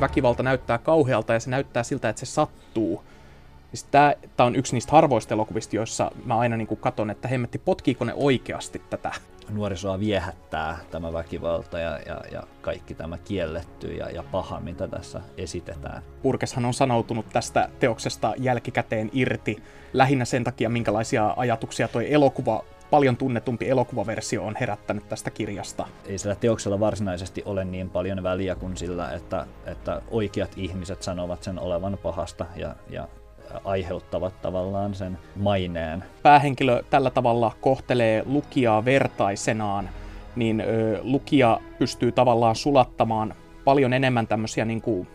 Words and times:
Väkivalta 0.00 0.42
näyttää 0.42 0.78
kauhealta 0.78 1.32
ja 1.32 1.40
se 1.40 1.50
näyttää 1.50 1.82
siltä, 1.82 2.08
että 2.08 2.20
se 2.20 2.26
sattuu. 2.26 3.04
Siis 3.68 3.84
Tämä 3.84 4.46
on 4.46 4.56
yksi 4.56 4.72
niistä 4.72 4.92
harvoista 4.92 5.34
elokuvista, 5.34 5.76
joissa 5.76 6.10
mä 6.24 6.38
aina 6.38 6.56
niin 6.56 6.68
katon, 6.80 7.10
että 7.10 7.28
hemmetti, 7.28 7.58
potkiiko 7.58 8.04
ne 8.04 8.12
oikeasti 8.16 8.82
tätä. 8.90 9.12
Nuorisoa 9.50 10.00
viehättää 10.00 10.78
tämä 10.90 11.12
väkivalta 11.12 11.78
ja, 11.78 11.98
ja, 12.06 12.20
ja 12.32 12.42
kaikki 12.60 12.94
tämä 12.94 13.18
kielletty 13.18 13.94
ja, 13.94 14.10
ja 14.10 14.22
paha, 14.22 14.60
mitä 14.60 14.88
tässä 14.88 15.20
esitetään. 15.36 16.02
Purkeshan 16.22 16.64
on 16.64 16.74
sanoutunut 16.74 17.26
tästä 17.32 17.68
teoksesta 17.80 18.34
jälkikäteen 18.38 19.10
irti 19.12 19.62
lähinnä 19.92 20.24
sen 20.24 20.44
takia, 20.44 20.68
minkälaisia 20.68 21.34
ajatuksia 21.36 21.88
toi 21.88 22.12
elokuva 22.12 22.64
paljon 22.90 23.16
tunnetumpi 23.16 23.68
elokuvaversio 23.68 24.44
on 24.44 24.56
herättänyt 24.60 25.08
tästä 25.08 25.30
kirjasta. 25.30 25.86
Ei 26.06 26.18
sillä 26.18 26.34
teoksella 26.34 26.80
varsinaisesti 26.80 27.42
ole 27.46 27.64
niin 27.64 27.90
paljon 27.90 28.22
väliä 28.22 28.54
kuin 28.54 28.76
sillä, 28.76 29.12
että, 29.12 29.46
että 29.66 30.02
oikeat 30.10 30.50
ihmiset 30.56 31.02
sanovat 31.02 31.42
sen 31.42 31.58
olevan 31.58 31.98
pahasta 32.02 32.46
ja, 32.56 32.74
ja 32.90 33.08
aiheuttavat 33.64 34.42
tavallaan 34.42 34.94
sen 34.94 35.18
maineen. 35.36 36.04
Päähenkilö 36.22 36.82
tällä 36.90 37.10
tavalla 37.10 37.52
kohtelee 37.60 38.22
lukijaa 38.26 38.84
vertaisenaan, 38.84 39.88
niin 40.36 40.60
ö, 40.60 41.00
lukija 41.02 41.60
pystyy 41.78 42.12
tavallaan 42.12 42.56
sulattamaan 42.56 43.34
paljon 43.64 43.92
enemmän 43.92 44.26
tämmöisiä 44.26 44.64
niin 44.64 44.82
kuin 44.82 45.08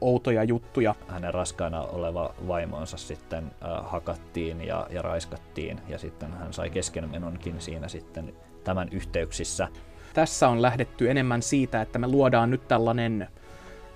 outoja 0.00 0.44
juttuja. 0.44 0.94
Hänen 1.08 1.34
raskaana 1.34 1.82
oleva 1.82 2.34
vaimonsa 2.48 2.96
sitten 2.96 3.44
äh, 3.44 3.90
hakattiin 3.90 4.60
ja, 4.66 4.86
ja 4.90 5.02
raiskattiin 5.02 5.80
ja 5.88 5.98
sitten 5.98 6.32
hän 6.32 6.52
sai 6.52 6.70
keskenmenonkin 6.70 7.60
siinä 7.60 7.88
sitten 7.88 8.34
tämän 8.64 8.88
yhteyksissä. 8.92 9.68
Tässä 10.14 10.48
on 10.48 10.62
lähdetty 10.62 11.10
enemmän 11.10 11.42
siitä, 11.42 11.82
että 11.82 11.98
me 11.98 12.08
luodaan 12.08 12.50
nyt 12.50 12.68
tällainen, 12.68 13.28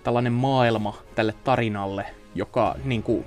tällainen 0.05 0.33
maailma 0.33 0.95
tälle 1.15 1.35
tarinalle, 1.45 2.07
joka, 2.35 2.75
niin 2.85 3.03
kuin, 3.03 3.25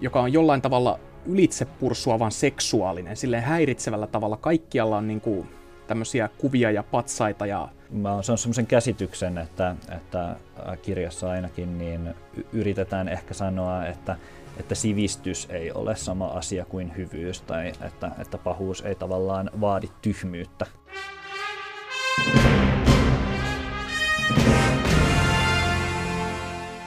joka 0.00 0.20
on 0.20 0.32
jollain 0.32 0.62
tavalla 0.62 0.98
ylitsepursuavan 1.26 2.32
seksuaalinen, 2.32 3.16
silleen 3.16 3.42
häiritsevällä 3.42 4.06
tavalla. 4.06 4.36
Kaikkialla 4.36 4.96
on 4.96 5.08
niin 5.08 5.20
kuin, 5.20 5.48
tämmöisiä 5.86 6.28
kuvia 6.38 6.70
ja 6.70 6.82
patsaita 6.82 7.46
ja 7.46 7.68
mä 7.90 8.12
oon 8.12 8.24
saanut 8.24 8.40
semmoisen 8.40 8.66
käsityksen, 8.66 9.38
että, 9.38 9.76
että 9.96 10.36
kirjassa 10.82 11.30
ainakin 11.30 11.78
niin 11.78 12.14
yritetään 12.52 13.08
ehkä 13.08 13.34
sanoa, 13.34 13.86
että, 13.86 14.16
että 14.56 14.74
sivistys 14.74 15.46
ei 15.50 15.72
ole 15.72 15.96
sama 15.96 16.26
asia 16.26 16.64
kuin 16.64 16.96
hyvyys 16.96 17.40
tai 17.40 17.72
että, 17.86 18.10
että 18.18 18.38
pahuus 18.38 18.80
ei 18.80 18.94
tavallaan 18.94 19.50
vaadi 19.60 19.88
tyhmyyttä. 20.02 20.66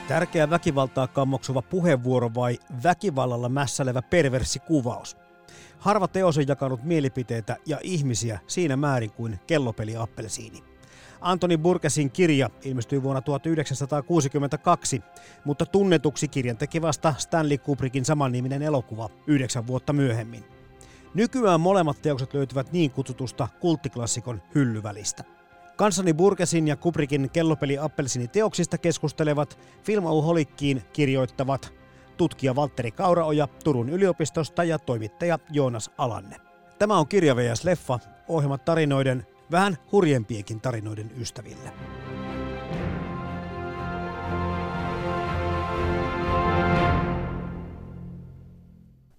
Tärkeä 0.08 0.50
väkivaltaa 0.50 1.08
kammoksuva 1.08 1.62
puheenvuoro 1.62 2.32
vai 2.36 2.60
väkivallalla 2.84 3.50
mässälevä 3.50 4.02
perverssi 4.02 4.60
kuvaus? 4.60 5.27
Harva 5.80 6.08
teos 6.08 6.38
on 6.38 6.48
jakanut 6.48 6.84
mielipiteitä 6.84 7.58
ja 7.66 7.80
ihmisiä 7.84 8.40
siinä 8.48 8.78
määrin 8.78 9.12
kuin 9.12 9.40
kellopeli 9.48 9.96
appelsiini. 9.96 10.64
Antoni 11.22 11.58
Burkesin 11.58 12.12
kirja 12.12 12.50
ilmestyi 12.64 13.04
vuonna 13.04 13.22
1962, 13.22 15.02
mutta 15.46 15.66
tunnetuksi 15.66 16.28
kirjan 16.28 16.58
teki 16.58 16.82
vasta 16.82 17.14
Stanley 17.18 17.58
Kubrickin 17.58 18.06
samanniminen 18.06 18.62
elokuva 18.62 19.10
yhdeksän 19.28 19.68
vuotta 19.68 19.94
myöhemmin. 19.94 20.44
Nykyään 21.14 21.62
molemmat 21.62 22.02
teokset 22.02 22.34
löytyvät 22.34 22.72
niin 22.72 22.92
kutsutusta 22.92 23.48
kulttiklassikon 23.60 24.42
hyllyvälistä. 24.56 25.24
Kansani 25.76 26.14
Burkesin 26.14 26.68
ja 26.68 26.76
Kubrickin 26.76 27.30
kellopeli 27.34 27.78
Appelsini 27.78 28.28
teoksista 28.28 28.78
keskustelevat 28.78 29.60
Filmauholikkiin 29.84 30.84
kirjoittavat 30.94 31.74
tutkija 32.18 32.56
Valtteri 32.56 32.92
Kauraoja 32.92 33.48
Turun 33.64 33.90
yliopistosta 33.90 34.64
ja 34.64 34.80
toimittaja 34.80 35.40
Joonas 35.52 35.92
Alanne. 35.98 36.36
Tämä 36.80 36.98
on 36.98 37.08
Kirja 37.08 37.36
vs. 37.36 37.64
Leffa, 37.64 38.00
ohjelma 38.28 38.58
tarinoiden 38.58 39.26
vähän 39.52 39.78
hurjempienkin 39.92 40.62
tarinoiden 40.62 41.12
ystäville. 41.20 41.72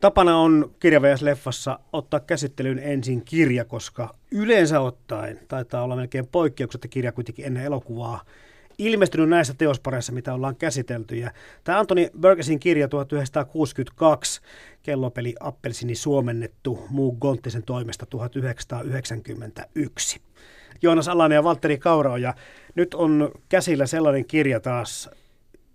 Tapana 0.00 0.38
on 0.38 0.74
kirja 0.80 1.00
leffassa 1.20 1.78
ottaa 1.92 2.20
käsittelyyn 2.20 2.78
ensin 2.78 3.24
kirja, 3.24 3.64
koska 3.64 4.14
yleensä 4.30 4.80
ottaen 4.80 5.40
taitaa 5.48 5.82
olla 5.82 5.96
melkein 5.96 6.26
poikkeukset, 6.26 6.78
että 6.78 6.92
kirja 6.92 7.12
kuitenkin 7.12 7.44
ennen 7.44 7.64
elokuvaa 7.64 8.20
ilmestynyt 8.78 9.28
näissä 9.28 9.54
teospareissa, 9.54 10.12
mitä 10.12 10.34
ollaan 10.34 10.56
käsitelty. 10.56 11.16
Ja 11.16 11.30
tämä 11.64 11.78
Antoni 11.78 12.10
Burgessin 12.20 12.60
kirja 12.60 12.88
1962, 12.88 14.40
kellopeli 14.82 15.34
Appelsini 15.40 15.94
suomennettu 15.94 16.86
muu 16.90 17.16
Gonttisen 17.16 17.62
toimesta 17.62 18.06
1991. 18.06 20.20
Joonas 20.82 21.08
Alanen 21.08 21.36
ja 21.36 21.44
Valtteri 21.44 21.80
ja 22.20 22.34
Nyt 22.74 22.94
on 22.94 23.30
käsillä 23.48 23.86
sellainen 23.86 24.24
kirja 24.24 24.60
taas, 24.60 25.10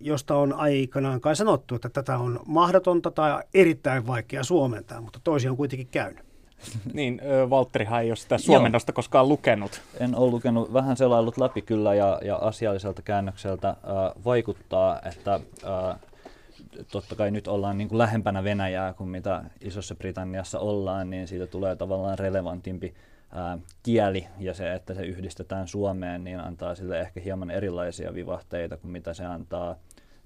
josta 0.00 0.36
on 0.36 0.52
aikanaan 0.52 1.20
kai 1.20 1.36
sanottu, 1.36 1.74
että 1.74 1.88
tätä 1.88 2.18
on 2.18 2.40
mahdotonta 2.46 3.10
tai 3.10 3.42
erittäin 3.54 4.06
vaikea 4.06 4.44
suomentaa, 4.44 5.00
mutta 5.00 5.20
toisia 5.24 5.50
on 5.50 5.56
kuitenkin 5.56 5.88
käynyt. 5.88 6.33
niin, 6.92 7.20
Valtterihan 7.50 8.02
ei 8.02 8.10
ole 8.10 8.16
sitä 8.16 8.38
suomennosta 8.38 8.90
Joo. 8.90 8.94
koskaan 8.94 9.28
lukenut. 9.28 9.80
En 10.00 10.16
ole 10.16 10.30
lukenut, 10.30 10.72
vähän 10.72 10.96
selailut 10.96 11.38
läpi 11.38 11.62
kyllä 11.62 11.94
ja, 11.94 12.20
ja 12.24 12.36
asialliselta 12.36 13.02
käännökseltä 13.02 13.68
äh, 13.68 13.76
vaikuttaa, 14.24 15.00
että 15.04 15.34
äh, 15.34 15.40
totta 16.90 17.14
kai 17.14 17.30
nyt 17.30 17.48
ollaan 17.48 17.78
niin 17.78 17.88
kuin 17.88 17.98
lähempänä 17.98 18.44
Venäjää 18.44 18.92
kuin 18.92 19.08
mitä 19.08 19.44
Isossa 19.60 19.94
Britanniassa 19.94 20.58
ollaan, 20.58 21.10
niin 21.10 21.28
siitä 21.28 21.46
tulee 21.46 21.76
tavallaan 21.76 22.18
relevantimpi 22.18 22.94
ää, 23.32 23.58
kieli 23.82 24.26
ja 24.38 24.54
se, 24.54 24.72
että 24.72 24.94
se 24.94 25.02
yhdistetään 25.02 25.68
Suomeen, 25.68 26.24
niin 26.24 26.40
antaa 26.40 26.74
sille 26.74 27.00
ehkä 27.00 27.20
hieman 27.20 27.50
erilaisia 27.50 28.14
vivahteita 28.14 28.76
kuin 28.76 28.90
mitä 28.90 29.14
se 29.14 29.24
antaa 29.24 29.76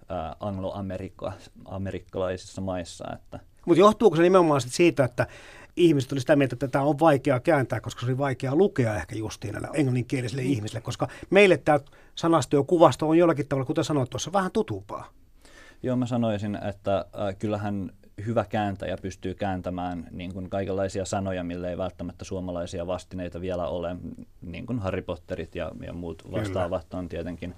ää, 0.08 0.36
angloamerikkalaisissa 0.40 2.60
maissa. 2.60 3.04
Että. 3.14 3.40
Mutta 3.66 3.80
johtuuko 3.80 4.16
se 4.16 4.22
nimenomaan 4.22 4.60
siitä, 4.60 5.04
että 5.04 5.26
ihmiset 5.78 6.12
oli 6.12 6.20
sitä 6.20 6.36
mieltä, 6.36 6.54
että 6.54 6.68
tämä 6.68 6.84
on 6.84 6.98
vaikea 7.00 7.40
kääntää, 7.40 7.80
koska 7.80 8.00
se 8.00 8.06
oli 8.06 8.18
vaikea 8.18 8.56
lukea 8.56 8.96
ehkä 8.96 9.16
justiin 9.16 9.52
näille 9.52 9.68
englanninkielisille 9.74 10.42
mm. 10.42 10.48
ihmisille, 10.48 10.80
koska 10.80 11.08
meille 11.30 11.56
tämä 11.56 11.80
sanasto 12.14 12.56
ja 12.56 12.62
kuvasto 12.62 13.08
on 13.08 13.18
jollakin 13.18 13.48
tavalla, 13.48 13.66
kuten 13.66 13.84
sanoit 13.84 14.10
tuossa, 14.10 14.32
vähän 14.32 14.52
tutumpaa. 14.52 15.08
Joo, 15.82 15.96
mä 15.96 16.06
sanoisin, 16.06 16.58
että 16.62 16.96
äh, 16.98 17.36
kyllähän 17.38 17.90
hyvä 18.26 18.44
kääntäjä 18.44 18.96
pystyy 19.02 19.34
kääntämään 19.34 20.08
niin 20.10 20.34
kuin 20.34 20.50
kaikenlaisia 20.50 21.04
sanoja, 21.04 21.44
mille 21.44 21.70
ei 21.70 21.78
välttämättä 21.78 22.24
suomalaisia 22.24 22.86
vastineita 22.86 23.40
vielä 23.40 23.66
ole, 23.66 23.96
niin 24.42 24.66
kuin 24.66 24.78
Harry 24.78 25.02
Potterit 25.02 25.54
ja, 25.54 25.72
ja 25.86 25.92
muut 25.92 26.32
vastaavat 26.32 26.84
Kyllä. 26.88 26.98
on 26.98 27.08
tietenkin 27.08 27.54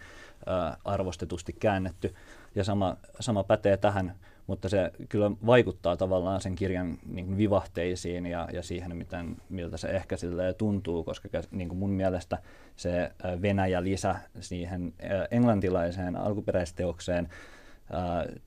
ä, 0.48 0.76
arvostetusti 0.84 1.52
käännetty. 1.52 2.14
Ja 2.54 2.64
sama, 2.64 2.96
sama 3.20 3.44
pätee 3.44 3.76
tähän, 3.76 4.14
mutta 4.50 4.68
se 4.68 4.92
kyllä 5.08 5.30
vaikuttaa 5.46 5.96
tavallaan 5.96 6.40
sen 6.40 6.54
kirjan 6.54 6.98
niin 7.06 7.26
kuin 7.26 7.36
vivahteisiin 7.36 8.26
ja, 8.26 8.48
ja 8.52 8.62
siihen, 8.62 8.96
miten, 8.96 9.36
miltä 9.48 9.76
se 9.76 9.88
ehkä 9.88 10.16
tuntuu, 10.58 11.04
koska 11.04 11.28
niin 11.50 11.68
kuin 11.68 11.78
mun 11.78 11.90
mielestä 11.90 12.38
se 12.76 13.12
Venäjä-lisä 13.42 14.16
siihen 14.40 14.92
englantilaiseen 15.30 16.16
alkuperäisteokseen 16.16 17.28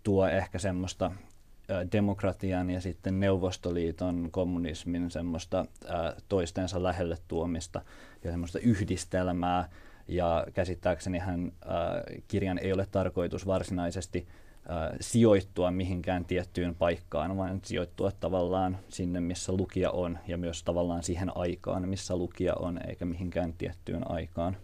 tuo 0.04 0.28
ehkä 0.28 0.60
semmoista 0.60 1.12
demokratian 1.92 2.70
ja 2.70 2.82
sitten 2.82 3.20
Neuvostoliiton 3.20 4.30
kommunismin 4.32 5.12
semmoista 5.12 5.66
toistensa 6.30 6.84
lähelle 6.84 7.18
tuomista 7.28 7.82
ja 8.24 8.32
semmoista 8.32 8.60
yhdistelmää. 8.60 9.70
Ja 10.08 10.48
käsittääkseni 10.54 11.20
hän, 11.20 11.52
kirjan 12.28 12.58
ei 12.58 12.74
ole 12.74 12.88
tarkoitus 12.92 13.48
varsinaisesti 13.48 14.28
sijoittua 15.02 15.72
mihinkään 15.72 16.26
tiettyyn 16.26 16.76
paikkaan, 16.76 17.38
vaan 17.38 17.60
sijoittua 17.64 18.12
tavallaan 18.12 18.78
sinne, 18.90 19.20
missä 19.20 19.54
lukija 19.54 19.92
on 19.92 20.20
ja 20.28 20.38
myös 20.38 20.64
tavallaan 20.64 21.04
siihen 21.04 21.38
aikaan, 21.38 21.90
missä 21.90 22.16
lukija 22.16 22.54
on, 22.54 22.80
eikä 22.88 23.06
mihinkään 23.06 23.54
tiettyyn 23.54 24.12
aikaan. 24.12 24.58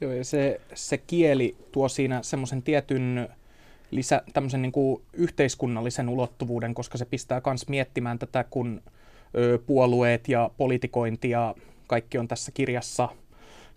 Joo, 0.00 0.12
ja 0.12 0.24
se, 0.24 0.60
se 0.74 0.98
kieli 0.98 1.56
tuo 1.72 1.88
siinä 1.88 2.22
semmoisen 2.22 2.62
tietyn 2.62 3.28
lisä, 3.90 4.22
tämmöisen 4.32 4.62
niin 4.62 4.72
kuin 4.72 5.02
yhteiskunnallisen 5.12 6.08
ulottuvuuden, 6.08 6.74
koska 6.74 6.98
se 6.98 7.04
pistää 7.04 7.42
myös 7.46 7.68
miettimään 7.68 8.18
tätä, 8.18 8.44
kun 8.44 8.82
ö, 9.36 9.58
puolueet 9.66 10.28
ja 10.28 10.50
politikointi 10.56 11.30
ja 11.30 11.54
kaikki 11.86 12.18
on 12.18 12.28
tässä 12.28 12.52
kirjassa, 12.52 13.08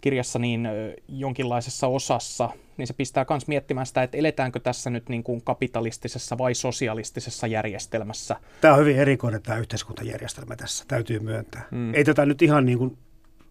kirjassa 0.02 0.40
niin 0.40 0.70
jonkinlaisessa 1.08 1.88
osassa, 1.88 2.50
niin 2.78 2.88
se 2.88 2.94
pistää 2.94 3.26
myös 3.30 3.48
miettimään 3.48 3.86
sitä, 3.86 4.04
että 4.04 4.18
eletäänkö 4.18 4.60
tässä 4.60 4.90
nyt 4.90 5.10
niin 5.10 5.24
kuin 5.24 5.42
kapitalistisessa 5.42 6.38
vai 6.38 6.54
sosialistisessa 6.54 7.48
järjestelmässä. 7.48 8.36
Tämä 8.62 8.74
on 8.74 8.80
hyvin 8.80 8.98
erikoinen 8.98 9.42
tämä 9.42 9.58
yhteiskuntajärjestelmä 9.58 10.56
tässä, 10.56 10.86
täytyy 10.88 11.20
myöntää. 11.20 11.62
Mm. 11.72 11.94
Ei 11.94 12.04
tätä 12.04 12.26
nyt 12.26 12.42
ihan 12.42 12.66
niin 12.66 12.78
kuin, 12.78 12.98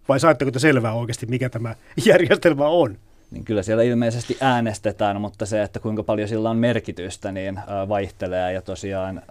vai 0.08 0.20
saatteko 0.20 0.50
te 0.50 0.58
selvää 0.58 0.92
oikeasti, 0.92 1.26
mikä 1.26 1.48
tämä 1.48 1.74
järjestelmä 2.06 2.68
on? 2.68 2.98
Niin 3.30 3.44
kyllä 3.44 3.62
siellä 3.62 3.82
ilmeisesti 3.82 4.36
äänestetään, 4.40 5.20
mutta 5.20 5.46
se, 5.46 5.62
että 5.62 5.80
kuinka 5.80 6.02
paljon 6.02 6.28
sillä 6.28 6.50
on 6.50 6.56
merkitystä, 6.56 7.32
niin 7.32 7.60
vaihtelee 7.88 8.52
ja 8.52 8.62
tosiaan 8.62 9.22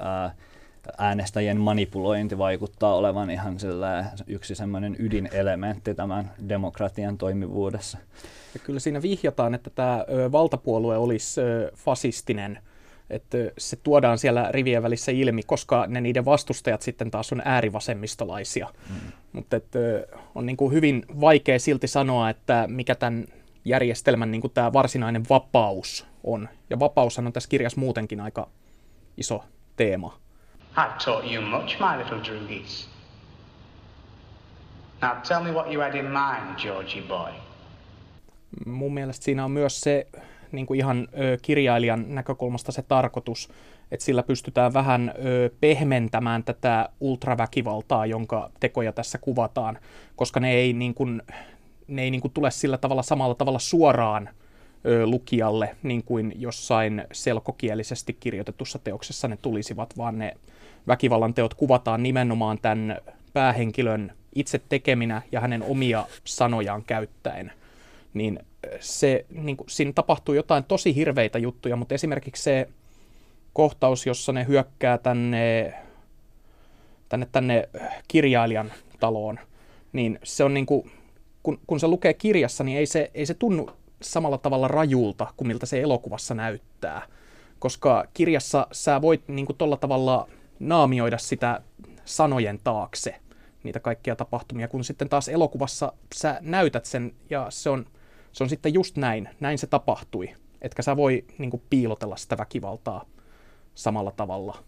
äänestäjien 0.98 1.58
manipulointi 1.58 2.38
vaikuttaa 2.38 2.96
olevan 2.96 3.30
ihan 3.30 3.58
yksi 4.28 4.56
semmoinen 4.56 4.96
ydinelementti 5.00 5.96
tämän 5.96 6.32
demokratian 6.50 7.18
toimivuudessa. 7.18 7.98
Ja 8.54 8.60
kyllä 8.60 8.80
siinä 8.80 9.02
vihjataan, 9.02 9.56
että 9.56 9.70
tämä 9.70 10.06
valtapuolue 10.32 10.98
olisi 10.98 11.42
fasistinen, 11.76 12.60
että 13.10 13.38
se 13.58 13.76
tuodaan 13.76 14.18
siellä 14.18 14.52
rivien 14.52 14.84
välissä 14.84 15.12
ilmi, 15.12 15.44
koska 15.44 15.88
ne 15.88 16.02
niiden 16.02 16.26
vastustajat 16.26 16.82
sitten 16.82 17.12
taas 17.12 17.32
on 17.32 17.42
äärivasemmistolaisia. 17.46 18.68
Mm. 18.90 19.12
Mutta 19.34 19.58
on 20.36 20.46
niin 20.46 20.58
kuin 20.58 20.74
hyvin 20.74 21.06
vaikea 21.22 21.60
silti 21.60 21.88
sanoa, 21.88 22.30
että 22.30 22.66
mikä 22.68 22.96
tämän 22.96 23.26
järjestelmän 23.66 24.32
niin 24.32 24.42
kuin 24.42 24.54
tämä 24.54 24.74
varsinainen 24.74 25.24
vapaus 25.30 26.08
on. 26.24 26.50
Ja 26.70 26.80
vapaushan 26.80 27.28
on 27.28 27.34
tässä 27.34 27.50
kirjassa 27.50 27.80
muutenkin 27.80 28.22
aika 28.22 28.50
iso 29.18 29.44
teema. 29.76 30.20
I've 30.77 31.06
taught 31.06 31.31
you 31.31 31.42
much, 31.42 31.80
my 31.80 31.98
little 31.98 32.19
druggies. 32.19 32.88
Now 35.01 35.12
tell 35.27 35.44
me 35.44 35.51
what 35.51 35.74
you 35.74 35.81
had 35.81 35.95
in 35.95 36.06
mind, 36.06 36.57
Georgie 36.57 37.01
boy. 37.01 37.31
Mun 38.66 38.94
mielestä 38.94 39.25
siinä 39.25 39.45
on 39.45 39.51
myös 39.51 39.81
se 39.81 40.07
niin 40.51 40.66
kuin 40.66 40.80
ihan 40.80 41.07
ö, 41.19 41.38
kirjailijan 41.42 42.06
näkökulmasta 42.16 42.72
se 42.72 42.81
tarkoitus, 42.81 43.50
että 43.92 44.06
sillä 44.06 44.24
pystytään 44.24 44.74
vähän 44.74 45.13
ö, 45.25 45.50
pehmentämään 45.62 46.44
tätä 46.44 46.89
ultraväkivaltaa, 47.00 48.06
jonka 48.06 48.50
tekoja 48.60 48.92
tässä 48.92 49.18
kuvataan, 49.18 49.77
koska 50.16 50.39
ne 50.39 50.51
ei, 50.51 50.74
niin 50.74 50.94
kuin, 50.94 51.22
ne 51.88 52.01
ei 52.01 52.12
niin 52.12 52.22
kuin 52.22 52.31
tule 52.33 52.51
sillä 52.51 52.77
tavalla 52.77 53.04
samalla 53.04 53.36
tavalla 53.36 53.60
suoraan 53.60 54.30
ö, 54.86 55.06
lukijalle, 55.06 55.75
niin 55.83 56.04
kuin 56.04 56.33
jossain 56.36 57.04
selkokielisesti 57.12 58.18
kirjoitetussa 58.19 58.80
teoksessa 58.80 59.27
ne 59.27 59.38
tulisivat, 59.38 59.98
vaan 59.98 60.19
ne 60.19 60.38
väkivallan 60.88 61.34
teot 61.34 61.54
kuvataan 61.54 62.04
nimenomaan 62.04 62.58
tämän 62.62 62.98
päähenkilön 63.34 64.12
itse 64.36 64.62
tekeminä 64.70 65.22
ja 65.32 65.40
hänen 65.40 65.64
omia 65.64 66.06
sanojaan 66.24 66.84
käyttäen. 66.84 67.52
Niin 68.14 68.40
se, 68.80 69.26
niin 69.30 69.58
kuin, 69.58 69.70
siinä 69.70 69.92
tapahtuu 69.96 70.36
jotain 70.36 70.64
tosi 70.64 70.96
hirveitä 70.96 71.40
juttuja, 71.40 71.76
mutta 71.76 71.96
esimerkiksi 71.96 72.44
se 72.44 72.70
kohtaus, 73.54 74.06
jossa 74.06 74.32
ne 74.32 74.46
hyökkää 74.48 74.98
tänne, 74.98 75.74
tänne, 77.10 77.28
tänne 77.32 77.70
kirjailijan 78.08 78.74
taloon, 79.00 79.40
niin 79.94 80.20
se 80.24 80.44
on 80.44 80.54
niin 80.54 80.66
kuin, 80.66 80.92
kun, 81.44 81.60
kun 81.68 81.80
se 81.80 81.88
lukee 81.88 82.14
kirjassa, 82.14 82.64
niin 82.64 82.78
ei 82.78 82.86
se, 82.86 83.12
ei 83.14 83.26
se 83.26 83.34
tunnu 83.34 83.70
samalla 84.02 84.38
tavalla 84.38 84.68
rajulta 84.68 85.28
kuin 85.38 85.48
miltä 85.48 85.66
se 85.66 85.82
elokuvassa 85.82 86.36
näyttää. 86.36 87.02
Koska 87.60 88.06
kirjassa 88.14 88.68
sä 88.72 89.02
voit 89.02 89.28
niin 89.28 89.46
kuin 89.46 89.58
tavalla 89.80 90.28
naamioida 90.60 91.18
sitä 91.18 91.62
sanojen 92.06 92.60
taakse 92.63 93.16
niitä 93.63 93.80
kaikkia 93.80 94.16
tapahtumia, 94.16 94.68
kun 94.68 94.84
sitten 94.84 95.10
taas 95.10 95.30
elokuvassa 95.30 95.94
sä 96.16 96.38
näytät 96.42 96.86
sen 96.86 97.16
ja 97.30 97.48
se 97.50 97.69
on, 97.69 97.86
se 98.31 98.44
on 98.44 98.50
sitten 98.50 98.74
just 98.74 98.98
näin, 98.98 99.30
näin 99.40 99.57
se 99.57 99.68
tapahtui. 99.68 100.30
Etkä 100.62 100.81
sä 100.81 100.98
voi 100.98 101.25
niin 101.38 101.62
piilotella 101.69 102.18
sitä 102.18 102.38
väkivaltaa 102.38 103.06
samalla 103.75 104.12
tavalla. 104.12 104.63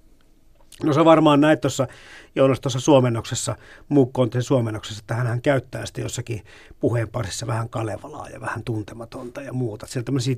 No 0.83 0.93
se 0.93 1.05
varmaan 1.05 1.41
näin 1.41 1.59
tuossa 1.59 1.87
Joonas 2.35 2.59
tuossa 2.59 2.79
suomennoksessa, 2.79 3.55
Muukkonten 3.89 4.43
suomennoksessa, 4.43 5.01
että 5.03 5.15
hän 5.15 5.41
käyttää 5.41 5.85
sitten 5.85 6.01
jossakin 6.01 6.43
puheen 6.79 7.09
parissa 7.09 7.47
vähän 7.47 7.69
Kalevalaa 7.69 8.29
ja 8.29 8.41
vähän 8.41 8.63
tuntematonta 8.63 9.41
ja 9.41 9.53
muuta. 9.53 9.87
Siellä 9.87 10.05
tämmöisiä 10.05 10.35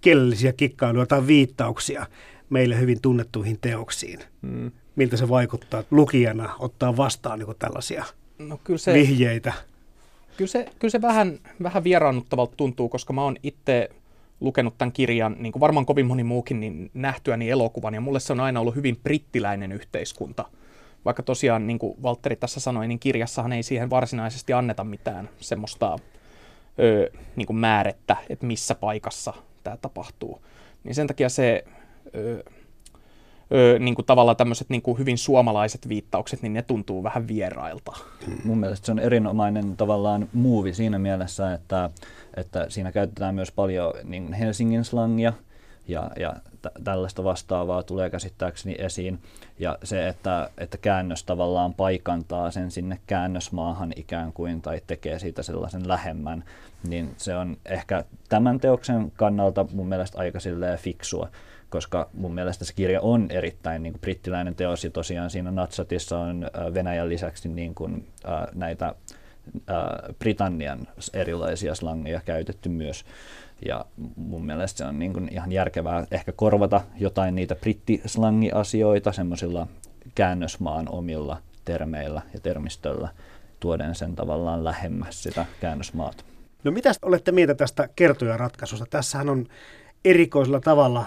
kielellisiä 0.00 0.52
kikkailuja 0.52 1.06
tai 1.06 1.26
viittauksia 1.26 2.06
meille 2.50 2.78
hyvin 2.78 3.00
tunnettuihin 3.00 3.58
teoksiin. 3.60 4.20
Mm. 4.42 4.70
Miltä 4.96 5.16
se 5.16 5.28
vaikuttaa 5.28 5.84
lukijana 5.90 6.54
ottaa 6.58 6.96
vastaan 6.96 7.38
niin 7.38 7.56
tällaisia 7.58 8.04
no, 8.38 8.60
kyllä 8.64 8.78
se, 8.78 8.94
vihjeitä? 8.94 9.52
Kyllä 10.36 10.48
se, 10.48 10.66
kyllä 10.78 10.92
se 10.92 11.02
vähän, 11.02 11.38
vähän 11.62 11.84
vieraannuttavalta 11.84 12.56
tuntuu, 12.56 12.88
koska 12.88 13.12
mä 13.12 13.22
oon 13.22 13.36
itse 13.42 13.88
lukenut 14.40 14.78
tämän 14.78 14.92
kirjan, 14.92 15.36
niin 15.38 15.52
kuin 15.52 15.60
varmaan 15.60 15.86
kovin 15.86 16.06
moni 16.06 16.24
muukin, 16.24 16.60
niin 16.60 16.90
nähtyäni 16.94 17.50
elokuvan, 17.50 17.94
ja 17.94 18.00
mulle 18.00 18.20
se 18.20 18.32
on 18.32 18.40
aina 18.40 18.60
ollut 18.60 18.74
hyvin 18.74 18.96
brittiläinen 18.96 19.72
yhteiskunta. 19.72 20.44
Vaikka 21.04 21.22
tosiaan, 21.22 21.66
niin 21.66 21.78
kuin 21.78 22.02
Valtteri 22.02 22.36
tässä 22.36 22.60
sanoi, 22.60 22.88
niin 22.88 22.98
kirjassahan 22.98 23.52
ei 23.52 23.62
siihen 23.62 23.90
varsinaisesti 23.90 24.52
anneta 24.52 24.84
mitään 24.84 25.28
semmoista 25.40 25.98
ö, 26.78 27.10
niin 27.36 27.46
kuin 27.46 27.56
määrettä, 27.56 28.16
että 28.28 28.46
missä 28.46 28.74
paikassa 28.74 29.34
tämä 29.64 29.76
tapahtuu. 29.76 30.42
Niin 30.84 30.94
sen 30.94 31.06
takia 31.06 31.28
se 31.28 31.64
ö, 32.14 32.44
ö, 33.54 33.78
niin 33.78 33.94
kuin 33.94 34.06
tavallaan 34.06 34.36
tämmöiset 34.36 34.68
niin 34.70 34.82
kuin 34.82 34.98
hyvin 34.98 35.18
suomalaiset 35.18 35.88
viittaukset, 35.88 36.42
niin 36.42 36.52
ne 36.52 36.62
tuntuu 36.62 37.02
vähän 37.02 37.28
vierailta. 37.28 37.92
Mun 38.44 38.58
mielestä 38.58 38.86
se 38.86 38.92
on 38.92 38.98
erinomainen 38.98 39.76
tavallaan 39.76 40.28
muuvi 40.32 40.74
siinä 40.74 40.98
mielessä, 40.98 41.54
että, 41.54 41.90
että 42.36 42.66
siinä 42.68 42.92
käytetään 42.92 43.34
myös 43.34 43.52
paljon 43.52 43.94
niin 44.04 44.32
Helsingin 44.32 44.84
slangia, 44.84 45.32
ja, 45.90 46.10
ja 46.16 46.36
t- 46.62 46.84
tällaista 46.84 47.24
vastaavaa 47.24 47.82
tulee 47.82 48.10
käsittääkseni 48.10 48.74
esiin. 48.78 49.18
Ja 49.58 49.78
se, 49.84 50.08
että, 50.08 50.50
että 50.58 50.78
käännös 50.78 51.24
tavallaan 51.24 51.74
paikantaa 51.74 52.50
sen 52.50 52.70
sinne 52.70 52.98
käännösmaahan 53.06 53.92
ikään 53.96 54.32
kuin 54.32 54.62
tai 54.62 54.80
tekee 54.86 55.18
siitä 55.18 55.42
sellaisen 55.42 55.88
lähemmän, 55.88 56.44
niin 56.88 57.14
se 57.16 57.36
on 57.36 57.56
ehkä 57.64 58.04
tämän 58.28 58.60
teoksen 58.60 59.12
kannalta 59.16 59.66
mun 59.72 59.88
mielestä 59.88 60.18
aika 60.18 60.38
fiksua 60.76 61.28
koska 61.70 62.08
mun 62.14 62.34
mielestä 62.34 62.64
se 62.64 62.72
kirja 62.74 63.00
on 63.00 63.26
erittäin 63.30 63.82
niin 63.82 63.92
kuin 63.92 64.00
brittiläinen 64.00 64.54
teos 64.54 64.84
ja 64.84 64.90
tosiaan 64.90 65.30
siinä 65.30 65.50
Natsatissa 65.50 66.18
on 66.18 66.50
Venäjän 66.74 67.08
lisäksi 67.08 67.48
niin 67.48 67.74
kuin, 67.74 68.08
näitä 68.54 68.94
Britannian 70.18 70.88
erilaisia 71.12 71.74
slangeja 71.74 72.20
käytetty 72.24 72.68
myös. 72.68 73.04
Ja 73.66 73.84
mun 74.16 74.46
mielestä 74.46 74.78
se 74.78 74.84
on 74.84 74.98
niin 74.98 75.12
kuin 75.12 75.28
ihan 75.32 75.52
järkevää 75.52 76.06
ehkä 76.10 76.32
korvata 76.32 76.80
jotain 76.98 77.34
niitä 77.34 77.54
brittislangiasioita 77.54 79.12
semmoisilla 79.12 79.66
käännösmaan 80.14 80.88
omilla 80.88 81.42
termeillä 81.64 82.22
ja 82.34 82.40
termistöllä 82.40 83.08
tuoden 83.60 83.94
sen 83.94 84.16
tavallaan 84.16 84.64
lähemmäs 84.64 85.22
sitä 85.22 85.46
käännösmaata. 85.60 86.24
No 86.64 86.70
mitä 86.70 86.92
olette 87.02 87.32
mieltä 87.32 87.54
tästä 87.54 87.88
kertoja 87.96 88.36
ratkaisusta? 88.36 88.86
Tässähän 88.90 89.28
on 89.28 89.46
erikoisella 90.04 90.60
tavalla 90.60 91.06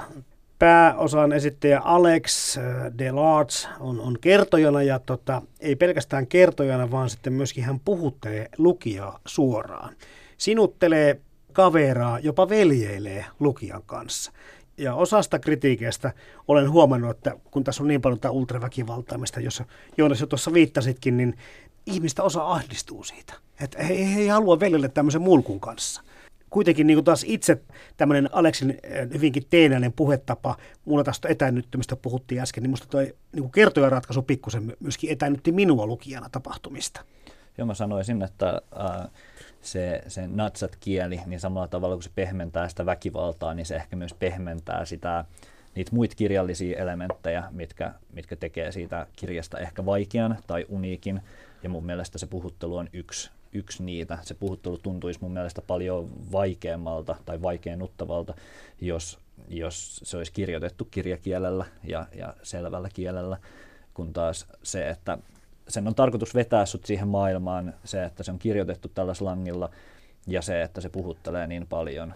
pääosan 0.64 1.34
esittäjä 1.34 1.80
Alex 1.80 2.58
äh, 2.58 2.64
Delarge 2.98 3.54
on, 3.80 4.00
on 4.00 4.18
kertojana 4.22 4.84
ja 4.84 5.00
tota, 5.00 5.42
ei 5.60 5.76
pelkästään 5.76 6.28
kertojana, 6.28 6.92
vaan 6.92 7.10
sitten 7.10 7.34
myöskin 7.34 7.64
hän 7.64 7.80
puhuttelee 7.80 8.50
lukijaa 8.58 9.20
suoraan. 9.26 9.96
Sinuttelee 10.38 11.20
kaveraa, 11.54 12.20
jopa 12.20 12.50
veljeilee 12.50 13.26
lukijan 13.40 13.84
kanssa. 13.86 14.32
Ja 14.78 14.96
osasta 14.96 15.40
kritiikeistä 15.40 16.14
olen 16.48 16.72
huomannut, 16.72 17.12
että 17.12 17.36
kun 17.52 17.64
tässä 17.64 17.84
on 17.84 17.88
niin 17.88 18.02
paljon 18.02 18.20
tätä 18.20 18.32
ultraväkivaltaamista, 18.32 19.40
jossa 19.40 19.66
Joonas 19.98 20.22
jo 20.22 20.28
tuossa 20.28 20.54
viittasitkin, 20.54 21.18
niin 21.18 21.38
ihmistä 21.86 22.24
osa 22.24 22.46
ahdistuu 22.46 23.04
siitä. 23.04 23.34
Että 23.62 23.84
he, 23.84 24.14
he 24.16 24.20
ei 24.20 24.28
halua 24.28 24.60
veljelle 24.60 24.90
tämmöisen 24.90 25.22
mulkun 25.22 25.60
kanssa 25.60 26.04
kuitenkin 26.54 26.88
niin 26.88 26.98
kuin 26.98 27.06
taas 27.06 27.26
itse 27.28 27.62
tämmöinen 27.98 28.30
Aleksin 28.32 28.80
eh, 28.84 29.10
hyvinkin 29.14 29.44
teenäinen 29.50 29.94
puhetapa, 29.94 30.58
mulla 30.86 31.04
tästä 31.04 31.28
etänyttymistä 31.28 31.96
puhuttiin 31.96 32.42
äsken, 32.42 32.64
niin 32.64 32.70
musta 32.70 32.88
toi 32.88 33.16
niin 33.32 33.52
kertoja 33.52 33.90
ratkaisu 33.90 34.22
pikkusen 34.22 34.74
myöskin 34.80 35.12
etänytti 35.12 35.52
minua 35.52 35.86
lukijana 35.86 36.30
tapahtumista. 36.30 37.02
Joo, 37.58 37.66
mä 37.66 37.74
sanoisin, 37.74 38.22
että 38.22 38.62
äh, 38.80 39.10
se, 39.62 40.04
se 40.08 40.28
natsat-kieli, 40.28 41.20
niin 41.26 41.40
samalla 41.40 41.68
tavalla 41.68 41.96
kuin 41.96 42.04
se 42.04 42.12
pehmentää 42.16 42.70
sitä 42.70 42.86
väkivaltaa, 42.86 43.54
niin 43.54 43.66
se 43.66 43.76
ehkä 43.76 43.96
myös 43.96 44.14
pehmentää 44.14 44.86
sitä, 44.86 45.26
niitä 45.76 45.96
muita 45.96 46.16
kirjallisia 46.16 46.78
elementtejä, 46.78 47.44
mitkä, 47.52 47.94
mitkä 48.14 48.36
tekee 48.36 48.72
siitä 48.72 49.08
kirjasta 49.16 49.60
ehkä 49.60 49.86
vaikean 49.86 50.38
tai 50.48 50.66
uniikin. 50.70 51.22
Ja 51.64 51.70
mun 51.70 51.86
mielestä 51.86 52.18
se 52.18 52.28
puhuttelu 52.28 52.78
on 52.78 52.90
yksi 52.94 53.32
yksi 53.54 53.84
niitä. 53.84 54.18
Se 54.22 54.34
puhuttelu 54.34 54.78
tuntuisi 54.78 55.20
mun 55.22 55.32
mielestä 55.32 55.62
paljon 55.62 56.10
vaikeammalta 56.32 57.16
tai 57.26 57.42
vaikeennuttavalta, 57.42 58.34
jos, 58.82 59.20
jos 59.48 60.02
se 60.04 60.18
olisi 60.18 60.32
kirjoitettu 60.32 60.86
kirjakielellä 60.86 61.66
ja, 61.84 62.06
ja 62.16 62.34
selvällä 62.44 62.90
kielellä, 62.94 63.38
kun 63.94 64.14
taas 64.14 64.46
se, 64.64 64.90
että 64.90 65.18
sen 65.68 65.88
on 65.88 65.96
tarkoitus 65.96 66.36
vetää 66.36 66.66
sut 66.66 66.86
siihen 66.86 67.08
maailmaan, 67.08 67.74
se, 67.84 68.04
että 68.04 68.24
se 68.24 68.32
on 68.32 68.40
kirjoitettu 68.40 68.88
tällä 68.88 69.14
slangilla 69.14 69.70
ja 70.28 70.42
se, 70.42 70.62
että 70.62 70.82
se 70.82 70.90
puhuttelee 70.90 71.48
niin 71.48 71.68
paljon. 71.68 72.14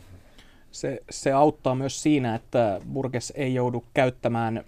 Se, 0.71 1.03
se 1.09 1.31
auttaa 1.31 1.75
myös 1.75 2.03
siinä, 2.03 2.35
että 2.35 2.81
Burgess 2.93 3.33
ei 3.35 3.53
joudu 3.53 3.85
käyttämään 3.93 4.63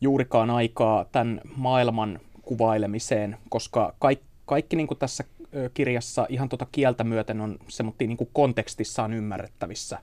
juurikaan 0.00 0.50
aikaa 0.50 1.04
tämän 1.12 1.40
maailman 1.56 2.20
kuvailemiseen, 2.42 3.36
koska 3.48 3.94
kaikki, 3.98 4.26
kaikki 4.46 4.76
niin 4.76 4.86
kuin 4.86 4.98
tässä 4.98 5.24
kirjassa 5.74 6.26
ihan 6.28 6.48
tuota 6.48 6.66
kieltä 6.72 7.04
myöten 7.04 7.40
on 7.40 7.58
semmoinen 7.68 8.08
niin 8.08 8.30
kontekstissaan 8.32 9.12
ymmärrettävissä. 9.12 9.98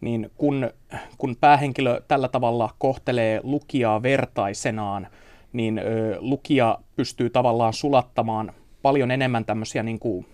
Niin 0.00 0.30
kun, 0.36 0.70
kun 1.18 1.36
päähenkilö 1.40 2.00
tällä 2.08 2.28
tavalla 2.28 2.74
kohtelee 2.78 3.40
lukijaa 3.42 4.02
vertaisenaan, 4.02 5.06
niin 5.52 5.78
ö, 5.78 6.16
lukija 6.20 6.78
pystyy 6.96 7.30
tavallaan 7.30 7.72
sulattamaan 7.72 8.52
paljon 8.82 9.10
enemmän 9.10 9.44
tämmöisiä 9.44 9.82
niin 9.82 9.98
kuin 9.98 10.26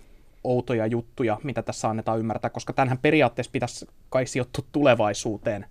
outoja 0.43 0.85
juttuja, 0.85 1.37
mitä 1.43 1.61
tässä 1.61 1.89
annetaan 1.89 2.19
ymmärtää, 2.19 2.49
koska 2.49 2.73
tämähän 2.73 2.97
periaatteessa 2.97 3.51
pitäisi 3.51 3.87
kai 4.09 4.25
sijoittua 4.25 4.65
tulevaisuuteen, 4.71 5.65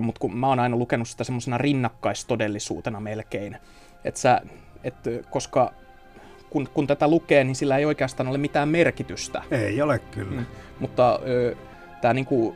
mutta 0.00 0.18
kun 0.18 0.36
mä 0.36 0.48
oon 0.48 0.60
aina 0.60 0.76
lukenut 0.76 1.08
sitä 1.08 1.24
semmoisena 1.24 1.58
rinnakkaistodellisuutena 1.58 3.00
melkein, 3.00 3.56
että 4.04 4.20
sä, 4.20 4.40
et, 4.84 4.94
koska 5.30 5.72
kun, 6.54 6.68
kun 6.74 6.86
tätä 6.86 7.08
lukee, 7.08 7.44
niin 7.44 7.54
sillä 7.54 7.76
ei 7.76 7.84
oikeastaan 7.84 8.28
ole 8.28 8.38
mitään 8.38 8.68
merkitystä. 8.68 9.42
Ei 9.50 9.82
ole 9.82 9.98
kyllä. 9.98 10.40
Mm, 10.40 10.46
mutta 10.80 11.20
tämä 12.00 12.14
niinku, 12.14 12.54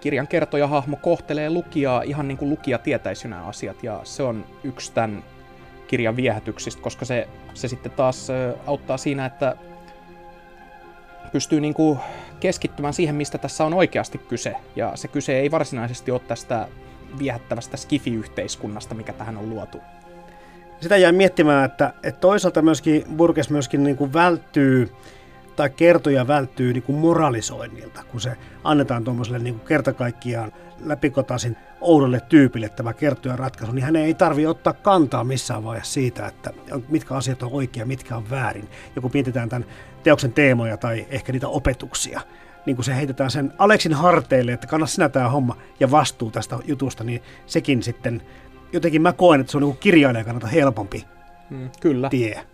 kirjan 0.00 0.28
kertojahahmo 0.28 0.96
kohtelee 0.96 1.50
lukijaa 1.50 2.02
ihan 2.02 2.28
niin 2.28 2.38
kuin 2.38 2.50
lukija 2.50 2.78
tietäisi 2.78 3.28
nämä 3.28 3.46
asiat, 3.46 3.82
ja 3.82 4.00
se 4.04 4.22
on 4.22 4.44
yksi 4.64 4.92
tämän 4.92 5.24
kirjan 5.88 6.16
viehätyksistä, 6.16 6.82
koska 6.82 7.04
se, 7.04 7.28
se 7.54 7.68
sitten 7.68 7.92
taas 7.92 8.28
auttaa 8.66 8.96
siinä, 8.96 9.26
että 9.26 9.56
pystyy 11.32 11.60
niin 11.60 11.74
kuin 11.74 11.98
keskittymään 12.40 12.94
siihen, 12.94 13.14
mistä 13.14 13.38
tässä 13.38 13.64
on 13.64 13.74
oikeasti 13.74 14.18
kyse. 14.18 14.56
Ja 14.76 14.92
se 14.94 15.08
kyse 15.08 15.38
ei 15.38 15.50
varsinaisesti 15.50 16.10
ole 16.10 16.20
tästä 16.20 16.68
viehättävästä 17.18 17.76
skifi-yhteiskunnasta, 17.76 18.94
mikä 18.94 19.12
tähän 19.12 19.36
on 19.36 19.50
luotu. 19.50 19.80
Sitä 20.80 20.96
jää 20.96 21.12
miettimään, 21.12 21.64
että, 21.64 21.92
että 22.02 22.20
toisaalta 22.20 22.62
myöskin 22.62 23.04
Burgess 23.16 23.50
myöskin 23.50 23.84
niin 23.84 23.96
kuin 23.96 24.12
välttyy 24.12 24.92
tai 25.56 25.70
kertoja 25.70 26.26
välttyy 26.26 26.72
niin 26.72 26.82
kuin 26.82 26.98
moralisoinnilta, 26.98 28.04
kun 28.10 28.20
se 28.20 28.36
annetaan 28.64 29.04
tuommoiselle 29.04 29.38
niin 29.38 29.54
kuin 29.54 29.66
kertakaikkijaan 29.66 30.52
läpikotaisin 30.84 31.56
oudolle 31.80 32.20
tyypille 32.28 32.68
tämä 32.68 32.92
kertoja 32.92 33.36
ratkaisu, 33.36 33.72
niin 33.72 33.84
hänen 33.84 34.02
ei 34.02 34.14
tarvi 34.14 34.46
ottaa 34.46 34.72
kantaa 34.72 35.24
missään 35.24 35.64
vaiheessa 35.64 35.92
siitä, 35.92 36.26
että 36.26 36.50
mitkä 36.88 37.14
asiat 37.14 37.42
on 37.42 37.52
oikea, 37.52 37.86
mitkä 37.86 38.16
on 38.16 38.30
väärin. 38.30 38.68
Ja 38.96 39.02
kun 39.02 39.10
mietitään 39.14 39.48
tämän 39.48 39.68
teoksen 40.02 40.32
teemoja 40.32 40.76
tai 40.76 41.06
ehkä 41.10 41.32
niitä 41.32 41.48
opetuksia, 41.48 42.20
niin 42.66 42.76
kun 42.76 42.84
se 42.84 42.96
heitetään 42.96 43.30
sen 43.30 43.52
Aleksin 43.58 43.92
harteille, 43.92 44.52
että 44.52 44.66
kannat 44.66 44.90
sinä 44.90 45.08
tämä 45.08 45.28
homma 45.28 45.56
ja 45.80 45.90
vastuu 45.90 46.30
tästä 46.30 46.58
jutusta, 46.64 47.04
niin 47.04 47.22
sekin 47.46 47.82
sitten, 47.82 48.22
jotenkin 48.72 49.02
mä 49.02 49.12
koen, 49.12 49.40
että 49.40 49.50
se 49.50 49.56
on 49.56 49.62
niin 49.62 49.76
kirjailijan 49.80 50.24
kannalta 50.24 50.46
helpompi 50.46 51.04
mm, 51.50 51.70
kyllä. 51.80 52.08
tie. 52.08 52.44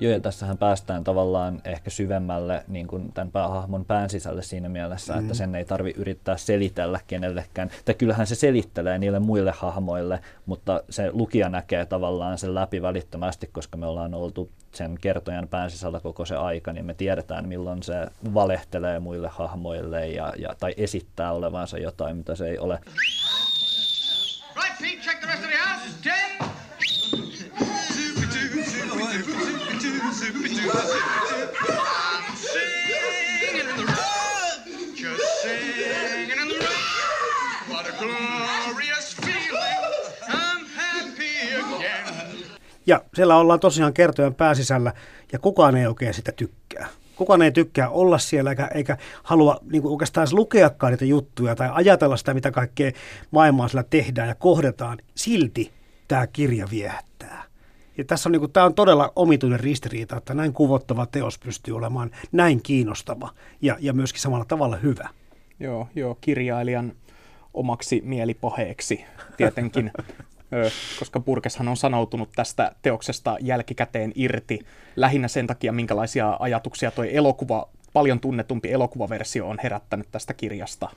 Joo, 0.00 0.12
ja 0.12 0.20
tässähän 0.20 0.58
päästään 0.58 1.04
tavallaan 1.04 1.60
ehkä 1.64 1.90
syvemmälle 1.90 2.64
niin 2.68 2.86
kuin 2.86 3.12
tämän 3.12 3.32
päähahmon 3.32 3.84
pään 3.84 4.10
sisälle 4.10 4.42
siinä 4.42 4.68
mielessä, 4.68 5.12
mm. 5.12 5.20
että 5.20 5.34
sen 5.34 5.54
ei 5.54 5.64
tarvi 5.64 5.94
yrittää 5.96 6.36
selitellä 6.36 7.00
kenellekään. 7.06 7.70
Tai 7.84 7.94
kyllähän 7.94 8.26
se 8.26 8.34
selittelee 8.34 8.98
niille 8.98 9.18
muille 9.18 9.50
hahmoille, 9.50 10.20
mutta 10.46 10.82
se 10.90 11.10
lukija 11.12 11.48
näkee 11.48 11.86
tavallaan 11.86 12.38
sen 12.38 12.54
läpi 12.54 12.82
välittömästi, 12.82 13.50
koska 13.52 13.76
me 13.76 13.86
ollaan 13.86 14.14
oltu 14.14 14.50
sen 14.72 14.98
kertojan 15.00 15.48
pään 15.48 15.70
sisällä 15.70 16.00
koko 16.00 16.24
se 16.24 16.36
aika, 16.36 16.72
niin 16.72 16.86
me 16.86 16.94
tiedetään 16.94 17.48
milloin 17.48 17.82
se 17.82 17.94
valehtelee 18.34 19.00
muille 19.00 19.28
hahmoille 19.28 20.08
ja, 20.08 20.32
ja, 20.38 20.54
tai 20.60 20.74
esittää 20.76 21.32
olevansa 21.32 21.78
jotain, 21.78 22.16
mitä 22.16 22.34
se 22.34 22.48
ei 22.48 22.58
ole. 22.58 22.78
Pete, 24.80 25.02
check 25.02 25.20
the 25.20 25.26
rest 25.26 25.42
of 25.42 25.50
the 25.50 25.56
house. 25.56 25.94
Ten, 26.02 26.48
Ja 42.86 43.02
siellä 43.14 43.36
ollaan 43.36 43.60
tosiaan 43.60 43.94
kertojen 43.94 44.34
pääsisällä 44.34 44.92
ja 45.32 45.38
kukaan 45.38 45.76
ei 45.76 45.86
oikein 45.86 46.14
sitä 46.14 46.32
tykkää. 46.32 46.88
Kukaan 47.18 47.42
ei 47.42 47.52
tykkää 47.52 47.90
olla 47.90 48.18
siellä 48.18 48.50
eikä, 48.50 48.70
eikä 48.74 48.96
halua 49.22 49.60
niin 49.70 49.82
kuin 49.82 49.92
oikeastaan 49.92 50.22
edes 50.22 50.32
lukeakaan 50.32 50.92
niitä 50.92 51.04
juttuja 51.04 51.56
tai 51.56 51.70
ajatella 51.72 52.16
sitä, 52.16 52.34
mitä 52.34 52.50
kaikkea 52.50 52.92
maailmaa 53.30 53.68
siellä 53.68 53.84
tehdään 53.90 54.28
ja 54.28 54.34
kohdetaan. 54.34 54.98
Silti 55.14 55.72
tämä 56.08 56.26
kirja 56.26 56.66
viehättää. 56.70 57.44
Ja 57.98 58.04
tässä 58.04 58.28
on, 58.28 58.32
niin 58.32 58.40
kuin, 58.40 58.52
tämä 58.52 58.66
on 58.66 58.74
todella 58.74 59.12
omituinen 59.16 59.60
ristiriita, 59.60 60.16
että 60.16 60.34
näin 60.34 60.52
kuvottava 60.52 61.06
teos 61.06 61.38
pystyy 61.38 61.76
olemaan 61.76 62.10
näin 62.32 62.62
kiinnostava 62.62 63.30
ja, 63.62 63.76
ja 63.80 63.92
myöskin 63.92 64.20
samalla 64.20 64.44
tavalla 64.44 64.76
hyvä. 64.76 65.08
Joo, 65.60 65.88
joo, 65.94 66.18
kirjailijan 66.20 66.92
omaksi 67.54 68.02
mielipaheeksi 68.04 69.04
tietenkin, 69.36 69.90
koska 70.98 71.20
Burkeshan 71.20 71.68
on 71.68 71.76
sanoutunut 71.76 72.28
tästä 72.36 72.72
teoksesta 72.82 73.36
jälkikäteen 73.40 74.12
irti 74.14 74.58
lähinnä 74.96 75.28
sen 75.28 75.46
takia, 75.46 75.72
minkälaisia 75.72 76.36
ajatuksia 76.40 76.90
tuo 76.90 77.04
elokuva, 77.04 77.68
paljon 77.92 78.20
tunnetumpi 78.20 78.72
elokuvaversio 78.72 79.48
on 79.48 79.58
herättänyt 79.62 80.08
tästä 80.10 80.34
kirjasta. 80.34 80.90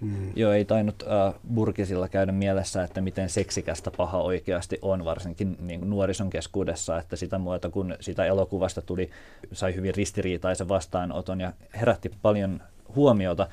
Mm. 0.00 0.32
Joo, 0.36 0.52
ei 0.52 0.64
tainnut 0.64 1.02
äh, 1.02 1.34
Burkisilla 1.54 2.08
käydä 2.08 2.32
mielessä, 2.32 2.82
että 2.82 3.00
miten 3.00 3.28
seksikästä 3.28 3.90
paha 3.90 4.18
oikeasti 4.18 4.78
on, 4.82 5.04
varsinkin 5.04 5.56
niin 5.60 5.90
nuorison 5.90 6.30
keskuudessa, 6.30 6.98
että 6.98 7.16
sitä 7.16 7.38
muuta 7.38 7.70
kun 7.70 7.96
sitä 8.00 8.24
elokuvasta 8.24 8.82
tuli, 8.82 9.10
sai 9.52 9.74
hyvin 9.74 9.94
ristiriitaisen 9.94 10.68
vastaanoton 10.68 11.40
ja 11.40 11.52
herätti 11.80 12.10
paljon 12.22 12.62
huomiota, 12.94 13.48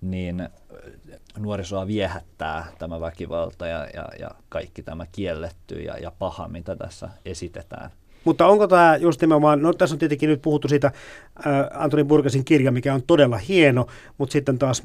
niin 0.00 0.48
nuorisoa 1.38 1.86
viehättää 1.86 2.66
tämä 2.78 3.00
väkivalta 3.00 3.66
ja, 3.66 3.86
ja, 3.94 4.08
ja 4.18 4.30
kaikki 4.48 4.82
tämä 4.82 5.06
kielletty 5.12 5.74
ja, 5.74 5.98
ja 5.98 6.12
paha, 6.18 6.48
mitä 6.48 6.76
tässä 6.76 7.08
esitetään. 7.24 7.90
Mutta 8.26 8.46
onko 8.46 8.66
tämä 8.66 8.96
just 8.96 9.20
nimenomaan, 9.20 9.62
no 9.62 9.72
tässä 9.72 9.94
on 9.94 9.98
tietenkin 9.98 10.28
nyt 10.28 10.42
puhuttu 10.42 10.68
siitä 10.68 10.86
äh, 10.86 11.82
Antoni 11.82 12.04
Burgesin 12.04 12.44
kirja, 12.44 12.72
mikä 12.72 12.94
on 12.94 13.02
todella 13.06 13.36
hieno, 13.36 13.86
mutta 14.18 14.32
sitten 14.32 14.58
taas 14.58 14.82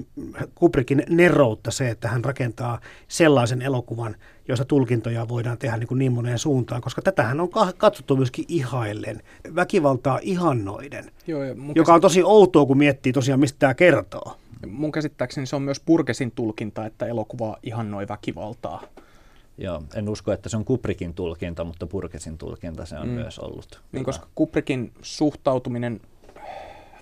Kubrickin 0.55 1.03
neroutta 1.09 1.71
se, 1.71 1.89
että 1.89 2.07
hän 2.07 2.25
rakentaa 2.25 2.79
sellaisen 3.07 3.61
elokuvan, 3.61 4.15
jossa 4.47 4.65
tulkintoja 4.65 5.27
voidaan 5.27 5.57
tehdä 5.57 5.77
niin, 5.77 5.87
kuin 5.87 5.99
niin 5.99 6.11
moneen 6.11 6.39
suuntaan, 6.39 6.81
koska 6.81 7.01
tätähän 7.01 7.39
on 7.39 7.49
katsottu 7.77 8.15
myöskin 8.15 8.45
ihaillen, 8.47 9.21
väkivaltaa 9.55 10.19
ihannoiden, 10.21 11.11
Joo, 11.27 11.41
joka 11.75 11.93
on 11.93 12.01
tosi 12.01 12.23
outoa, 12.23 12.65
kun 12.65 12.77
miettii 12.77 13.13
tosiaan, 13.13 13.39
mistä 13.39 13.59
tämä 13.59 13.73
kertoo. 13.73 14.37
Mun 14.67 14.91
käsittääkseni 14.91 15.47
se 15.47 15.55
on 15.55 15.61
myös 15.61 15.79
Burgesin 15.79 16.31
tulkinta, 16.31 16.85
että 16.85 17.05
elokuva 17.05 17.57
ihannoi 17.63 18.07
väkivaltaa. 18.07 18.83
Joo, 19.57 19.83
en 19.95 20.09
usko, 20.09 20.31
että 20.31 20.49
se 20.49 20.57
on 20.57 20.65
Kubrikin 20.65 21.13
tulkinta, 21.13 21.63
mutta 21.63 21.87
Burgesin 21.87 22.37
tulkinta 22.37 22.85
se 22.85 22.95
on 22.95 23.07
mm. 23.07 23.13
myös 23.13 23.39
ollut. 23.39 23.81
Niin, 23.91 24.03
koska 24.03 24.27
Kubrikin 24.35 24.91
suhtautuminen 25.01 26.01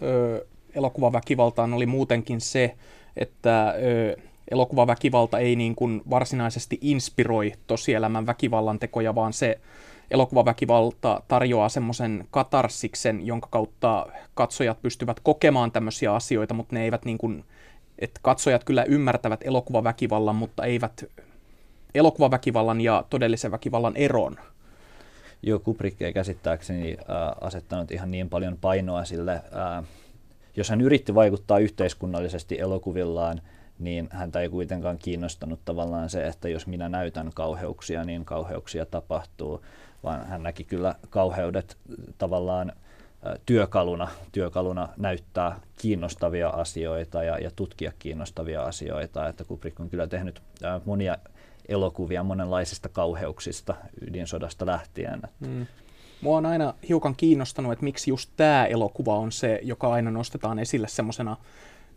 ö, 0.02 0.46
elokuvaväkivaltaan 0.76 1.74
oli 1.74 1.86
muutenkin 1.86 2.42
se, 2.42 2.76
että 3.18 3.74
ö, 4.18 4.18
elokuvaväkivalta 4.52 5.40
ei 5.40 5.56
niin 5.56 5.76
kuin 5.76 6.02
varsinaisesti 6.10 6.78
inspiroi 6.82 7.54
tosielämän 7.68 8.26
väkivallan 8.26 8.80
tekoja, 8.80 9.16
vaan 9.16 9.34
se 9.34 9.60
elokuvaväkivalta 10.12 11.22
tarjoaa 11.28 11.70
semmoisen 11.70 12.28
katarsiksen, 12.32 13.28
jonka 13.28 13.48
kautta 13.52 14.06
katsojat 14.34 14.82
pystyvät 14.82 15.20
kokemaan 15.20 15.72
tämmöisiä 15.72 16.16
asioita, 16.16 16.54
mutta 16.54 16.76
ne 16.76 16.84
eivät 16.84 17.06
niin 17.06 17.18
kuin, 17.18 17.44
että 18.00 18.20
katsojat 18.24 18.64
kyllä 18.64 18.84
ymmärtävät 18.84 19.40
elokuvaväkivallan, 19.44 20.36
mutta 20.36 20.66
eivät 20.66 21.06
elokuvaväkivallan 21.96 22.82
ja 22.82 23.06
todellisen 23.10 23.52
väkivallan 23.52 23.96
eron. 23.96 24.38
Joo, 25.44 25.60
Kubrick 25.60 26.02
ei 26.02 26.14
käsittääkseni 26.14 26.98
äh, 27.00 27.06
asettanut 27.42 27.92
ihan 27.92 28.12
niin 28.12 28.30
paljon 28.30 28.58
painoa 28.62 29.06
sille. 29.06 29.32
Äh, 29.32 29.84
jos 30.56 30.70
hän 30.70 30.82
yritti 30.82 31.16
vaikuttaa 31.16 31.60
yhteiskunnallisesti 31.60 32.60
elokuvillaan, 32.60 33.42
niin 33.80 34.10
häntä 34.12 34.42
ei 34.42 34.50
kuitenkaan 34.50 34.98
kiinnostanut 34.98 35.60
tavallaan 35.66 36.10
se, 36.10 36.28
että 36.28 36.50
jos 36.50 36.68
minä 36.68 36.90
näytän 36.90 37.32
kauheuksia, 37.36 38.04
niin 38.04 38.26
kauheuksia 38.26 38.86
tapahtuu, 38.86 39.62
vaan 40.04 40.26
hän 40.28 40.44
näki 40.44 40.64
kyllä 40.64 40.96
kauheudet 41.10 41.78
tavallaan 42.18 42.72
työkaluna, 43.46 44.08
työkaluna 44.32 44.90
näyttää 44.98 45.60
kiinnostavia 45.76 46.50
asioita 46.50 47.24
ja, 47.24 47.38
ja 47.38 47.52
tutkia 47.56 47.92
kiinnostavia 48.00 48.64
asioita. 48.64 49.28
Että 49.28 49.44
Kubrick 49.44 49.80
on 49.80 49.90
kyllä 49.90 50.08
tehnyt 50.08 50.42
monia 50.86 51.18
elokuvia 51.68 52.24
monenlaisista 52.24 52.90
kauheuksista 52.90 53.76
ydinsodasta 54.02 54.66
lähtien. 54.66 55.22
Mm. 55.40 55.68
Mua 56.22 56.38
on 56.38 56.46
aina 56.46 56.74
hiukan 56.90 57.16
kiinnostanut, 57.16 57.72
että 57.72 57.84
miksi 57.84 58.12
just 58.12 58.30
tämä 58.38 58.66
elokuva 58.66 59.16
on 59.16 59.32
se, 59.32 59.60
joka 59.64 59.92
aina 59.92 60.12
nostetaan 60.12 60.60
esille 60.60 60.88
semmoisena 60.88 61.38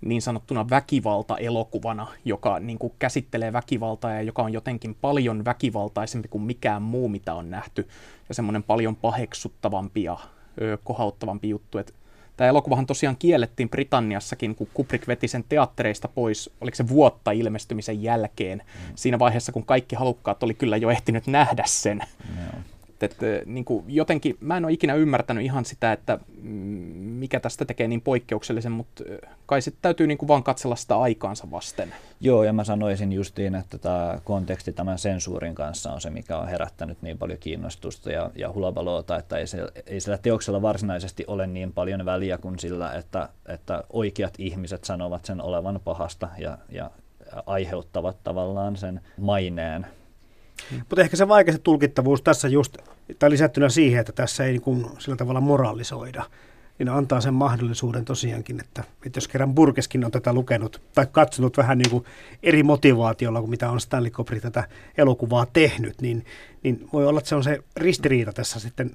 niin 0.04 0.22
sanottuna 0.22 0.70
väkivalta-elokuvana, 0.70 2.06
joka 2.24 2.60
niin 2.60 2.78
kuin 2.78 2.92
käsittelee 2.98 3.52
väkivaltaa 3.52 4.12
ja 4.12 4.22
joka 4.22 4.42
on 4.42 4.52
jotenkin 4.52 4.96
paljon 5.00 5.44
väkivaltaisempi 5.44 6.28
kuin 6.28 6.42
mikään 6.42 6.82
muu, 6.82 7.08
mitä 7.08 7.34
on 7.34 7.50
nähty, 7.50 7.88
ja 8.28 8.34
semmoinen 8.34 8.62
paljon 8.62 8.96
paheksuttavampi 8.96 10.02
ja 10.02 10.18
ö, 10.60 10.78
kohauttavampi 10.84 11.48
juttu. 11.48 11.78
Et 11.78 11.94
tämä 12.36 12.48
elokuvahan 12.48 12.86
tosiaan 12.86 13.16
kiellettiin 13.16 13.68
Britanniassakin, 13.68 14.54
kun 14.54 14.68
Kubrick 14.74 15.08
veti 15.08 15.28
sen 15.28 15.44
teattereista 15.48 16.08
pois, 16.08 16.50
oliko 16.60 16.74
se 16.74 16.88
vuotta 16.88 17.30
ilmestymisen 17.30 18.02
jälkeen, 18.02 18.58
mm. 18.58 18.92
siinä 18.94 19.18
vaiheessa, 19.18 19.52
kun 19.52 19.66
kaikki 19.66 19.96
halukkaat 19.96 20.42
oli 20.42 20.54
kyllä 20.54 20.76
jo 20.76 20.90
ehtinyt 20.90 21.26
nähdä 21.26 21.62
sen. 21.66 22.02
Mm. 22.28 22.62
Että, 23.06 23.26
niin 23.46 23.64
kuin 23.64 23.84
jotenkin, 23.88 24.36
mä 24.40 24.56
en 24.56 24.64
ole 24.64 24.72
ikinä 24.72 24.94
ymmärtänyt 24.94 25.44
ihan 25.44 25.64
sitä, 25.64 25.92
että 25.92 26.18
mikä 27.22 27.40
tästä 27.40 27.64
tekee 27.64 27.88
niin 27.88 28.00
poikkeuksellisen, 28.00 28.72
mutta 28.72 29.04
kai 29.46 29.62
sitten 29.62 29.82
täytyy 29.82 30.06
niin 30.06 30.18
kuin 30.18 30.28
vaan 30.28 30.42
katsella 30.42 30.76
sitä 30.76 30.96
aikaansa 30.96 31.50
vasten. 31.50 31.94
Joo, 32.20 32.44
ja 32.44 32.52
mä 32.52 32.64
sanoisin 32.64 33.12
justiin, 33.12 33.54
että 33.54 33.78
tämä 33.78 34.18
konteksti 34.24 34.72
tämän 34.72 34.98
sensuurin 34.98 35.54
kanssa 35.54 35.92
on 35.92 36.00
se, 36.00 36.10
mikä 36.10 36.38
on 36.38 36.48
herättänyt 36.48 37.02
niin 37.02 37.18
paljon 37.18 37.38
kiinnostusta 37.38 38.12
ja, 38.12 38.30
ja 38.34 38.52
hulabaloota, 38.52 39.16
että 39.16 39.36
ei, 39.36 39.46
se, 39.46 39.58
ei 39.86 40.00
sillä 40.00 40.18
teoksella 40.18 40.62
varsinaisesti 40.62 41.24
ole 41.26 41.46
niin 41.46 41.72
paljon 41.72 42.04
väliä 42.04 42.38
kuin 42.38 42.58
sillä, 42.58 42.92
että, 42.92 43.28
että 43.46 43.84
oikeat 43.90 44.34
ihmiset 44.38 44.84
sanovat 44.84 45.24
sen 45.24 45.40
olevan 45.40 45.80
pahasta 45.84 46.28
ja, 46.38 46.58
ja 46.68 46.90
aiheuttavat 47.46 48.16
tavallaan 48.24 48.76
sen 48.76 49.00
maineen 49.16 49.86
mutta 50.78 51.00
ehkä 51.00 51.16
se 51.16 51.28
vaikea 51.28 51.58
tulkittavuus 51.58 52.22
tässä 52.22 52.48
just, 52.48 52.76
tai 53.18 53.30
lisättynä 53.30 53.68
siihen, 53.68 54.00
että 54.00 54.12
tässä 54.12 54.44
ei 54.44 54.52
niin 54.52 54.62
kuin 54.62 54.86
sillä 54.98 55.16
tavalla 55.16 55.40
moralisoida, 55.40 56.24
niin 56.78 56.88
antaa 56.88 57.20
sen 57.20 57.34
mahdollisuuden 57.34 58.04
tosiaankin, 58.04 58.60
että, 58.60 58.84
että 59.06 59.16
jos 59.16 59.28
kerran 59.28 59.54
Burkeskin 59.54 60.04
on 60.04 60.10
tätä 60.10 60.32
lukenut 60.32 60.82
tai 60.94 61.06
katsonut 61.12 61.56
vähän 61.56 61.78
niin 61.78 61.90
kuin 61.90 62.04
eri 62.42 62.62
motivaatiolla 62.62 63.40
kuin 63.40 63.50
mitä 63.50 63.70
on 63.70 63.80
Stanley 63.80 64.10
Kubrick 64.10 64.42
tätä 64.42 64.68
elokuvaa 64.98 65.46
tehnyt, 65.52 66.00
niin, 66.00 66.24
niin 66.62 66.88
voi 66.92 67.06
olla, 67.06 67.18
että 67.18 67.28
se 67.28 67.34
on 67.34 67.44
se 67.44 67.58
ristiriita 67.76 68.32
tässä 68.32 68.60
sitten 68.60 68.90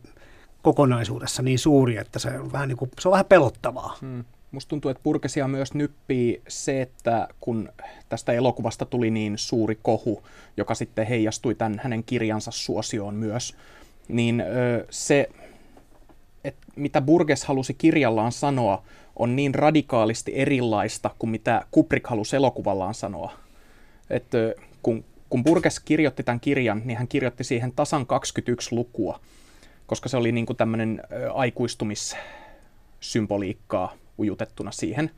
kokonaisuudessa 0.62 1.42
niin 1.42 1.60
suuri, 1.60 1.98
että 1.98 2.20
se 2.20 2.40
on 2.40 2.52
vähän, 2.52 2.68
niin 2.68 2.78
kuin, 2.78 2.92
se 3.00 3.08
on 3.08 3.12
vähän 3.12 3.26
pelottavaa. 3.26 3.98
Hmm. 4.02 4.24
Musta 4.52 4.70
tuntuu, 4.70 4.92
että 4.92 5.04
Purkesia 5.04 5.48
myös 5.48 5.74
nyppii 5.74 6.42
se, 6.48 6.82
että 6.82 7.28
kun 7.40 7.70
tästä 8.10 8.34
elokuvasta 8.34 8.86
tuli 8.86 9.12
niin 9.12 9.38
suuri 9.38 9.80
kohu, 9.82 10.24
joka 10.58 10.76
sitten 10.76 11.08
heijastui 11.08 11.56
tämän 11.56 11.82
hänen 11.84 12.04
kirjansa 12.04 12.52
suosioon 12.52 13.16
myös, 13.16 13.56
niin 14.08 14.44
se, 14.90 15.30
että 16.44 16.68
mitä 16.76 17.02
Burgess 17.02 17.46
halusi 17.46 17.74
kirjallaan 17.74 18.32
sanoa, 18.32 18.84
on 19.16 19.36
niin 19.36 19.56
radikaalisti 19.56 20.32
erilaista 20.36 21.10
kuin 21.20 21.30
mitä 21.30 21.66
Kubrick 21.72 22.08
halusi 22.08 22.36
elokuvallaan 22.36 22.94
sanoa. 22.94 23.34
Että 24.10 24.38
kun, 24.84 25.06
kun 25.30 25.44
Burgess 25.44 25.80
kirjoitti 25.80 26.24
tämän 26.24 26.40
kirjan, 26.40 26.82
niin 26.86 26.98
hän 26.98 27.08
kirjoitti 27.08 27.44
siihen 27.44 27.72
tasan 27.72 28.06
21 28.06 28.76
lukua, 28.76 29.20
koska 29.88 30.10
se 30.10 30.18
oli 30.18 30.32
niin 30.32 30.46
kuin 30.46 30.58
tämmöinen 30.58 31.02
aikuistumissymboliikkaa 31.34 33.94
ujutettuna 34.20 34.72
siihen. 34.72 35.12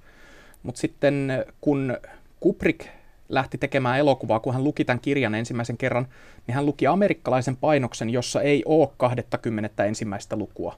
Mutta 0.64 0.82
sitten 0.82 1.46
kun 1.62 1.98
Kubrick 2.40 2.88
lähti 3.30 3.58
tekemään 3.58 4.00
elokuvaa, 4.00 4.40
kun 4.40 4.54
hän 4.54 4.64
luki 4.64 4.86
tämän 4.86 5.00
kirjan 5.00 5.36
ensimmäisen 5.36 5.78
kerran, 5.78 6.08
niin 6.48 6.56
hän 6.56 6.66
luki 6.66 6.88
amerikkalaisen 6.88 7.56
painoksen, 7.56 8.10
jossa 8.10 8.42
ei 8.42 8.64
ole 8.66 8.90
20 8.98 9.86
ensimmäistä 9.86 10.36
lukua 10.36 10.76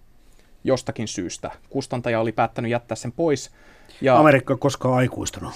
jostakin 0.64 1.08
syystä. 1.08 1.52
Kustantaja 1.70 2.20
oli 2.20 2.32
päättänyt 2.32 2.72
jättää 2.72 2.96
sen 2.96 3.12
pois. 3.12 3.52
Ja, 4.02 4.20
Amerikka 4.20 4.58
koskaan 4.58 4.96
aikuistunut. 4.96 5.54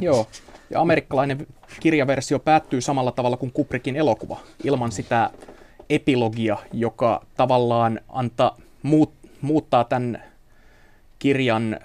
Joo, 0.00 0.26
ja 0.70 0.80
amerikkalainen 0.80 1.46
kirjaversio 1.80 2.38
päättyy 2.38 2.80
samalla 2.80 3.12
tavalla 3.12 3.36
kuin 3.36 3.52
Kubrickin 3.52 3.96
elokuva, 3.96 4.40
ilman 4.64 4.92
sitä 4.92 5.30
epilogia, 5.90 6.56
joka 6.72 7.26
tavallaan 7.36 8.00
antaa, 8.08 8.56
muut, 8.82 9.12
muuttaa 9.40 9.84
tämän 9.84 10.22
kirjan 11.18 11.80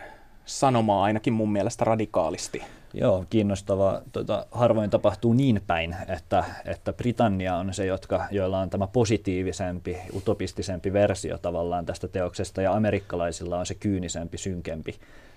sanomaa 0.49 1.03
ainakin 1.03 1.33
mun 1.33 1.51
mielestä 1.51 1.85
radikaalisti. 1.85 2.61
Joo, 2.93 3.25
kiinnostavaa. 3.29 4.01
Tota, 4.11 4.45
harvoin 4.51 4.89
tapahtuu 4.89 5.33
niin 5.33 5.61
päin, 5.67 5.95
että, 6.07 6.43
että 6.65 6.93
Britannia 6.93 7.55
on 7.55 7.73
se, 7.73 7.85
jotka, 7.85 8.27
joilla 8.31 8.59
on 8.59 8.69
tämä 8.69 8.87
positiivisempi, 8.87 9.97
utopistisempi 10.15 10.93
versio 10.93 11.37
tavallaan 11.37 11.85
tästä 11.85 12.07
teoksesta, 12.07 12.61
ja 12.61 12.73
amerikkalaisilla 12.73 13.59
on 13.59 13.65
se 13.65 13.73
kyynisempi, 13.73 14.37
synkempi 14.37 14.95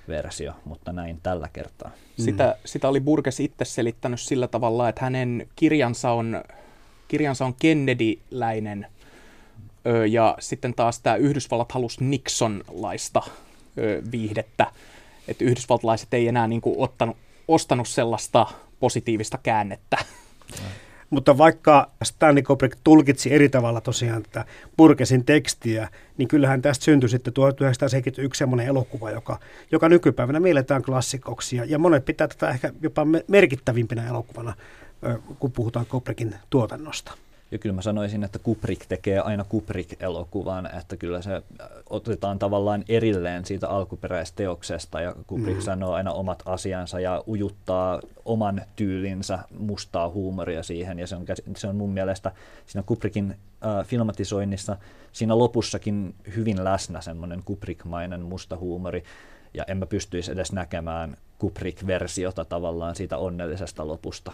versio, 0.09 0.53
mutta 0.65 0.93
näin 0.93 1.21
tällä 1.23 1.49
kertaa. 1.53 1.91
Sitä, 2.19 2.47
mm. 2.47 2.61
sitä 2.65 2.89
oli 2.89 3.01
Burgess 3.01 3.41
itse 3.41 3.65
selittänyt 3.65 4.21
sillä 4.21 4.49
tavalla, 4.49 4.89
että 4.89 5.05
hänen 5.05 5.49
kirjansa 5.57 6.11
on, 6.11 6.45
kirjansa 7.09 7.45
on 7.45 7.55
Kennedy-läinen, 7.63 8.87
ja 10.11 10.37
sitten 10.41 10.75
taas 10.75 11.01
tämä 11.01 11.17
Yhdysvallat 11.17 11.73
halusi 11.73 12.05
Nixon-laista 12.05 13.23
viihdettä, 14.13 14.67
että 15.29 15.45
yhdysvaltalaiset 15.45 16.15
ei 16.15 16.29
enää 16.29 16.47
niin 16.47 16.61
kuin 16.61 16.75
ottanut, 16.79 17.17
ostanut 17.49 17.89
sellaista 17.89 18.47
positiivista 18.81 19.39
käännettä. 19.43 19.99
Mutta 21.11 21.39
vaikka 21.39 21.91
Stanley 22.03 22.43
Kubrick 22.43 22.79
tulkitsi 22.85 23.35
eri 23.35 23.49
tavalla 23.49 23.81
tosiaan 23.81 24.23
tätä 24.23 24.45
Burkesin 24.77 25.25
tekstiä, 25.25 25.89
niin 26.19 26.29
kyllähän 26.29 26.63
tästä 26.63 26.85
syntyi 26.85 27.09
sitten 27.09 27.33
1971 27.33 28.39
semmoinen 28.39 28.67
elokuva, 28.67 29.11
joka, 29.11 29.39
joka 29.73 29.89
nykypäivänä 29.89 30.41
mielletään 30.41 30.83
klassikoksi. 30.83 31.57
Ja 31.67 31.79
monet 31.79 32.05
pitää 32.05 32.29
tätä 32.29 32.51
ehkä 32.51 32.73
jopa 32.83 33.07
merkittävimpinä 33.29 34.09
elokuvana, 34.09 34.55
kun 35.39 35.53
puhutaan 35.53 35.87
Kubrickin 35.87 36.35
tuotannosta. 36.51 37.13
Ja 37.53 37.59
kyllä 37.59 37.75
mä 37.75 37.83
sanoisin, 37.83 38.25
että 38.25 38.39
Kubrick 38.39 38.87
tekee 38.89 39.19
aina 39.19 39.45
Kubrick-elokuvan, 39.45 40.79
että 40.79 40.97
kyllä 40.97 41.23
se 41.23 41.35
äh, 41.35 41.43
otetaan 41.91 42.39
tavallaan 42.39 42.85
erilleen 42.89 43.45
siitä 43.45 43.69
alkuperäisteoksesta 43.69 45.01
ja 45.01 45.15
Kubrick 45.27 45.59
mm. 45.59 45.63
sanoo 45.63 45.93
aina 45.93 46.13
omat 46.13 46.43
asiansa 46.47 47.01
ja 47.01 47.25
ujuttaa 47.29 48.01
oman 48.25 48.63
tyylinsä 48.77 49.39
mustaa 49.59 50.09
huumoria 50.09 50.63
siihen 50.63 50.99
ja 50.99 51.07
se 51.07 51.17
on, 51.17 51.25
se 51.57 51.69
on 51.69 51.77
mun 51.77 51.93
mielestä 51.93 52.33
siinä 52.67 52.83
Kubrickin 52.83 53.31
äh, 53.31 53.87
filmatisoinnissa 53.87 54.77
siinä 55.13 55.39
lopussakin 55.39 56.15
hyvin 56.37 56.65
läsnä 56.65 57.01
semmoinen 57.01 57.43
Kubrickmainen 57.45 58.21
musta 58.21 58.57
huumori 58.57 59.05
ja 59.55 59.65
en 59.69 59.77
mä 59.77 59.87
pystyisi 59.87 60.33
edes 60.33 60.53
näkemään 60.53 61.17
Kubrick-versiota 61.39 62.45
tavallaan 62.45 62.97
siitä 62.97 63.19
onnellisesta 63.19 63.87
lopusta. 63.87 64.33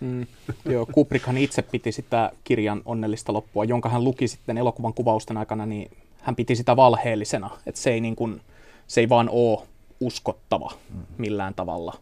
Mm, 0.00 0.26
joo, 0.72 0.86
Kubrickhan 0.92 1.38
itse 1.38 1.62
piti 1.62 1.92
sitä 1.92 2.32
kirjan 2.44 2.82
onnellista 2.84 3.32
loppua, 3.32 3.64
jonka 3.64 3.88
hän 3.88 4.04
luki 4.04 4.28
sitten 4.28 4.58
elokuvan 4.58 4.94
kuvausten 4.94 5.36
aikana, 5.36 5.66
niin 5.66 5.90
hän 6.20 6.36
piti 6.36 6.56
sitä 6.56 6.76
valheellisena, 6.76 7.50
että 7.66 7.80
se 7.80 7.90
ei, 7.90 8.00
niin 8.00 8.16
kuin, 8.16 8.40
se 8.86 9.00
ei 9.00 9.08
vaan 9.08 9.28
ole 9.32 9.66
uskottava 10.00 10.72
millään 11.18 11.54
tavalla. 11.54 11.94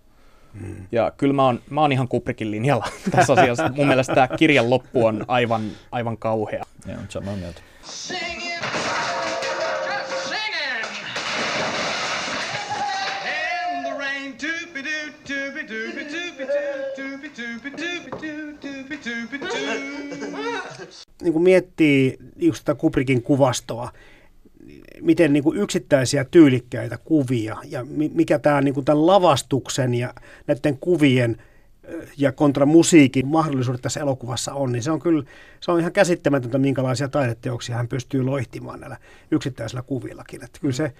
Mm. 0.54 0.86
Ja 0.92 1.12
kyllä 1.16 1.32
mä 1.32 1.44
oon, 1.44 1.60
mä 1.70 1.80
oon 1.80 1.92
ihan 1.92 2.08
Kubrickin 2.08 2.50
linjalla 2.50 2.86
tässä 3.10 3.32
asiassa. 3.32 3.70
Mun 3.76 3.86
mielestä 3.86 4.14
tämä 4.14 4.28
kirjan 4.28 4.70
loppu 4.70 5.06
on 5.06 5.24
aivan, 5.28 5.70
aivan 5.92 6.16
kauhea. 6.16 6.64
Joo, 6.86 6.98
samaa 7.08 7.36
mieltä. 7.36 7.60
Niin 21.22 21.42
miettii 21.42 22.18
just 22.36 22.64
tätä 22.64 22.80
Kubrickin 22.80 23.22
kuvastoa, 23.22 23.90
miten 25.00 25.32
niin 25.32 25.42
kuin 25.42 25.58
yksittäisiä 25.58 26.24
tyylikkäitä 26.24 26.98
kuvia 27.04 27.56
ja 27.64 27.86
mikä 28.14 28.38
tämä 28.38 28.60
niin 28.60 28.74
kuin 28.74 28.84
tämän 28.84 29.06
lavastuksen 29.06 29.94
ja 29.94 30.14
näiden 30.46 30.78
kuvien 30.78 31.36
ja 32.18 32.32
kontra 32.32 32.66
musiikin 32.66 33.26
mahdollisuudet 33.26 33.82
tässä 33.82 34.00
elokuvassa 34.00 34.54
on, 34.54 34.72
niin 34.72 34.82
se 34.82 34.90
on 34.90 35.00
kyllä 35.00 35.24
se 35.60 35.70
on 35.72 35.80
ihan 35.80 35.92
käsittämätöntä, 35.92 36.58
minkälaisia 36.58 37.08
taideteoksia 37.08 37.76
hän 37.76 37.88
pystyy 37.88 38.22
loihtimaan 38.22 38.80
näillä 38.80 38.96
yksittäisillä 39.30 39.82
kuvillakin. 39.82 40.44
Että 40.44 40.60
kyllä 40.60 40.74
se 40.74 40.92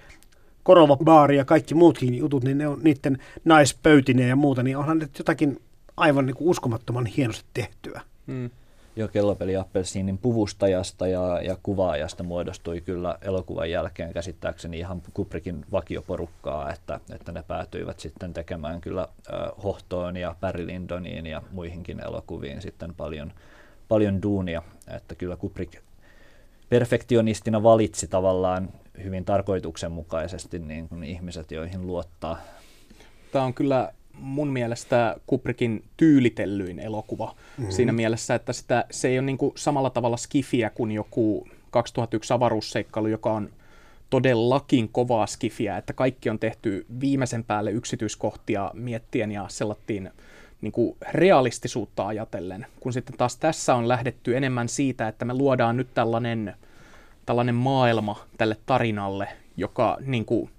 Korova 0.63 0.97
baari 0.97 1.37
ja 1.37 1.45
kaikki 1.45 1.75
muutkin 1.75 2.15
jutut, 2.15 2.43
niin 2.43 2.57
ne 2.57 2.67
on 2.67 2.79
niiden 2.83 3.17
naispöytineen 3.45 4.29
ja 4.29 4.35
muuta, 4.35 4.63
niin 4.63 4.77
onhan 4.77 4.99
nyt 4.99 5.17
jotakin 5.17 5.61
aivan 5.97 6.25
niin 6.25 6.35
kuin 6.35 6.49
uskomattoman 6.49 7.05
hienosti 7.05 7.49
tehtyä. 7.53 8.01
Mm. 8.27 8.49
Jo 8.95 9.07
kellopeli 9.07 9.55
Appelsiinin 9.55 10.17
puvustajasta 10.17 11.07
ja, 11.07 11.41
ja 11.41 11.57
kuvaajasta 11.63 12.23
muodostui 12.23 12.81
kyllä 12.81 13.17
elokuvan 13.21 13.71
jälkeen 13.71 14.13
käsittääkseni 14.13 14.79
ihan 14.79 15.01
Kubrickin 15.13 15.65
vakioporukkaa, 15.71 16.71
että, 16.73 16.99
että 17.15 17.31
ne 17.31 17.43
päätyivät 17.47 17.99
sitten 17.99 18.33
tekemään 18.33 18.81
kyllä 18.81 19.01
äh, 19.01 19.63
Hohtoon 19.63 20.17
ja 20.17 20.35
Barry 20.41 20.67
Lindoniin 20.67 21.25
ja 21.25 21.41
muihinkin 21.51 22.05
elokuviin 22.05 22.61
sitten 22.61 22.93
paljon, 22.93 23.33
paljon 23.87 24.21
duunia, 24.21 24.61
että 24.87 25.15
kyllä 25.15 25.35
Kubrick 25.35 25.75
perfektionistina 26.69 27.63
valitsi 27.63 28.07
tavallaan 28.07 28.69
hyvin 29.03 29.25
tarkoituksenmukaisesti 29.25 30.59
niin 30.59 30.89
kuin 30.89 31.03
ihmiset, 31.03 31.51
joihin 31.51 31.87
luottaa. 31.87 32.37
Tämä 33.31 33.45
on 33.45 33.53
kyllä 33.53 33.93
mun 34.19 34.47
mielestä 34.47 35.15
Kubrickin 35.27 35.83
tyylitellyin 35.97 36.79
elokuva. 36.79 37.35
Mm-hmm. 37.57 37.71
siinä 37.71 37.91
mielessä, 37.91 38.35
että 38.35 38.53
sitä, 38.53 38.85
se 38.91 39.07
ei 39.07 39.19
ole 39.19 39.25
niin 39.25 39.37
kuin 39.37 39.51
samalla 39.55 39.89
tavalla 39.89 40.17
skifiä 40.17 40.69
kuin 40.69 40.91
joku 40.91 41.47
2001 41.71 42.33
avaruusseikkailu, 42.33 43.07
joka 43.07 43.33
on 43.33 43.49
todellakin 44.09 44.89
kovaa 44.89 45.27
skifiä, 45.27 45.77
että 45.77 45.93
kaikki 45.93 46.29
on 46.29 46.39
tehty 46.39 46.85
viimeisen 46.99 47.43
päälle 47.43 47.71
yksityiskohtia 47.71 48.71
miettien 48.73 49.31
ja 49.31 49.45
sellattiin 49.47 50.11
niin 50.61 50.71
kuin 50.71 50.97
realistisuutta 51.11 52.07
ajatellen, 52.07 52.65
kun 52.79 52.93
sitten 52.93 53.17
taas 53.17 53.37
tässä 53.37 53.75
on 53.75 53.87
lähdetty 53.87 54.37
enemmän 54.37 54.69
siitä, 54.69 55.07
että 55.07 55.25
me 55.25 55.33
luodaan 55.33 55.77
nyt 55.77 55.93
tällainen, 55.93 56.53
tällainen 57.25 57.55
maailma 57.55 58.25
tälle 58.37 58.57
tarinalle, 58.65 59.27
joka, 59.57 59.97
niin 60.05 60.25
kuin, 60.25 60.49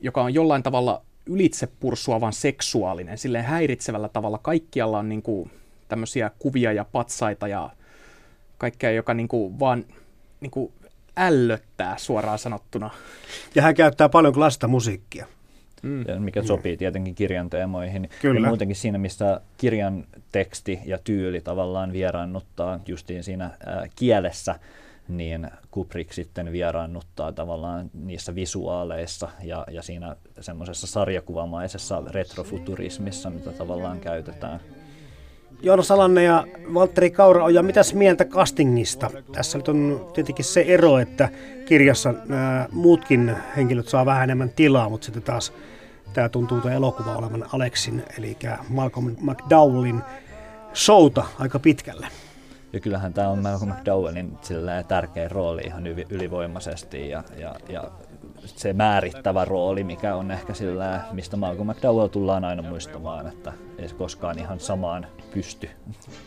joka 0.00 0.22
on 0.22 0.34
jollain 0.34 0.62
tavalla 0.62 1.02
ylitsepursuavan 1.26 2.32
seksuaalinen, 2.32 3.18
silleen 3.18 3.44
häiritsevällä 3.44 4.08
tavalla. 4.08 4.38
Kaikkialla 4.38 4.98
on 4.98 5.08
niin 5.08 5.22
kuin, 5.22 5.50
tämmöisiä 5.88 6.30
kuvia 6.38 6.72
ja 6.72 6.84
patsaita 6.84 7.48
ja 7.48 7.70
kaikkea, 8.58 8.90
joka 8.90 9.14
niin 9.14 9.28
kuin, 9.28 9.60
vaan 9.60 9.84
niin 10.40 10.50
kuin, 10.50 10.72
ällöttää 11.16 11.98
suoraan 11.98 12.38
sanottuna. 12.38 12.90
Ja 13.54 13.62
hän 13.62 13.74
käyttää 13.74 14.08
paljon 14.08 14.34
klassista 14.34 14.68
musiikkia. 14.68 15.26
Mm. 15.82 16.22
mikä 16.22 16.42
sopii 16.42 16.76
tietenkin 16.76 17.14
kirjan 17.14 17.50
teemoihin. 17.50 18.10
Kyllä. 18.20 18.40
Ja 18.40 18.46
muutenkin 18.46 18.76
siinä, 18.76 18.98
missä 18.98 19.40
kirjan 19.56 20.04
teksti 20.32 20.80
ja 20.84 20.98
tyyli 21.04 21.40
tavallaan 21.40 21.92
vieraannuttaa 21.92 22.80
justiin 22.86 23.24
siinä 23.24 23.44
ää, 23.44 23.86
kielessä, 23.96 24.54
niin 25.08 25.50
Kubrick 25.70 26.12
sitten 26.12 26.52
vieraannuttaa 26.52 27.32
tavallaan 27.32 27.90
niissä 27.94 28.34
visuaaleissa 28.34 29.28
ja, 29.42 29.66
ja 29.70 29.82
siinä 29.82 30.16
semmoisessa 30.40 30.86
sarjakuvamaisessa 30.86 32.02
retrofuturismissa, 32.10 33.30
mitä 33.30 33.52
tavallaan 33.52 34.00
käytetään. 34.00 34.60
Joona 35.62 35.82
Salanne 35.82 36.22
ja 36.22 36.46
Valtteri 36.74 37.10
Kaura 37.10 37.50
ja 37.50 37.62
mitäs 37.62 37.94
mieltä 37.94 38.24
castingista? 38.24 39.10
Tässä 39.32 39.58
nyt 39.58 39.68
on 39.68 40.10
tietenkin 40.14 40.44
se 40.44 40.60
ero, 40.60 40.98
että 40.98 41.28
kirjassa 41.66 42.14
nämä 42.24 42.68
muutkin 42.72 43.36
henkilöt 43.56 43.88
saa 43.88 44.06
vähän 44.06 44.24
enemmän 44.24 44.50
tilaa, 44.50 44.88
mutta 44.88 45.04
sitten 45.04 45.22
taas 45.22 45.52
tämä 46.12 46.28
tuntuu 46.28 46.60
tuo 46.60 46.70
elokuva 46.70 47.16
olevan 47.16 47.44
Alexin, 47.52 48.02
eli 48.18 48.36
Malcolm 48.68 49.16
McDowellin 49.20 50.02
showta 50.74 51.24
aika 51.38 51.58
pitkälle. 51.58 52.06
Ja 52.74 52.80
kyllähän 52.80 53.12
tämä 53.12 53.28
on 53.28 53.42
Malcolm 53.42 53.72
McDowellin 53.72 54.38
tärkeä 54.88 55.28
rooli 55.28 55.62
ihan 55.62 55.86
ylivoimaisesti 55.86 57.08
ja, 57.08 57.22
ja, 57.38 57.54
ja 57.68 57.84
se 58.46 58.72
määrittävä 58.72 59.44
rooli, 59.44 59.84
mikä 59.84 60.14
on 60.14 60.30
ehkä 60.30 60.54
sillä, 60.54 61.00
mistä 61.12 61.36
Malcolm 61.36 61.70
McDowell 61.70 62.08
tullaan 62.08 62.44
aina 62.44 62.62
muistamaan, 62.62 63.26
että 63.26 63.52
ei 63.78 63.88
se 63.88 63.94
koskaan 63.94 64.38
ihan 64.38 64.60
samaan 64.60 65.06
pysty. 65.34 65.70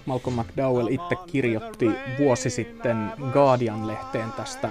Malcolm 0.06 0.40
McDowell 0.40 0.88
itse 0.88 1.16
kirjoitti 1.28 1.92
vuosi 2.20 2.50
sitten 2.50 3.12
Guardian-lehteen 3.34 4.32
tästä 4.38 4.70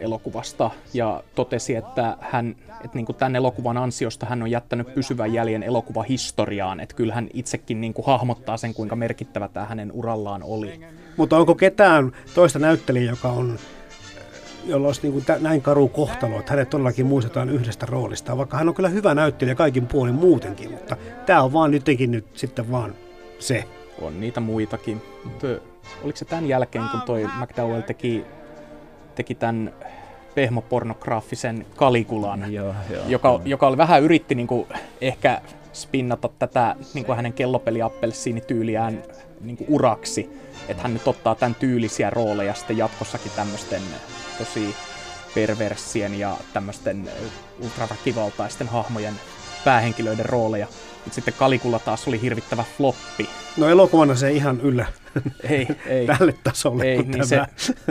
elokuvasta 0.00 0.70
ja 0.94 1.22
totesi, 1.34 1.74
että, 1.74 2.16
hän, 2.20 2.56
että 2.84 2.94
niin 2.94 3.06
kuin 3.06 3.16
tämän 3.16 3.36
elokuvan 3.36 3.76
ansiosta 3.76 4.26
hän 4.26 4.42
on 4.42 4.50
jättänyt 4.50 4.94
pysyvän 4.94 5.32
jäljen 5.32 5.62
elokuvahistoriaan, 5.62 6.80
että 6.80 6.96
kyllä 6.96 7.14
hän 7.14 7.28
itsekin 7.32 7.80
niin 7.80 7.94
kuin 7.94 8.06
hahmottaa 8.06 8.56
sen, 8.56 8.74
kuinka 8.74 8.96
merkittävä 8.96 9.48
tämä 9.48 9.66
hänen 9.66 9.92
urallaan 9.92 10.42
oli. 10.42 10.80
Mutta 11.16 11.36
onko 11.36 11.54
ketään 11.54 12.12
toista 12.34 12.58
näyttelijää, 12.58 13.10
joka 13.10 13.28
on 13.28 13.58
jolla 14.66 14.86
olisi 14.86 15.00
niin 15.02 15.12
kuin 15.12 15.24
näin 15.40 15.62
karu 15.62 15.88
kohtalo, 15.88 16.38
että 16.38 16.52
hänet 16.52 16.70
todellakin 16.70 17.06
muistetaan 17.06 17.50
yhdestä 17.50 17.86
roolista, 17.86 18.36
vaikka 18.36 18.56
hän 18.56 18.68
on 18.68 18.74
kyllä 18.74 18.88
hyvä 18.88 19.14
näyttelijä 19.14 19.54
kaikin 19.54 19.86
puolin 19.86 20.14
muutenkin, 20.14 20.70
mutta 20.70 20.96
tämä 21.26 21.42
on 21.42 21.52
vaan 21.52 21.70
nytkin 21.70 22.10
nyt 22.10 22.26
sitten 22.34 22.70
vaan 22.70 22.94
se. 23.38 23.64
On 24.00 24.20
niitä 24.20 24.40
muitakin. 24.40 25.02
Mutta 25.24 25.46
oliko 26.04 26.16
se 26.16 26.24
tämän 26.24 26.48
jälkeen, 26.48 26.84
kun 26.90 27.00
toi 27.00 27.28
McDowell 27.40 27.80
teki 27.80 28.24
teki 29.14 29.34
tämän 29.34 29.72
pehmopornograafisen 30.34 31.66
Kalikulan, 31.76 32.52
joo, 32.52 32.74
joo, 32.90 33.04
joka, 33.08 33.28
joo. 33.28 33.40
joka 33.44 33.66
oli 33.66 33.76
vähän 33.76 34.02
yritti 34.02 34.34
niin 34.34 34.46
kuin, 34.46 34.66
ehkä 35.00 35.40
spinnata 35.72 36.28
tätä 36.38 36.76
niin 36.94 37.04
kuin 37.04 37.16
hänen 37.16 37.32
kellopeliappelsiinityyliään 37.32 39.02
niin 39.40 39.56
kuin 39.56 39.66
uraksi, 39.70 40.40
että 40.68 40.82
hän 40.82 40.94
nyt 40.94 41.08
ottaa 41.08 41.34
tämän 41.34 41.54
tyylisiä 41.54 42.10
rooleja 42.10 42.54
sitten 42.54 42.78
jatkossakin 42.78 43.32
tämmöisten 43.36 43.82
tosi 44.38 44.74
perversien 45.34 46.18
ja 46.18 46.36
tämmöisten 46.52 47.10
ultraväkivaltaisten 47.60 48.68
hahmojen 48.68 49.14
päähenkilöiden 49.64 50.26
rooleja. 50.26 50.66
Mutta 51.04 51.14
sitten 51.14 51.34
Kalikulla 51.38 51.78
taas 51.78 52.08
oli 52.08 52.22
hirvittävä 52.22 52.64
floppi. 52.76 53.28
No 53.56 53.68
elokuvana 53.68 54.14
se 54.14 54.32
ihan 54.32 54.60
yllä. 54.60 54.86
Ei, 55.50 55.68
ei, 55.86 56.06
tälle 56.18 56.34
tasolle 56.44 56.84
ei, 56.84 57.02
niin, 57.02 57.26
se, 57.26 57.40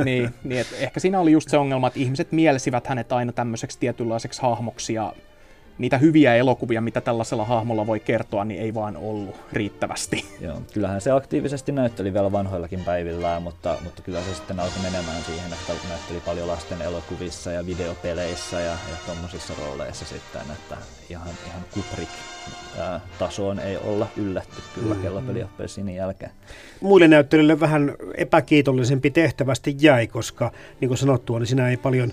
niin, 0.03 0.33
niin 0.43 0.61
että 0.61 0.75
ehkä 0.75 0.99
siinä 0.99 1.19
oli 1.19 1.31
just 1.31 1.49
se 1.49 1.57
ongelma, 1.57 1.87
että 1.87 1.99
ihmiset 1.99 2.31
mielsivät 2.31 2.87
hänet 2.87 3.11
aina 3.11 3.31
tämmöiseksi 3.31 3.79
tietynlaiseksi 3.79 4.41
hahmoksi 4.41 4.93
ja 4.93 5.13
niitä 5.77 5.97
hyviä 5.97 6.35
elokuvia, 6.35 6.81
mitä 6.81 7.01
tällaisella 7.01 7.45
hahmolla 7.45 7.87
voi 7.87 7.99
kertoa, 7.99 8.45
niin 8.45 8.61
ei 8.61 8.73
vaan 8.73 8.97
ollut 8.97 9.35
riittävästi. 9.53 10.25
Joo, 10.41 10.61
kyllähän 10.73 11.01
se 11.01 11.11
aktiivisesti 11.11 11.71
näytteli 11.71 12.13
vielä 12.13 12.31
vanhoillakin 12.31 12.79
päivillään, 12.79 13.43
mutta, 13.43 13.77
mutta 13.83 14.01
kyllä 14.01 14.21
se 14.21 14.35
sitten 14.35 14.59
alkoi 14.59 14.81
menemään 14.83 15.23
siihen, 15.23 15.53
että 15.53 15.87
näytteli 15.89 16.19
paljon 16.25 16.47
lasten 16.47 16.81
elokuvissa 16.81 17.51
ja 17.51 17.65
videopeleissä 17.65 18.59
ja, 18.59 18.71
ja 18.71 18.97
tuommoisissa 19.05 19.53
rooleissa 19.59 20.05
sitten, 20.05 20.41
että 20.41 20.77
ihan, 21.09 21.29
ihan 21.47 21.61
Kubrick 21.73 22.11
tasoon 23.19 23.59
ei 23.59 23.77
olla 23.77 24.07
yllätty 24.17 24.61
kyllä 24.75 24.95
mm. 24.95 25.01
kellopeliappelsiinin 25.01 25.95
jälkeen. 25.95 26.31
Muille 26.81 27.07
näyttelijöille 27.07 27.59
vähän 27.59 27.95
epäkiitollisempi 28.17 29.11
tehtävästi 29.11 29.75
jäi, 29.79 30.07
koska 30.07 30.51
niin 30.81 30.87
kuin 30.87 30.97
sanottua, 30.97 31.39
niin 31.39 31.47
siinä 31.47 31.69
ei 31.69 31.77
paljon 31.77 32.11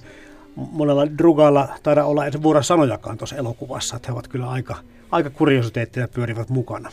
monella 0.73 1.19
drugalla 1.19 1.69
taida 1.83 2.05
olla 2.05 2.27
edes 2.27 2.43
sanojakaan 2.63 3.19
tuossa 3.19 3.37
elokuvassa, 3.37 3.97
että 3.97 4.09
he 4.09 4.13
ovat 4.13 4.29
kyllä 4.29 4.51
aika, 4.51 4.77
aika 5.11 5.31
kuriositeetteja 5.31 6.09
pyörivät 6.09 6.49
mukana. 6.49 6.91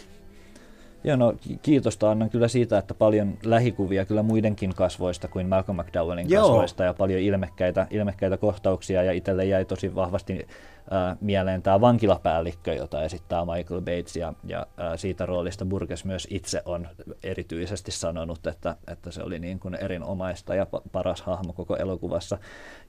Joo, 1.03 1.15
no 1.15 1.33
kiitosta 1.61 2.11
annan 2.11 2.29
kyllä 2.29 2.47
siitä, 2.47 2.77
että 2.77 2.93
paljon 2.93 3.37
lähikuvia 3.45 4.05
kyllä 4.05 4.23
muidenkin 4.23 4.75
kasvoista 4.75 5.27
kuin 5.27 5.47
Malcolm 5.49 5.79
McDowellin 5.79 6.29
Joo. 6.29 6.47
kasvoista 6.47 6.83
ja 6.83 6.93
paljon 6.93 7.19
ilmekkäitä, 7.19 7.87
ilmekkäitä 7.89 8.37
kohtauksia 8.37 9.03
ja 9.03 9.11
itselle 9.11 9.45
jäi 9.45 9.65
tosi 9.65 9.95
vahvasti 9.95 10.47
äh, 10.93 11.17
mieleen 11.21 11.61
tämä 11.61 11.81
vankilapäällikkö, 11.81 12.73
jota 12.73 13.03
esittää 13.03 13.45
Michael 13.45 13.81
Bates, 13.81 14.15
ja, 14.15 14.33
ja 14.43 14.59
äh, 14.59 14.91
siitä 14.95 15.25
roolista 15.25 15.65
Burgess 15.65 16.05
myös 16.05 16.27
itse 16.29 16.61
on 16.65 16.87
erityisesti 17.23 17.91
sanonut, 17.91 18.47
että, 18.47 18.75
että 18.87 19.11
se 19.11 19.23
oli 19.23 19.39
niin 19.39 19.59
kuin 19.59 19.75
erinomaista 19.75 20.55
ja 20.55 20.67
paras 20.91 21.21
hahmo 21.21 21.53
koko 21.53 21.75
elokuvassa. 21.75 22.37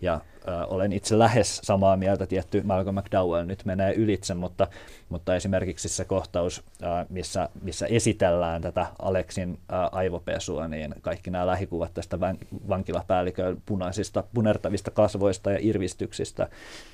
Ja 0.01 0.15
äh, 0.15 0.21
olen 0.69 0.93
itse 0.93 1.19
lähes 1.19 1.61
samaa 1.63 1.97
mieltä, 1.97 2.27
tietty 2.27 2.63
Malcolm 2.63 2.99
McDowell 2.99 3.47
nyt 3.47 3.65
menee 3.65 3.95
ylitse, 3.95 4.35
mutta, 4.35 4.67
mutta 5.09 5.37
esimerkiksi 5.37 5.89
se 5.89 6.05
kohtaus, 6.05 6.63
äh, 6.83 7.07
missä, 7.09 7.49
missä 7.63 7.87
esitellään 7.99 8.63
tätä 8.63 8.87
Aleksin 8.99 9.59
aivopesua, 9.93 10.69
niin 10.69 10.95
kaikki 11.01 11.31
nämä 11.31 11.47
lähikuvat 11.47 11.95
tästä 11.95 12.21
vankilapäällikön 12.69 13.63
punaisista, 13.67 14.25
punertavista 14.35 14.91
kasvoista 14.91 15.51
ja 15.51 15.59
irvistyksistä 15.61 16.49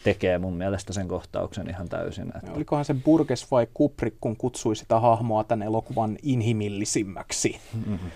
tekee 0.04 0.38
mun 0.38 0.54
mielestä 0.56 0.92
sen 0.92 1.08
kohtauksen 1.08 1.70
ihan 1.70 1.88
täysin. 1.88 2.32
Että... 2.36 2.52
Olikohan 2.52 2.84
se 2.84 2.94
Burgess 2.94 3.50
vai 3.50 3.66
Kubrick, 3.74 4.16
kun 4.20 4.36
kutsui 4.36 4.76
sitä 4.76 5.00
hahmoa 5.00 5.44
tämän 5.44 5.66
elokuvan 5.66 6.16
inhimillisimmäksi? 6.22 7.60
Mm-hmm. 7.86 8.10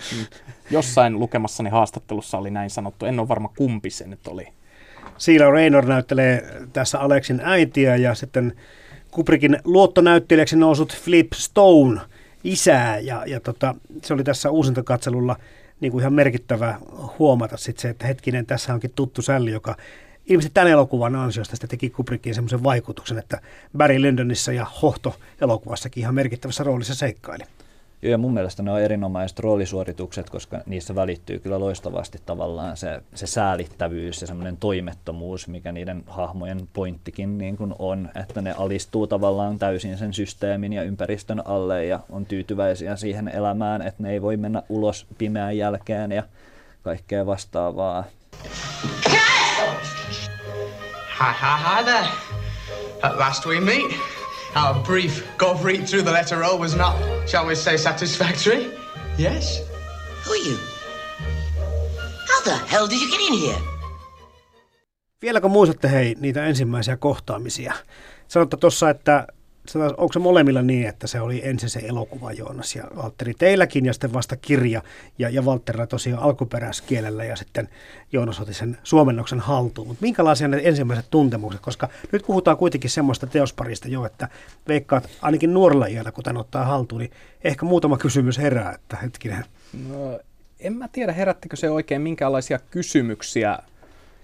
Jossain 0.70 1.18
lukemassani 1.18 1.70
haastattelussa 1.70 2.38
oli 2.38 2.50
näin 2.50 2.70
sanottu, 2.70 3.06
en 3.06 3.20
ole 3.20 3.28
varma 3.28 3.52
kumpi 3.56 3.90
se 3.90 4.06
nyt 4.06 4.26
oli. 4.26 4.48
Siila 5.18 5.50
Raynor 5.50 5.86
näyttelee 5.86 6.42
tässä 6.72 7.00
Alexin 7.00 7.40
äitiä 7.44 7.96
ja 7.96 8.14
sitten 8.14 8.56
Kubrickin 9.10 9.58
luottonäyttelijäksi 9.64 10.56
nousut 10.56 10.96
Flip 10.96 11.32
Stone 11.32 12.00
isää 12.44 12.98
ja, 12.98 13.24
ja 13.26 13.40
tota, 13.40 13.74
se 14.02 14.14
oli 14.14 14.24
tässä 14.24 14.50
uusintakatselulla 14.50 15.36
niin 15.80 15.92
kuin 15.92 16.02
ihan 16.02 16.12
merkittävä 16.12 16.78
huomata 17.18 17.56
sit 17.56 17.78
se, 17.78 17.88
että 17.88 18.06
hetkinen, 18.06 18.46
tässä 18.46 18.74
onkin 18.74 18.92
tuttu 18.94 19.22
sälli, 19.22 19.50
joka 19.50 19.76
ilmeisesti 20.26 20.54
tämän 20.54 20.70
elokuvan 20.70 21.16
ansiosta 21.16 21.56
sitä 21.56 21.66
teki 21.66 21.90
Kubrickiin 21.90 22.34
semmoisen 22.34 22.62
vaikutuksen, 22.62 23.18
että 23.18 23.40
Barry 23.76 24.02
Lyndonissa 24.02 24.52
ja 24.52 24.66
Hohto 24.82 25.16
elokuvassakin 25.40 26.00
ihan 26.00 26.14
merkittävässä 26.14 26.64
roolissa 26.64 26.94
seikkaili. 26.94 27.44
Joo, 28.02 28.10
ja 28.10 28.18
mun 28.18 28.34
mielestä 28.34 28.62
ne 28.62 28.72
on 28.72 28.80
erinomaiset 28.80 29.38
roolisuoritukset, 29.38 30.30
koska 30.30 30.60
niissä 30.66 30.94
välittyy 30.94 31.38
kyllä 31.38 31.60
loistavasti 31.60 32.18
tavallaan 32.26 32.76
se, 32.76 33.02
se 33.14 33.26
säälittävyys 33.26 34.20
ja 34.20 34.26
semmoinen 34.26 34.56
toimettomuus, 34.56 35.48
mikä 35.48 35.72
niiden 35.72 36.04
hahmojen 36.06 36.68
pointtikin 36.72 37.38
niin 37.38 37.56
kuin 37.56 37.74
on, 37.78 38.08
että 38.14 38.42
ne 38.42 38.52
alistuu 38.52 39.06
tavallaan 39.06 39.58
täysin 39.58 39.98
sen 39.98 40.14
systeemin 40.14 40.72
ja 40.72 40.82
ympäristön 40.82 41.46
alle 41.46 41.84
ja 41.86 42.00
on 42.10 42.26
tyytyväisiä 42.26 42.96
siihen 42.96 43.28
elämään, 43.28 43.82
että 43.82 44.02
ne 44.02 44.10
ei 44.10 44.22
voi 44.22 44.36
mennä 44.36 44.62
ulos 44.68 45.06
pimeän 45.18 45.56
jälkeen 45.56 46.12
ja 46.12 46.22
kaikkea 46.82 47.26
vastaavaa. 47.26 48.04
Hi, 51.20 51.34
hi, 51.40 51.76
hi 51.76 51.84
there. 51.84 52.08
At 53.02 53.18
last 53.18 53.46
we 53.46 53.60
meet. 53.60 54.19
Our 54.54 54.82
brief 54.82 55.22
golf 55.38 55.64
read 55.64 55.86
through 55.86 56.02
the 56.04 56.12
letter 56.12 56.44
O 56.44 56.56
was 56.56 56.76
not, 56.76 56.96
shall 57.28 57.46
we 57.46 57.54
say, 57.54 57.76
satisfactory. 57.78 58.66
Yes? 59.18 59.62
Who 60.24 60.32
are 60.32 60.48
you? 60.50 60.56
How 62.28 62.42
the 62.44 62.56
hell 62.66 62.88
did 62.88 63.00
you 63.00 63.10
get 63.10 63.20
in 63.20 63.38
here? 63.38 63.58
Vieläkö 65.22 65.48
muistatte 65.48 65.90
hei 65.90 66.16
niitä 66.20 66.44
ensimmäisiä 66.44 66.96
kohtaamisia? 66.96 67.74
Sanotte 68.28 68.56
tuossa, 68.56 68.90
että 68.90 69.26
onko 69.78 70.12
se 70.12 70.18
molemmilla 70.18 70.62
niin, 70.62 70.88
että 70.88 71.06
se 71.06 71.20
oli 71.20 71.40
ensin 71.44 71.70
se 71.70 71.80
elokuva 71.80 72.32
Joonas 72.32 72.76
ja 72.76 72.84
Valtteri 72.96 73.34
teilläkin 73.34 73.86
ja 73.86 73.92
sitten 73.92 74.12
vasta 74.12 74.36
kirja 74.36 74.82
ja, 75.18 75.28
ja 75.28 75.44
Valtterilla 75.44 75.86
tosiaan 75.86 76.22
alkuperäiskielellä 76.22 77.24
ja 77.24 77.36
sitten 77.36 77.68
Joonas 78.12 78.40
otti 78.40 78.54
sen 78.54 78.78
suomennoksen 78.82 79.40
haltuun. 79.40 79.88
Mutta 79.88 80.02
minkälaisia 80.02 80.48
ne 80.48 80.60
ensimmäiset 80.64 81.06
tuntemukset, 81.10 81.60
koska 81.60 81.88
nyt 82.12 82.22
puhutaan 82.26 82.56
kuitenkin 82.56 82.90
semmoista 82.90 83.26
teosparista 83.26 83.88
jo, 83.88 84.04
että 84.04 84.28
veikkaat 84.68 85.08
ainakin 85.22 85.54
nuorella 85.54 85.86
iällä, 85.86 86.12
kun 86.12 86.24
tämän 86.24 86.40
ottaa 86.40 86.64
haltuun, 86.64 87.00
niin 87.00 87.12
ehkä 87.44 87.66
muutama 87.66 87.98
kysymys 87.98 88.38
herää, 88.38 88.72
että 88.72 88.96
hetkinen. 88.96 89.44
No, 89.88 90.20
en 90.60 90.72
mä 90.72 90.88
tiedä, 90.88 91.12
herättikö 91.12 91.56
se 91.56 91.70
oikein 91.70 92.02
minkälaisia 92.02 92.58
kysymyksiä. 92.58 93.58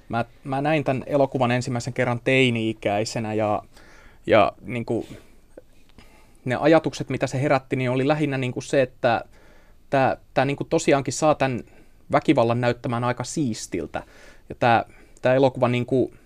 Mä, 0.08 0.24
mä 0.44 0.60
näin 0.60 0.84
tämän 0.84 1.04
elokuvan 1.06 1.50
ensimmäisen 1.50 1.92
kerran 1.92 2.20
teini-ikäisenä 2.24 3.34
ja, 3.34 3.62
ja 4.26 4.52
niin 4.62 4.84
kuin 4.84 5.06
ne 6.46 6.56
ajatukset, 6.56 7.08
mitä 7.08 7.26
se 7.26 7.42
herätti, 7.42 7.76
niin 7.76 7.90
oli 7.90 8.08
lähinnä 8.08 8.38
niin 8.38 8.52
kuin 8.52 8.62
se, 8.62 8.82
että 8.82 9.24
tämä, 9.90 10.16
tämä 10.34 10.44
niin 10.44 10.56
kuin 10.56 10.68
tosiaankin 10.68 11.14
saa 11.14 11.34
tämän 11.34 11.60
väkivallan 12.12 12.60
näyttämään 12.60 13.04
aika 13.04 13.24
siistiltä. 13.24 14.02
Ja 14.48 14.54
tämä, 14.54 14.84
tämä 15.22 15.34
elokuva, 15.34 15.68
niin 15.68 15.86
kuin, 15.86 16.18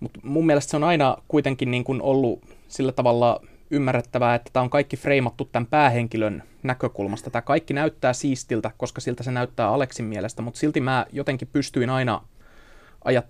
mutta 0.00 0.20
mun 0.22 0.46
mielestä 0.46 0.70
se 0.70 0.76
on 0.76 0.84
aina 0.84 1.16
kuitenkin 1.28 1.70
niin 1.70 1.84
kuin 1.84 2.02
ollut 2.02 2.44
sillä 2.68 2.92
tavalla 2.92 3.40
ymmärrettävää, 3.70 4.34
että 4.34 4.50
tämä 4.52 4.62
on 4.62 4.70
kaikki 4.70 4.96
freimattu 4.96 5.44
tämän 5.44 5.66
päähenkilön 5.66 6.42
näkökulmasta. 6.62 7.30
Tämä 7.30 7.42
kaikki 7.42 7.74
näyttää 7.74 8.12
siistiltä, 8.12 8.70
koska 8.76 9.00
siltä 9.00 9.22
se 9.22 9.30
näyttää 9.30 9.68
Aleksin 9.68 10.06
mielestä, 10.06 10.42
mutta 10.42 10.60
silti 10.60 10.80
mä 10.80 11.06
jotenkin 11.12 11.48
pystyin 11.52 11.90
aina 11.90 12.22
ajat, 13.04 13.26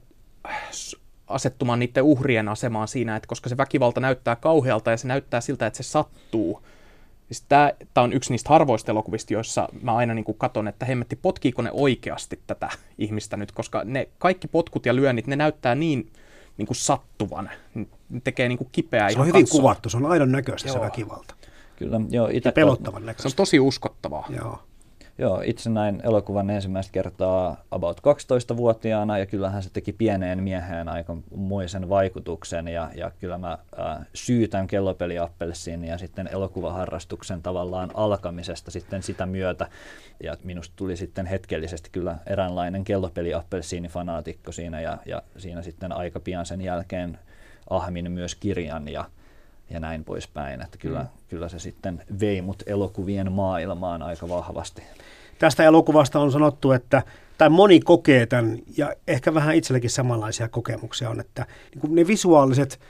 asettumaan 1.28 1.78
niiden 1.78 2.02
uhrien 2.02 2.48
asemaan 2.48 2.88
siinä, 2.88 3.16
että 3.16 3.26
koska 3.26 3.48
se 3.48 3.56
väkivalta 3.56 4.00
näyttää 4.00 4.36
kauhealta 4.36 4.90
ja 4.90 4.96
se 4.96 5.08
näyttää 5.08 5.40
siltä, 5.40 5.66
että 5.66 5.76
se 5.76 5.82
sattuu. 5.82 6.62
Siis 7.26 7.44
tämä, 7.48 7.72
tämä 7.94 8.04
on 8.04 8.12
yksi 8.12 8.30
niistä 8.32 8.48
harvoista 8.48 8.92
elokuvista, 8.92 9.32
joissa 9.32 9.68
mä 9.82 9.96
aina 9.96 10.14
niin 10.14 10.24
kuin 10.24 10.38
katon, 10.38 10.68
että 10.68 10.86
hemmetti, 10.86 11.16
potkiiko 11.16 11.62
ne 11.62 11.70
oikeasti 11.72 12.40
tätä 12.46 12.68
ihmistä 12.98 13.36
nyt, 13.36 13.52
koska 13.52 13.82
ne 13.84 14.08
kaikki 14.18 14.48
potkut 14.48 14.86
ja 14.86 14.96
lyönnit, 14.96 15.26
ne 15.26 15.36
näyttää 15.36 15.74
niin, 15.74 16.12
niin 16.56 16.66
kuin 16.66 16.76
sattuvan. 16.76 17.50
Ne 17.74 18.20
tekee 18.24 18.48
niin 18.48 18.58
kuin 18.58 18.68
kipeää 18.72 19.12
Se 19.12 19.20
on 19.20 19.26
hyvin 19.26 19.44
katsoa. 19.44 19.60
kuvattu, 19.60 19.88
se 19.88 19.96
on 19.96 20.06
aidon 20.06 20.32
näköistä 20.32 20.68
Joo. 20.68 20.74
se 20.76 20.80
väkivalta. 20.80 21.34
Kyllä, 21.76 22.00
joo, 22.10 22.28
ja 22.28 22.52
pelottavan 22.52 23.06
näköistä. 23.06 23.22
Se 23.28 23.32
on 23.32 23.36
tosi 23.36 23.60
uskottavaa. 23.60 24.26
Joo. 24.36 24.58
Joo, 25.20 25.42
itse 25.44 25.70
näin 25.70 26.00
elokuvan 26.04 26.50
ensimmäistä 26.50 26.92
kertaa 26.92 27.64
about 27.70 28.00
12-vuotiaana 28.00 29.18
ja 29.18 29.26
kyllähän 29.26 29.62
se 29.62 29.70
teki 29.70 29.92
pieneen 29.92 30.42
mieheen 30.42 30.88
aika 30.88 31.16
muisen 31.34 31.88
vaikutuksen 31.88 32.68
ja, 32.68 32.90
ja 32.94 33.10
kyllä 33.20 33.38
mä 33.38 33.58
äh, 33.78 34.06
syytän 34.14 34.66
kellopeliappelsiin 34.66 35.84
ja 35.84 35.98
sitten 35.98 36.28
elokuvaharrastuksen 36.32 37.42
tavallaan 37.42 37.90
alkamisesta 37.94 38.70
sitten 38.70 39.02
sitä 39.02 39.26
myötä. 39.26 39.68
Ja 40.22 40.36
minusta 40.44 40.72
tuli 40.76 40.96
sitten 40.96 41.26
hetkellisesti 41.26 41.90
kyllä 41.92 42.18
eräänlainen 42.26 42.84
kellopeliappelsiini-fanaatikko 42.84 44.52
siinä 44.52 44.80
ja, 44.80 44.98
ja 45.06 45.22
siinä 45.36 45.62
sitten 45.62 45.92
aika 45.92 46.20
pian 46.20 46.46
sen 46.46 46.60
jälkeen 46.60 47.18
ahmin 47.70 48.12
myös 48.12 48.34
kirjan 48.34 48.88
ja 48.88 49.04
ja 49.70 49.80
näin 49.80 50.04
poispäin. 50.04 50.62
Että 50.62 50.78
kyllä, 50.78 51.00
mm. 51.00 51.08
kyllä 51.28 51.48
se 51.48 51.58
sitten 51.58 52.02
vei 52.20 52.42
mut 52.42 52.62
elokuvien 52.66 53.32
maailmaan 53.32 54.02
aika 54.02 54.28
vahvasti. 54.28 54.82
Tästä 55.38 55.64
elokuvasta 55.64 56.20
on 56.20 56.32
sanottu, 56.32 56.72
että 56.72 57.02
tai 57.38 57.48
moni 57.48 57.80
kokee 57.80 58.26
tämän, 58.26 58.58
ja 58.76 58.92
ehkä 59.06 59.34
vähän 59.34 59.54
itsellekin 59.54 59.90
samanlaisia 59.90 60.48
kokemuksia 60.48 61.10
on, 61.10 61.20
että 61.20 61.46
niin 61.74 61.94
ne 61.94 62.06
visuaaliset 62.06 62.80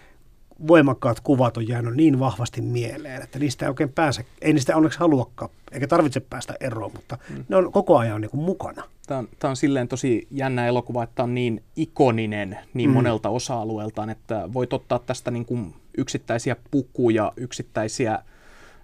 voimakkaat 0.67 1.21
kuvat 1.21 1.57
on 1.57 1.69
jäänyt 1.69 1.97
niin 1.97 2.21
vahvasti 2.21 2.61
mieleen, 2.61 3.23
että 3.23 3.39
niistä 3.39 3.65
ei 3.65 3.69
oikein 3.69 3.93
pääse, 3.93 4.25
ei 4.43 4.53
niistä 4.53 4.77
onneksi 4.77 4.99
haluakaan, 4.99 5.51
eikä 5.73 5.87
tarvitse 5.87 6.21
päästä 6.21 6.55
eroon, 6.61 6.93
mutta 6.95 7.19
mm. 7.31 7.45
ne 7.49 7.57
on 7.57 7.73
koko 7.73 7.99
ajan 7.99 8.21
niin 8.21 8.31
kuin 8.31 8.45
mukana. 8.45 8.85
Tämä 9.07 9.19
on, 9.19 9.29
tämä 9.39 9.51
on 9.51 9.57
silleen 9.57 9.89
tosi 9.89 10.27
jännä 10.31 10.67
elokuva, 10.67 11.03
että 11.03 11.23
on 11.23 11.35
niin 11.35 11.63
ikoninen 11.77 12.59
niin 12.75 12.91
mm. 12.91 12.95
monelta 12.95 13.29
osa-alueeltaan, 13.29 14.11
että 14.11 14.49
voit 14.53 14.73
ottaa 14.73 14.99
tästä 14.99 15.31
niin 15.31 15.45
kuin 15.45 15.75
yksittäisiä 15.99 16.57
pukuja, 16.71 17.33
yksittäisiä 17.37 18.19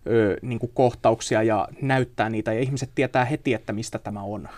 ö, 0.06 0.36
niin 0.42 0.58
kuin 0.58 0.72
kohtauksia 0.74 1.42
ja 1.42 1.68
näyttää 1.82 2.30
niitä, 2.30 2.52
ja 2.52 2.60
ihmiset 2.60 2.90
tietää 2.94 3.24
heti, 3.24 3.54
että 3.54 3.72
mistä 3.72 3.98
tämä 3.98 4.22
on. 4.22 4.48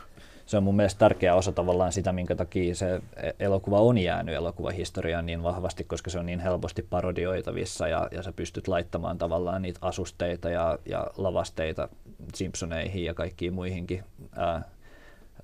Se 0.46 0.56
on 0.56 0.62
mun 0.62 0.76
mielestä 0.76 0.98
tärkeä 0.98 1.34
osa 1.34 1.52
tavallaan 1.52 1.92
sitä, 1.92 2.12
minkä 2.12 2.34
takia 2.34 2.74
se 2.74 3.00
elokuva 3.38 3.80
on 3.80 3.98
jäänyt 3.98 4.34
elokuvahistoriaan 4.34 5.26
niin 5.26 5.42
vahvasti, 5.42 5.84
koska 5.84 6.10
se 6.10 6.18
on 6.18 6.26
niin 6.26 6.40
helposti 6.40 6.82
parodioitavissa 6.82 7.88
ja, 7.88 8.08
ja 8.10 8.22
sä 8.22 8.32
pystyt 8.32 8.68
laittamaan 8.68 9.18
tavallaan 9.18 9.62
niitä 9.62 9.78
asusteita 9.82 10.50
ja, 10.50 10.78
ja 10.86 11.06
lavasteita 11.16 11.88
Simpsoneihin 12.34 13.04
ja 13.04 13.14
kaikkiin 13.14 13.54
muihinkin 13.54 14.04
ää, 14.36 14.62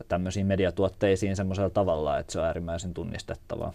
tämmöisiin 0.08 0.46
mediatuotteisiin 0.46 1.36
semmoisella 1.36 1.70
tavalla, 1.70 2.18
että 2.18 2.32
se 2.32 2.40
on 2.40 2.46
äärimmäisen 2.46 2.94
tunnistettavaa. 2.94 3.72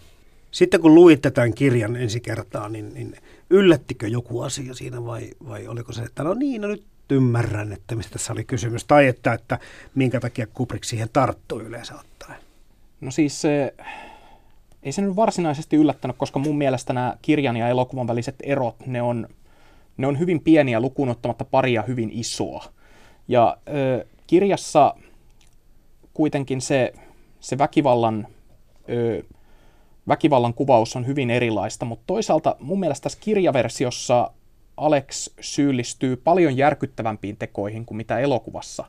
Sitten 0.50 0.80
kun 0.80 0.94
luitte 0.94 1.30
tämän 1.30 1.54
kirjan 1.54 1.96
ensi 1.96 2.20
kertaa, 2.20 2.68
niin, 2.68 2.94
niin 2.94 3.16
yllättikö 3.50 4.08
joku 4.08 4.40
asia 4.40 4.74
siinä 4.74 5.04
vai, 5.04 5.30
vai 5.48 5.66
oliko 5.66 5.92
se, 5.92 6.02
että 6.02 6.24
no 6.24 6.34
niin, 6.34 6.60
no 6.60 6.68
nyt 6.68 6.84
ymmärrän, 7.14 7.72
että 7.72 7.96
mistä 7.96 8.12
tässä 8.12 8.32
oli 8.32 8.44
kysymys, 8.44 8.84
tai 8.84 9.06
että, 9.06 9.32
että 9.32 9.58
minkä 9.94 10.20
takia 10.20 10.46
Kubrick 10.46 10.84
siihen 10.84 11.08
tarttui 11.12 11.62
yleensä 11.62 11.94
ottaen? 11.94 12.40
No 13.00 13.10
siis 13.10 13.40
se, 13.40 13.74
ei 14.82 14.92
se 14.92 15.02
nyt 15.02 15.16
varsinaisesti 15.16 15.76
yllättänyt, 15.76 16.16
koska 16.16 16.38
mun 16.38 16.58
mielestä 16.58 16.92
nämä 16.92 17.16
kirjan 17.22 17.56
ja 17.56 17.68
elokuvan 17.68 18.06
väliset 18.06 18.36
erot, 18.42 18.86
ne 18.86 19.02
on, 19.02 19.28
ne 19.96 20.06
on 20.06 20.18
hyvin 20.18 20.40
pieniä 20.40 20.80
lukuun 20.80 21.08
ottamatta 21.08 21.44
paria 21.44 21.82
hyvin 21.82 22.10
isoa. 22.12 22.64
Ja 23.28 23.56
ö, 23.68 24.06
kirjassa 24.26 24.94
kuitenkin 26.14 26.60
se, 26.60 26.92
se 27.40 27.58
väkivallan 27.58 28.26
ö, 28.90 29.22
väkivallan 30.08 30.54
kuvaus 30.54 30.96
on 30.96 31.06
hyvin 31.06 31.30
erilaista, 31.30 31.84
mutta 31.84 32.04
toisaalta 32.06 32.56
mun 32.60 32.80
mielestä 32.80 33.02
tässä 33.02 33.18
kirjaversiossa 33.20 34.30
Alex 34.78 35.30
syyllistyy 35.40 36.16
paljon 36.16 36.56
järkyttävämpiin 36.56 37.36
tekoihin 37.36 37.86
kuin 37.86 37.96
mitä 37.96 38.18
elokuvassa. 38.18 38.84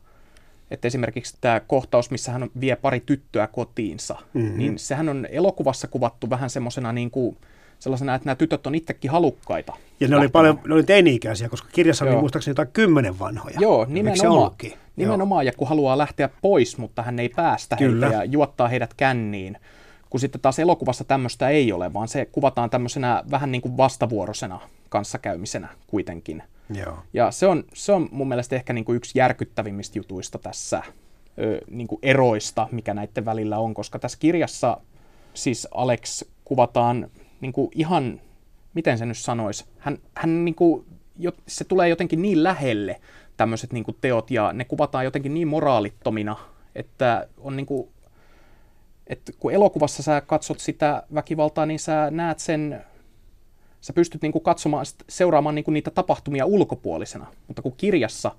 Että 0.71 0.88
esimerkiksi 0.88 1.38
tämä 1.41 1.60
kohtaus, 1.60 2.12
missä 2.12 2.32
hän 2.32 2.49
vie 2.60 2.75
pari 2.75 2.99
tyttöä 2.99 3.47
kotiinsa, 3.47 4.15
mm-hmm. 4.34 4.58
niin 4.58 4.80
sehän 4.80 5.10
on 5.10 5.28
elokuvassa 5.30 5.88
kuvattu 5.88 6.30
vähän 6.30 6.49
semmoisena 6.49 6.93
niin 6.93 7.12
kuin, 7.12 7.38
sellaisena, 7.80 8.15
että 8.15 8.25
nämä 8.25 8.36
tytöt 8.36 8.67
on 8.67 8.75
itsekin 8.75 9.12
halukkaita. 9.12 9.73
Ja 9.99 10.08
ne 10.08 10.15
oli 10.15 10.28
paljon, 10.28 10.60
ne 10.67 10.73
oli 10.73 10.84
teini-ikäisiä, 10.84 11.49
koska 11.49 11.69
kirjassa 11.71 12.06
Joo. 12.06 12.13
oli 12.13 12.21
muistaakseni 12.21 12.52
jotain 12.52 12.67
kymmenen 12.73 13.19
vanhoja. 13.19 13.58
Joo, 13.60 13.86
nimenomaan. 13.89 14.52
Nimenomaan, 14.95 15.45
ja 15.45 15.52
kun 15.58 15.67
haluaa 15.67 15.97
lähteä 15.97 16.30
pois, 16.41 16.78
mutta 16.78 17.02
hän 17.02 17.19
ei 17.19 17.30
päästä 17.30 17.75
Kyllä. 17.75 18.06
heitä 18.06 18.23
ja 18.23 18.25
juottaa 18.32 18.67
heidät 18.67 18.93
känniin 18.93 19.58
kun 20.10 20.19
sitten 20.19 20.41
taas 20.41 20.60
elokuvassa 20.60 21.04
tämmöistä 21.04 21.49
ei 21.49 21.71
ole, 21.71 21.93
vaan 21.93 22.08
se 22.08 22.25
kuvataan 22.25 22.69
tämmöisenä 22.69 23.23
vähän 23.32 23.52
niin 23.52 23.62
kuin 23.62 23.78
vastavuoroisena 23.78 24.60
kanssakäymisenä 24.89 25.69
kuitenkin. 25.88 26.43
Joo. 26.73 26.97
Ja 27.13 27.32
se 27.32 27.47
on, 27.47 27.63
se 27.73 27.91
on 27.91 28.10
mun 28.12 28.28
mielestä 28.28 28.56
ehkä 28.56 28.73
niin 28.73 28.86
kuin 28.86 28.95
yksi 28.95 29.19
järkyttävimmistä 29.19 29.99
jutuista 29.99 30.39
tässä 30.39 30.84
ö, 31.39 31.62
niin 31.69 31.88
kuin 31.88 31.99
eroista, 32.04 32.67
mikä 32.71 32.93
näiden 32.93 33.25
välillä 33.25 33.58
on, 33.58 33.73
koska 33.73 33.99
tässä 33.99 34.17
kirjassa 34.21 34.78
siis 35.34 35.67
Alex 35.71 36.23
kuvataan 36.45 37.10
niin 37.41 37.54
kuin 37.54 37.71
ihan, 37.75 38.21
miten 38.73 38.97
se 38.97 39.06
nyt 39.06 39.17
sanoisi, 39.17 39.65
hän, 39.78 39.97
hän 40.15 40.45
niin 40.45 40.56
kuin, 40.56 40.86
se 41.47 41.63
tulee 41.63 41.89
jotenkin 41.89 42.21
niin 42.21 42.43
lähelle 42.43 43.02
tämmöiset 43.38 43.73
niin 43.73 43.84
kuin 43.84 43.97
teot 44.02 44.32
ja 44.32 44.54
ne 44.54 44.65
kuvataan 44.65 45.06
jotenkin 45.06 45.34
niin 45.34 45.47
moraalittomina, 45.47 46.38
että 46.75 47.28
on 47.38 47.56
niin 47.56 47.65
kuin 47.65 47.89
että 49.10 49.32
kun 49.39 49.54
elokuvassa 49.54 50.04
sä 50.04 50.21
katsot 50.21 50.60
sitä 50.60 51.04
väkivaltaa, 51.13 51.65
niin 51.65 51.80
sä 51.80 52.12
näet 52.12 52.39
sen, 52.39 52.86
sä 53.82 53.94
pystyt 53.94 54.22
niinku 54.22 54.39
katsomaan, 54.39 54.86
seuraamaan 55.10 55.56
niinku 55.56 55.72
niitä 55.72 55.92
tapahtumia 55.92 56.46
ulkopuolisena, 56.46 57.28
mutta 57.48 57.62
kun 57.62 57.74
kirjassa 57.78 58.32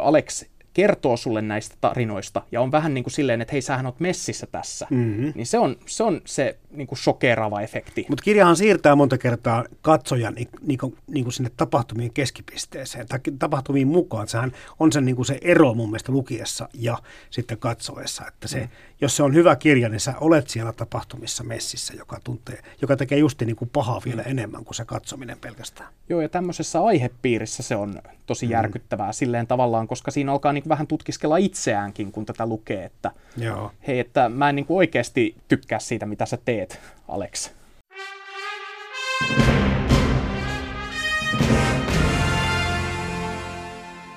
Alex 0.00 0.44
kertoo 0.74 1.16
sulle 1.16 1.42
näistä 1.42 1.76
tarinoista 1.80 2.42
ja 2.52 2.60
on 2.60 2.72
vähän 2.72 2.94
niin 2.94 3.04
kuin 3.04 3.12
silleen, 3.12 3.40
että 3.40 3.52
hei, 3.52 3.62
sähän 3.62 3.86
oot 3.86 4.00
messissä 4.00 4.46
tässä, 4.46 4.86
mm-hmm. 4.90 5.32
niin 5.34 5.46
se 5.46 5.58
on 5.58 5.76
se, 5.86 6.02
on 6.02 6.20
se 6.24 6.56
niin 6.70 6.86
kuin 6.86 6.98
shokeraava 6.98 7.60
efekti. 7.60 8.06
Mutta 8.08 8.22
kirjahan 8.22 8.56
siirtää 8.56 8.94
monta 8.94 9.18
kertaa 9.18 9.64
katsojan 9.82 10.34
niin, 10.34 10.48
niin 10.60 10.78
kuin, 10.78 10.96
niin 11.06 11.24
kuin 11.24 11.32
sinne 11.32 11.50
tapahtumien 11.56 12.12
keskipisteeseen 12.12 13.06
tai 13.08 13.18
tapahtumiin 13.38 13.88
mukaan. 13.88 14.28
Sehän 14.28 14.52
on 14.78 14.92
se, 14.92 15.00
niin 15.00 15.16
kuin 15.16 15.26
se 15.26 15.38
ero 15.42 15.74
mun 15.74 15.88
mielestä 15.88 16.12
lukiessa 16.12 16.68
ja 16.74 16.98
sitten 17.30 17.58
katsoessa, 17.58 18.24
että 18.28 18.48
se, 18.48 18.60
mm. 18.60 18.68
jos 19.00 19.16
se 19.16 19.22
on 19.22 19.34
hyvä 19.34 19.56
kirja, 19.56 19.88
niin 19.88 20.00
sä 20.00 20.14
olet 20.20 20.48
siellä 20.48 20.72
tapahtumissa 20.72 21.44
messissä, 21.44 21.94
joka, 21.94 22.20
tuntee, 22.24 22.62
joka 22.82 22.96
tekee 22.96 23.18
just 23.18 23.40
niin 23.40 23.56
kuin 23.56 23.70
pahaa 23.72 24.00
vielä 24.04 24.22
mm. 24.22 24.30
enemmän 24.30 24.64
kuin 24.64 24.74
se 24.74 24.84
katsominen 24.84 25.38
pelkästään. 25.38 25.88
Joo, 26.08 26.20
ja 26.20 26.28
tämmöisessä 26.28 26.80
aihepiirissä 26.84 27.62
se 27.62 27.76
on 27.76 28.02
tosi 28.26 28.46
mm. 28.46 28.52
järkyttävää 28.52 29.12
silleen 29.12 29.46
tavallaan, 29.46 29.88
koska 29.88 30.10
siinä 30.10 30.32
alkaa 30.32 30.52
niin 30.52 30.59
vähän 30.68 30.86
tutkiskella 30.86 31.36
itseäänkin, 31.36 32.12
kun 32.12 32.26
tätä 32.26 32.46
lukee, 32.46 32.84
että 32.84 33.10
Joo. 33.36 33.72
hei, 33.86 33.98
että 33.98 34.28
mä 34.28 34.48
en 34.48 34.56
niin 34.56 34.66
kuin 34.66 34.78
oikeasti 34.78 35.36
tykkää 35.48 35.78
siitä, 35.78 36.06
mitä 36.06 36.26
sä 36.26 36.38
teet, 36.44 36.80
Alex. 37.08 37.50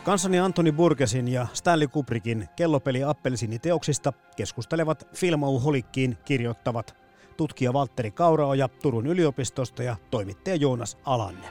Kanssani 0.03 0.39
Antoni 0.39 0.71
Burgesin 0.71 1.27
ja 1.27 1.47
Stanley 1.53 1.87
Kubrickin 1.87 2.49
kellopeli 2.55 3.03
Appelsini 3.03 3.59
teoksista 3.59 4.13
keskustelevat 4.35 5.07
Filmauholikkiin 5.15 6.17
kirjoittavat 6.25 6.95
tutkija 7.37 7.73
Valtteri 7.73 8.11
Kauraoja 8.11 8.67
Turun 8.67 9.07
yliopistosta 9.07 9.83
ja 9.83 9.95
toimittaja 10.11 10.55
Joonas 10.55 10.97
Alanne. 11.05 11.47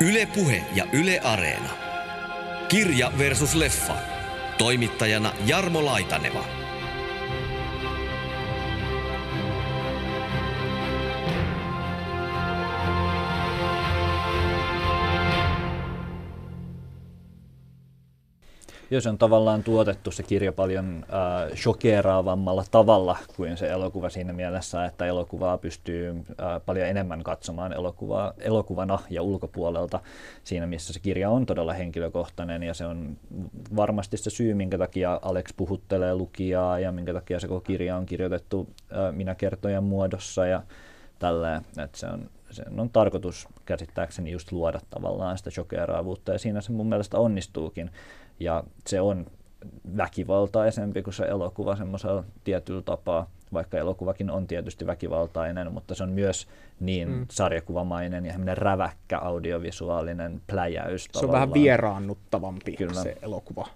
Yle 0.00 0.26
Puhe 0.34 0.64
ja 0.74 0.86
Yle 0.92 1.20
Areena. 1.20 1.83
Kirja 2.68 3.12
versus 3.18 3.54
leffa. 3.54 3.96
Toimittajana 4.58 5.32
Jarmo 5.46 5.84
Laitaneva. 5.84 6.63
Jos 18.90 19.06
on 19.06 19.18
tavallaan 19.18 19.62
tuotettu 19.62 20.10
se 20.10 20.22
kirja 20.22 20.52
paljon 20.52 21.04
äh, 21.04 21.56
shokeraavammalla 21.56 22.64
tavalla 22.70 23.16
kuin 23.36 23.56
se 23.56 23.66
elokuva 23.66 24.10
siinä 24.10 24.32
mielessä, 24.32 24.84
että 24.84 25.06
elokuvaa 25.06 25.58
pystyy 25.58 26.10
äh, 26.10 26.60
paljon 26.66 26.86
enemmän 26.86 27.22
katsomaan 27.22 27.72
elokuvaa, 27.72 28.32
elokuvana 28.38 28.98
ja 29.10 29.22
ulkopuolelta 29.22 30.00
siinä, 30.44 30.66
missä 30.66 30.92
se 30.92 31.00
kirja 31.00 31.30
on 31.30 31.46
todella 31.46 31.72
henkilökohtainen 31.72 32.62
ja 32.62 32.74
se 32.74 32.86
on 32.86 33.16
varmasti 33.76 34.16
se 34.16 34.30
syy, 34.30 34.54
minkä 34.54 34.78
takia 34.78 35.20
Alex 35.22 35.50
puhuttelee 35.56 36.14
lukijaa 36.14 36.78
ja 36.78 36.92
minkä 36.92 37.12
takia 37.12 37.40
se 37.40 37.48
koko 37.48 37.60
kirja 37.60 37.96
on 37.96 38.06
kirjoitettu 38.06 38.68
äh, 38.92 39.14
minä 39.14 39.34
kertojen 39.34 39.84
muodossa 39.84 40.46
ja 40.46 40.62
tälleen, 41.18 41.62
että 41.78 41.98
se 41.98 42.06
on, 42.06 42.30
sen 42.50 42.80
on 42.80 42.90
tarkoitus 42.90 43.48
käsittääkseni 43.66 44.30
just 44.30 44.52
luoda 44.52 44.80
tavallaan 44.90 45.38
sitä 45.38 45.50
shokeraavuutta 45.50 46.32
ja 46.32 46.38
siinä 46.38 46.60
se 46.60 46.72
mun 46.72 46.88
mielestä 46.88 47.18
onnistuukin. 47.18 47.90
Ja 48.40 48.64
se 48.86 49.00
on 49.00 49.26
väkivaltaisempi 49.96 51.02
kuin 51.02 51.14
se 51.14 51.24
elokuva 51.24 51.76
semmoisella 51.76 52.24
tietyllä 52.44 52.82
tapaa, 52.82 53.30
vaikka 53.52 53.78
elokuvakin 53.78 54.30
on 54.30 54.46
tietysti 54.46 54.86
väkivaltainen, 54.86 55.72
mutta 55.72 55.94
se 55.94 56.02
on 56.02 56.10
myös 56.10 56.48
niin 56.80 57.08
mm. 57.08 57.26
sarjakuvamainen 57.30 58.26
ja 58.26 58.34
räväkkä 58.54 59.18
audiovisuaalinen 59.18 60.40
pläjäys. 60.46 61.04
Se 61.04 61.10
tavallaan. 61.12 61.42
on 61.42 61.48
vähän 61.48 61.54
vieraannuttavampi 61.54 62.72
Kyllä. 62.72 63.02
se 63.02 63.16
elokuva. 63.22 63.66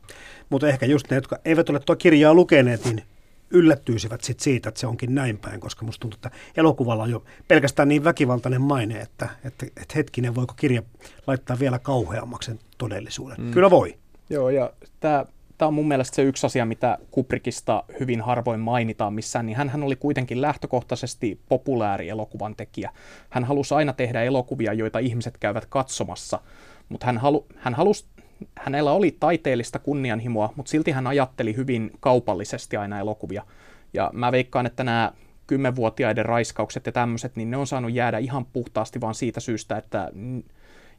Mutta 0.51 0.69
ehkä 0.69 0.87
just 0.87 1.11
ne, 1.11 1.17
jotka 1.17 1.39
eivät 1.45 1.71
ole 1.71 1.81
tuo 1.81 1.97
kirjaa 1.97 2.35
lukeneet, 2.35 2.85
niin 2.85 3.03
yllättyisivät 3.51 4.21
sit 4.21 4.41
siitä, 4.41 4.69
että 4.69 4.81
se 4.81 4.87
onkin 4.87 5.15
näin 5.15 5.39
päin, 5.39 5.61
koska 5.61 5.87
musta 5.87 6.01
tuntuu, 6.01 6.17
että 6.17 6.31
elokuvalla 6.57 7.03
on 7.03 7.11
jo 7.11 7.25
pelkästään 7.49 7.89
niin 7.89 8.05
väkivaltainen 8.05 8.63
maine, 8.63 9.01
että, 9.01 9.29
että, 9.45 9.67
että 9.67 9.95
hetkinen, 9.97 10.35
voiko 10.35 10.55
kirja 10.57 10.83
laittaa 11.27 11.59
vielä 11.59 11.79
kauheammaksi 11.79 12.61
todellisuuden. 12.79 13.37
Mm. 13.41 13.51
Kyllä 13.51 13.71
voi. 13.71 13.99
Joo, 14.31 14.51
ja 14.51 14.73
tämä 15.01 15.25
tämä 15.59 15.67
on 15.67 15.75
mun 15.75 15.89
mielestä 15.89 16.17
se 16.17 16.23
yksi 16.23 16.47
asia, 16.47 16.67
mitä 16.67 16.99
Kubrickista 17.11 17.85
hyvin 18.01 18.21
harvoin 18.21 18.61
mainitaan 18.61 19.15
missään, 19.15 19.47
niin 19.47 19.57
hän 19.57 19.83
oli 19.83 19.97
kuitenkin 19.97 20.41
lähtökohtaisesti 20.41 21.41
populääri 21.49 22.09
elokuvan 22.09 22.57
tekijä. 22.57 22.91
Hän 23.31 23.45
halusi 23.45 23.75
aina 23.75 23.93
tehdä 23.93 24.23
elokuvia, 24.23 24.73
joita 24.73 24.99
ihmiset 24.99 25.39
käyvät 25.39 25.67
katsomassa, 25.67 26.41
mutta 26.89 27.07
hän, 27.07 27.19
halu, 27.19 27.47
hän 27.57 27.75
halusi, 27.75 28.05
hänellä 28.59 28.93
oli 28.93 29.17
taiteellista 29.21 29.79
kunnianhimoa, 29.79 30.53
mutta 30.57 30.71
silti 30.71 30.91
hän 30.91 31.07
ajatteli 31.07 31.57
hyvin 31.57 31.91
kaupallisesti 32.01 32.77
aina 32.77 32.99
elokuvia. 32.99 33.43
Ja 33.93 34.11
mä 34.13 34.33
veikkaan, 34.33 34.67
että 34.67 34.85
nämä 34.85 35.13
kymmenvuotiaiden 35.47 36.25
raiskaukset 36.25 36.87
ja 36.87 36.93
tämmöiset, 36.93 37.37
niin 37.37 37.51
ne 37.51 37.57
on 37.57 37.67
saanut 37.67 37.93
jäädä 37.93 38.19
ihan 38.19 38.45
puhtaasti 38.45 39.01
vaan 39.01 39.15
siitä 39.15 39.41
syystä, 39.41 39.77
että 39.77 40.11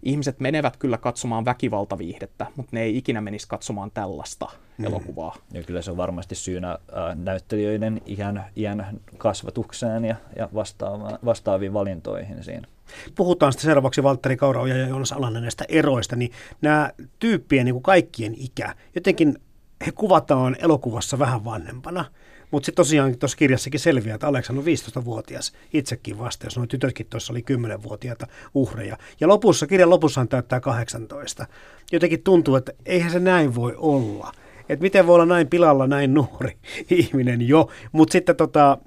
ihmiset 0.04 0.40
menevät 0.40 0.78
kyllä 0.78 0.98
katsomaan 0.98 1.46
väkivaltaviihdettä, 1.46 2.46
mutta 2.56 2.70
ne 2.74 2.82
ei 2.82 2.98
ikinä 2.98 3.22
menisi 3.22 3.48
katsomaan 3.48 3.92
tällaista 3.92 4.48
mm. 4.78 4.86
elokuvaa. 4.86 5.36
Ja 5.54 5.64
kyllä 5.64 5.82
se 5.82 5.92
on 5.92 5.98
varmasti 5.98 6.36
syynä 6.36 6.72
äh, 6.72 7.16
näyttelijöiden 7.16 8.02
iän, 8.08 8.46
iän 8.56 9.00
kasvatukseen 9.18 10.06
ja, 10.06 10.16
ja 10.36 10.50
vastaava, 10.54 11.20
vastaaviin 11.26 11.74
valintoihin 11.74 12.44
siinä. 12.44 12.68
Puhutaan 13.16 13.54
sitten 13.54 13.66
seuraavaksi 13.66 14.04
Valtteri 14.04 14.38
Kauraoja 14.38 14.78
ja 14.78 14.88
Joonas 14.88 15.12
Alanen 15.12 15.42
näistä 15.42 15.66
eroista, 15.70 16.16
niin 16.16 16.32
nämä 16.62 16.92
tyyppien 17.20 17.66
niin 17.66 17.76
kuin 17.76 17.84
kaikkien 17.84 18.34
ikä, 18.38 18.76
jotenkin 18.96 19.38
he 19.86 19.92
kuvataan 19.92 20.56
elokuvassa 20.60 21.20
vähän 21.20 21.46
vanhempana. 21.46 22.06
Mutta 22.52 22.66
sitten 22.66 22.86
tosiaan 22.86 23.18
tuossa 23.18 23.38
kirjassakin 23.38 23.80
selviää, 23.80 24.16
että 24.16 24.28
Aleksan 24.28 24.58
on 24.58 24.64
15-vuotias 24.64 25.54
itsekin 25.74 26.20
vasta, 26.20 26.46
jos 26.46 26.58
nuo 26.58 26.66
tytötkin 26.66 27.06
tuossa 27.10 27.34
oli 27.34 27.44
10-vuotiaita 27.52 28.28
uhreja. 28.54 28.98
Ja 29.20 29.28
lopussa, 29.28 29.68
kirjan 29.68 29.90
lopussa 29.90 30.22
hän 30.22 30.28
täyttää 30.28 30.60
18. 30.60 31.46
Jotenkin 31.92 32.24
tuntuu, 32.24 32.56
että 32.56 32.72
eihän 32.86 33.12
se 33.12 33.20
näin 33.20 33.56
voi 33.56 33.76
olla. 33.78 34.32
Että 34.70 34.84
miten 34.84 35.08
voi 35.08 35.16
olla 35.16 35.26
näin 35.26 35.48
pilalla 35.48 35.88
näin 35.88 36.14
nuori 36.14 36.58
ihminen 36.90 37.48
jo. 37.48 37.70
Mutta 37.92 38.12
sitten 38.12 38.36
tota, 38.36 38.78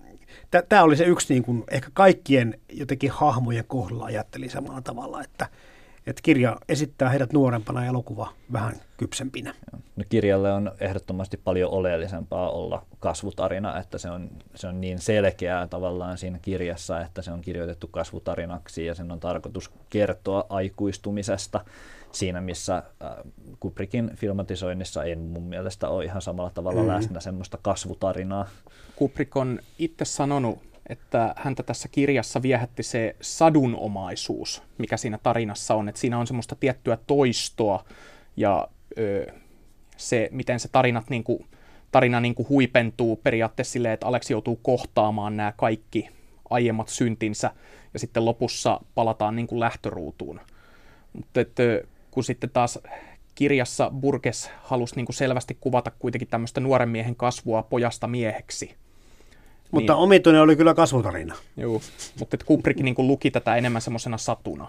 tämä 0.68 0.82
oli 0.82 0.96
se 0.96 1.04
yksi 1.04 1.34
niin 1.34 1.42
kun 1.42 1.64
ehkä 1.70 1.88
kaikkien 1.92 2.60
jotenkin 2.72 3.10
hahmojen 3.10 3.64
kohdalla 3.66 4.04
ajatteli 4.04 4.48
samalla 4.48 4.80
tavalla, 4.80 5.22
että– 5.22 5.48
että 6.06 6.22
kirja 6.22 6.56
esittää 6.68 7.08
heidät 7.08 7.32
nuorempana 7.32 7.80
ja 7.82 7.88
elokuva 7.88 8.32
vähän 8.52 8.74
kypsempinä. 9.02 9.54
No, 9.96 10.04
kirjalle 10.08 10.52
on 10.52 10.72
ehdottomasti 10.80 11.36
paljon 11.36 11.70
oleellisempaa 11.70 12.50
olla 12.50 12.86
kasvutarina, 13.00 13.78
että 13.78 13.98
se 13.98 14.10
on, 14.10 14.30
se 14.54 14.66
on 14.66 14.80
niin 14.80 14.98
selkeää 14.98 15.66
tavallaan 15.66 16.18
siinä 16.18 16.38
kirjassa, 16.38 17.00
että 17.00 17.22
se 17.22 17.32
on 17.32 17.40
kirjoitettu 17.40 17.88
kasvutarinaksi 17.88 18.86
ja 18.86 18.94
sen 18.94 19.12
on 19.12 19.20
tarkoitus 19.20 19.70
kertoa 19.90 20.46
aikuistumisesta 20.48 21.64
siinä, 22.12 22.40
missä 22.40 22.76
äh, 22.76 23.10
Kubrickin 23.60 24.10
filmatisoinnissa 24.16 25.04
ei 25.04 25.16
mun 25.16 25.42
mielestä 25.42 25.88
ole 25.88 26.04
ihan 26.04 26.22
samalla 26.22 26.50
tavalla 26.50 26.82
mm. 26.82 26.88
läsnä 26.88 27.20
semmoista 27.20 27.58
kasvutarinaa. 27.62 28.48
Kubrick 28.96 29.36
on 29.36 29.58
itse 29.78 30.04
sanonut 30.04 30.58
että 30.86 31.34
häntä 31.36 31.62
tässä 31.62 31.88
kirjassa 31.88 32.42
viehätti 32.42 32.82
se 32.82 33.16
sadunomaisuus, 33.20 34.62
mikä 34.78 34.96
siinä 34.96 35.18
tarinassa 35.22 35.74
on. 35.74 35.88
Että 35.88 36.00
siinä 36.00 36.18
on 36.18 36.26
semmoista 36.26 36.56
tiettyä 36.60 36.98
toistoa 37.06 37.84
ja 38.36 38.68
ö, 38.98 39.26
se, 39.96 40.28
miten 40.32 40.60
se 40.60 40.68
tarinat 40.68 41.10
niin 41.10 41.24
kuin, 41.24 41.46
tarina 41.92 42.20
niin 42.20 42.34
kuin 42.34 42.48
huipentuu 42.48 43.16
periaatteessa 43.16 43.72
silleen, 43.72 43.94
että 43.94 44.06
Aleksi 44.06 44.32
joutuu 44.32 44.56
kohtaamaan 44.56 45.36
nämä 45.36 45.52
kaikki 45.56 46.08
aiemmat 46.50 46.88
syntinsä 46.88 47.50
ja 47.92 47.98
sitten 47.98 48.24
lopussa 48.24 48.80
palataan 48.94 49.36
niin 49.36 49.46
kuin 49.46 49.60
lähtöruutuun. 49.60 50.40
Mutta 51.12 51.40
että, 51.40 51.62
kun 52.10 52.24
sitten 52.24 52.50
taas 52.50 52.78
kirjassa 53.34 53.90
Burgess 54.00 54.50
halusi 54.62 54.96
niin 54.96 55.06
kuin 55.06 55.16
selvästi 55.16 55.56
kuvata 55.60 55.90
kuitenkin 55.98 56.28
tämmöistä 56.28 56.60
nuoren 56.60 56.88
miehen 56.88 57.16
kasvua 57.16 57.62
pojasta 57.62 58.06
mieheksi, 58.06 58.74
mutta 59.72 59.92
niin. 59.92 60.02
omituinen 60.02 60.42
oli 60.42 60.56
kyllä 60.56 60.74
kasvutarina. 60.74 61.34
Joo, 61.56 61.80
mutta 62.18 62.36
Kubrick 62.46 62.80
niin 62.80 62.94
luki 62.98 63.30
tätä 63.30 63.56
enemmän 63.56 63.82
semmoisena 63.82 64.18
satuna. 64.18 64.68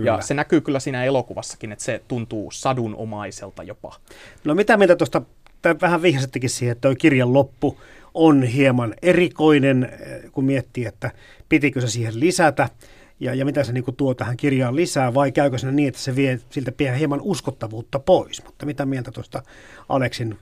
Kyllä. 0.00 0.16
Ja 0.16 0.22
se 0.22 0.34
näkyy 0.34 0.60
kyllä 0.60 0.80
siinä 0.80 1.04
elokuvassakin, 1.04 1.72
että 1.72 1.84
se 1.84 2.02
tuntuu 2.08 2.50
sadunomaiselta 2.50 3.62
jopa. 3.62 3.96
No 4.44 4.54
mitä 4.54 4.76
mieltä 4.76 4.96
tuosta, 4.96 5.22
vähän 5.80 6.02
vihjasittekin 6.02 6.50
siihen, 6.50 6.72
että 6.72 6.88
tuo 6.88 6.96
kirjan 6.96 7.32
loppu 7.32 7.80
on 8.14 8.42
hieman 8.42 8.94
erikoinen, 9.02 9.84
eh, 9.84 10.32
kun 10.32 10.44
miettii, 10.44 10.86
että 10.86 11.10
pitikö 11.48 11.80
se 11.80 11.88
siihen 11.88 12.20
lisätä 12.20 12.68
ja, 13.20 13.34
ja 13.34 13.44
mitä 13.44 13.64
se 13.64 13.72
niin 13.72 13.84
tuo 13.96 14.14
tähän 14.14 14.36
kirjaan 14.36 14.76
lisää, 14.76 15.14
vai 15.14 15.32
käykö 15.32 15.58
se 15.58 15.72
niin, 15.72 15.88
että 15.88 16.00
se 16.00 16.16
vie 16.16 16.40
siltä 16.50 16.72
hieman 16.98 17.20
uskottavuutta 17.22 17.98
pois. 17.98 18.44
Mutta 18.44 18.66
mitä 18.66 18.86
mieltä 18.86 19.10
tuosta 19.10 19.42
Aleksin 19.88 20.38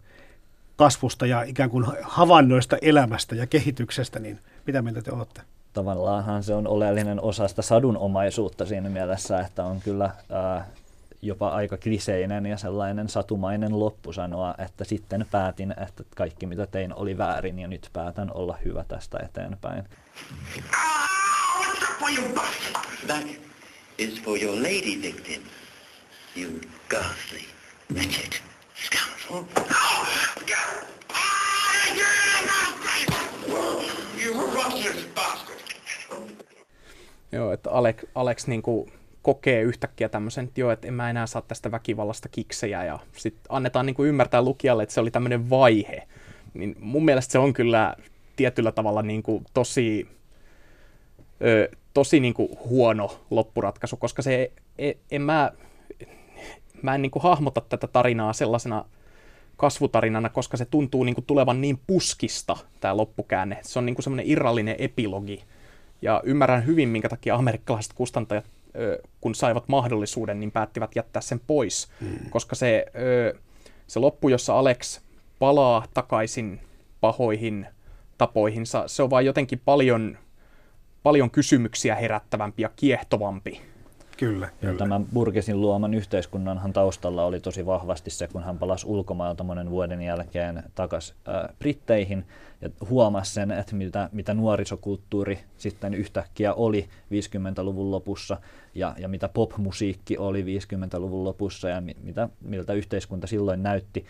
kasvusta 0.77 1.27
ja 1.27 1.43
ikään 1.43 1.71
kuin 1.71 1.87
havainnoista 2.03 2.77
elämästä 2.83 3.35
ja 3.35 3.47
kehityksestä, 3.47 4.19
niin 4.19 4.39
mitä 4.67 4.83
mieltä 4.83 5.03
te 5.03 5.13
olette? 5.13 5.41
Tavallaanhan 5.79 6.43
se 6.43 6.55
on 6.55 6.67
oleellinen 6.67 7.21
osa 7.23 7.49
sitä 7.49 7.63
sadunomaisuutta 7.63 8.67
siinä 8.67 8.89
mielessä, 8.89 9.41
että 9.41 9.65
on 9.65 9.81
kyllä 9.81 10.11
ää, 10.31 10.67
jopa 11.23 11.49
aika 11.49 11.77
kliseinen 11.77 12.47
ja 12.47 12.57
sellainen 12.57 13.09
satumainen 13.09 13.81
loppu 13.81 14.13
sanoa, 14.13 14.55
että 14.59 14.85
sitten 14.85 15.27
päätin, 15.31 15.75
että 15.87 16.05
kaikki 16.17 16.47
mitä 16.47 16.67
tein 16.67 16.95
oli 16.95 17.19
väärin 17.19 17.59
ja 17.59 17.69
nyt 17.69 17.91
päätän 17.93 18.33
olla 18.35 18.57
hyvä 18.65 18.85
tästä 18.89 19.19
eteenpäin. 19.25 19.85
That 23.07 23.25
is 23.99 24.23
for 24.23 24.43
your 24.43 24.57
lady 24.57 25.03
victim, 25.03 25.43
you 26.37 26.51
ghastly, 26.89 27.41
wretched 27.95 28.33
scoundrel. 28.75 29.45
You 34.29 34.35
ruthless 34.35 35.07
bastard! 35.15 35.68
Joo, 37.33 37.53
että 37.53 37.71
Alex, 37.71 38.05
Alex 38.15 38.47
niin 38.47 38.63
kuin 38.63 38.93
kokee 39.23 39.63
yhtäkkiä 39.63 40.09
tämmöisen, 40.09 40.45
että 40.45 40.61
joo, 40.61 40.71
että 40.71 40.89
en 40.89 40.95
mä 40.95 41.11
enää 41.11 41.27
saa 41.27 41.43
tästä 41.43 41.71
väkivallasta 41.71 42.29
kiksejä 42.29 42.85
ja 42.85 42.99
sitten 43.17 43.43
annetaan 43.49 43.87
niin 43.87 43.95
kuin 43.95 44.09
ymmärtää 44.09 44.43
lukijalle, 44.43 44.83
että 44.83 44.95
se 44.95 45.01
oli 45.01 45.11
tämmöinen 45.11 45.51
vaihe. 45.51 46.09
Niin 46.55 46.77
mun 46.81 47.05
mielestä 47.05 47.33
se 47.33 47.39
on 47.39 47.53
kyllä 47.53 47.95
tietyllä 48.37 48.73
tavalla 48.73 49.03
niin 49.03 49.23
kuin 49.23 49.45
tosi, 49.55 50.09
ö, 51.45 51.69
tosi 51.95 52.21
niin 52.21 52.35
kuin 52.35 52.49
huono 52.65 53.21
loppuratkaisu, 53.31 53.97
koska 53.97 54.23
se, 54.23 54.53
en, 54.79 54.95
en 55.11 55.23
mä, 55.23 55.53
mä 56.83 56.95
en 56.95 57.03
niin 57.03 57.11
kuin 57.11 57.23
hahmota 57.23 57.61
tätä 57.61 57.87
tarinaa 57.87 58.33
sellaisena 58.33 58.85
kasvutarinana, 59.57 60.29
koska 60.29 60.57
se 60.57 60.65
tuntuu 60.65 61.05
niin 61.05 61.15
kuin 61.15 61.25
tulevan 61.25 61.61
niin 61.61 61.81
puskista, 61.87 62.57
tämä 62.81 62.97
loppukäänne. 62.97 63.59
Se 63.63 63.79
on 63.79 63.87
niin 63.87 63.95
kuin 63.95 64.05
semmoinen 64.05 64.29
irrallinen 64.29 64.77
epilogi. 64.79 65.45
Ja 66.03 66.23
ymmärrän 66.25 66.67
hyvin, 66.67 66.89
minkä 66.89 67.09
takia 67.09 67.35
amerikkalaiset 67.35 67.93
kustantajat, 67.93 68.45
kun 69.21 69.35
saivat 69.35 69.69
mahdollisuuden, 69.69 70.41
niin 70.41 70.53
päättivät 70.53 70.97
jättää 70.97 71.23
sen 71.23 71.41
pois. 71.47 71.89
Mm. 72.01 72.31
Koska 72.31 72.55
se, 72.55 72.87
se 73.87 73.99
loppu, 73.99 74.29
jossa 74.29 74.59
Alex 74.59 75.01
palaa 75.39 75.87
takaisin 75.95 76.61
pahoihin 77.01 77.67
tapoihinsa, 78.19 78.85
se 78.87 79.03
on 79.03 79.11
vaan 79.11 79.27
jotenkin 79.27 79.61
paljon, 79.65 80.19
paljon 81.03 81.31
kysymyksiä 81.31 81.95
herättävämpi 81.95 82.63
ja 82.63 82.71
kiehtovampi 82.77 83.61
Kyllä, 84.19 84.49
kyllä. 84.61 84.79
Tämän 84.79 85.07
Burgesin 85.15 85.61
luoman 85.61 85.95
yhteiskunnanhan 85.95 86.73
taustalla 86.73 87.25
oli 87.25 87.41
tosi 87.41 87.67
vahvasti 87.67 88.11
se, 88.11 88.29
kun 88.29 88.43
hän 88.43 88.59
palasi 88.59 88.87
ulkomailta 88.87 89.45
monen 89.45 89.71
vuoden 89.71 90.03
jälkeen 90.03 90.63
takaisin 90.75 91.17
äh, 91.29 91.57
Britteihin 91.59 92.25
ja 92.61 92.71
huomasi 92.91 93.33
sen, 93.33 93.51
että 93.51 93.77
mitä, 93.77 94.09
mitä 94.13 94.35
nuorisokulttuuri 94.35 95.39
sitten 95.59 95.95
yhtäkkiä 95.95 96.55
oli 96.55 96.89
50-luvun 97.13 97.91
lopussa 97.91 98.37
ja, 98.75 98.95
ja 98.99 99.09
mitä 99.09 99.29
popmusiikki 99.29 100.19
oli 100.19 100.43
50-luvun 100.43 101.25
lopussa 101.25 101.69
ja 101.69 101.83
mitä, 102.03 102.29
miltä 102.41 102.73
yhteiskunta 102.73 103.27
silloin 103.27 103.63
näytti, 103.63 104.07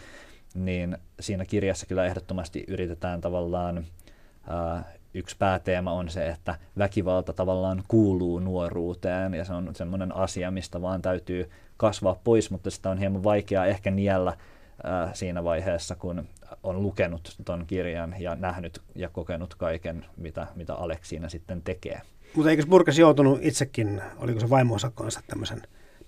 niin 0.54 0.98
siinä 1.20 1.44
kirjassa 1.44 1.86
kyllä 1.86 2.06
ehdottomasti 2.06 2.64
yritetään 2.68 3.20
tavallaan 3.20 3.78
äh, 3.78 4.84
yksi 5.19 5.37
pääteema 5.39 5.93
on 5.93 6.09
se, 6.09 6.29
että 6.29 6.59
väkivalta 6.79 7.33
tavallaan 7.33 7.83
kuuluu 7.89 8.39
nuoruuteen 8.39 9.35
ja 9.35 9.45
se 9.45 9.53
on 9.53 9.75
semmoinen 9.75 10.16
asia, 10.16 10.51
mistä 10.51 10.83
vaan 10.83 11.03
täytyy 11.03 11.51
kasvaa 11.77 12.21
pois, 12.25 12.51
mutta 12.51 12.71
sitä 12.71 12.91
on 12.91 12.99
hieman 12.99 13.25
vaikeaa 13.25 13.66
ehkä 13.66 13.91
niellä 13.91 14.37
ää, 14.85 15.14
siinä 15.14 15.45
vaiheessa, 15.45 15.95
kun 15.95 16.29
on 16.62 16.83
lukenut 16.83 17.37
ton 17.45 17.64
kirjan 17.66 18.14
ja 18.19 18.35
nähnyt 18.35 18.83
ja 18.95 19.09
kokenut 19.09 19.55
kaiken, 19.55 20.07
mitä, 20.16 20.47
mitä 20.55 20.75
Alex 20.75 20.99
siinä 21.03 21.29
sitten 21.29 21.62
tekee. 21.62 22.01
Mutta 22.35 22.51
eikö 22.51 22.66
Burkas 22.66 22.99
joutunut 22.99 23.39
itsekin, 23.43 24.03
oliko 24.19 24.41
se 24.41 24.51
vaimonsa 24.51 24.91
kanssa 24.95 25.21
tämmöisen 25.27 25.62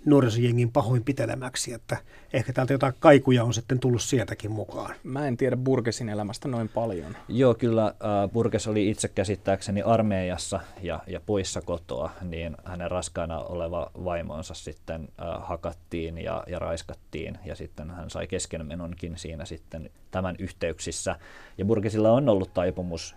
nuorisojengin 0.05 0.73
pahoinpitelemäksi, 0.73 1.73
että 1.73 1.97
ehkä 2.33 2.53
täältä 2.53 2.73
jotain 2.73 2.95
kaikuja 3.01 3.45
on 3.45 3.55
sitten 3.55 3.81
tullut 3.81 4.03
sieltäkin 4.03 4.51
mukaan. 4.51 4.95
Mä 5.03 5.27
en 5.29 5.37
tiedä 5.37 5.57
Burgesin 5.57 6.09
elämästä 6.09 6.49
noin 6.49 6.69
paljon. 6.69 7.17
Joo, 7.29 7.55
kyllä 7.55 7.87
äh, 7.87 8.31
Burges 8.33 8.69
oli 8.69 8.91
itse 8.91 9.09
käsittääkseni 9.09 9.83
armeijassa 9.83 10.61
ja, 10.83 11.01
ja 11.07 11.21
poissa 11.27 11.61
kotoa, 11.61 12.11
niin 12.23 12.57
hänen 12.65 12.91
raskaana 12.91 13.39
oleva 13.39 13.91
vaimonsa 14.05 14.55
sitten 14.55 15.03
äh, 15.03 15.27
hakattiin 15.49 16.19
ja, 16.19 16.45
ja 16.47 16.59
raiskattiin 16.59 17.39
ja 17.45 17.55
sitten 17.55 17.91
hän 17.91 18.11
sai 18.11 18.27
keskenmenonkin 18.27 19.19
siinä 19.19 19.45
sitten 19.45 19.91
tämän 20.11 20.37
yhteyksissä. 20.39 21.17
Ja 21.59 21.65
Burgesilla 21.65 22.13
on 22.13 22.29
ollut 22.29 22.55
taipumus 22.55 23.17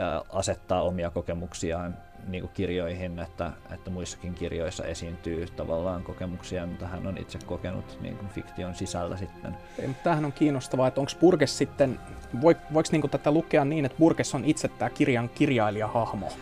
äh, 0.00 0.22
asettaa 0.32 0.82
omia 0.82 1.10
kokemuksiaan 1.10 1.96
niin 2.28 2.42
kuin 2.42 2.52
kirjoihin, 2.54 3.18
että, 3.18 3.52
että 3.70 3.90
muissakin 3.90 4.34
kirjoissa 4.34 4.84
esiintyy 4.84 5.46
tavallaan 5.46 6.02
kokemuksia, 6.02 6.66
mitä 6.66 6.86
hän 6.86 7.06
on 7.06 7.18
itse 7.18 7.38
kokenut 7.46 7.98
niin 8.00 8.16
kuin 8.16 8.28
fiktion 8.28 8.74
sisällä 8.74 9.16
sitten. 9.16 9.56
Ei, 9.78 9.86
mutta 9.86 10.02
tämähän 10.02 10.24
on 10.24 10.32
kiinnostavaa, 10.32 10.88
että 10.88 11.00
onko 11.00 11.12
Burgess 11.20 11.58
sitten, 11.58 12.00
voiko, 12.40 12.60
voiko 12.74 12.88
niin 12.92 13.10
tätä 13.10 13.30
lukea 13.30 13.64
niin, 13.64 13.84
että 13.84 13.98
Burgess 13.98 14.34
on 14.34 14.44
itse 14.44 14.68
tämä 14.68 14.90
kirjan 14.90 15.28
kirjailijahahmo? 15.28 16.32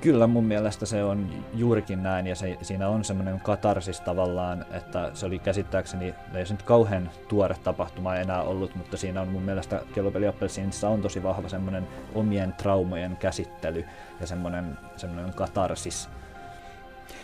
Kyllä 0.00 0.26
mun 0.26 0.44
mielestä 0.44 0.86
se 0.86 1.04
on 1.04 1.30
juurikin 1.54 2.02
näin 2.02 2.26
ja 2.26 2.34
se, 2.34 2.58
siinä 2.62 2.88
on 2.88 3.04
semmoinen 3.04 3.40
katarsis 3.40 4.00
tavallaan, 4.00 4.66
että 4.70 5.10
se 5.14 5.26
oli 5.26 5.38
käsittääkseni, 5.38 6.14
ei 6.34 6.46
se 6.46 6.54
nyt 6.54 6.62
kauhean 6.62 7.10
tuore 7.28 7.56
tapahtuma 7.64 8.14
enää 8.14 8.42
ollut, 8.42 8.74
mutta 8.74 8.96
siinä 8.96 9.20
on 9.20 9.28
mun 9.28 9.42
mielestä 9.42 9.80
Kellopeli 9.94 10.26
Appelsiinissa 10.26 10.88
on 10.88 11.02
tosi 11.02 11.22
vahva 11.22 11.48
semmoinen 11.48 11.88
omien 12.14 12.52
traumojen 12.52 13.16
käsittely 13.16 13.84
ja 14.20 14.26
semmoinen, 14.26 14.78
semmoinen 14.96 15.34
katarsis. 15.34 16.08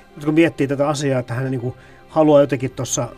Mutta 0.06 0.24
kun 0.24 0.34
miettii 0.34 0.68
tätä 0.68 0.88
asiaa, 0.88 1.20
että 1.20 1.34
hän 1.34 1.50
niin 1.50 1.60
kuin 1.60 1.74
haluaa 2.08 2.40
jotenkin 2.40 2.70
tuossa 2.70 3.08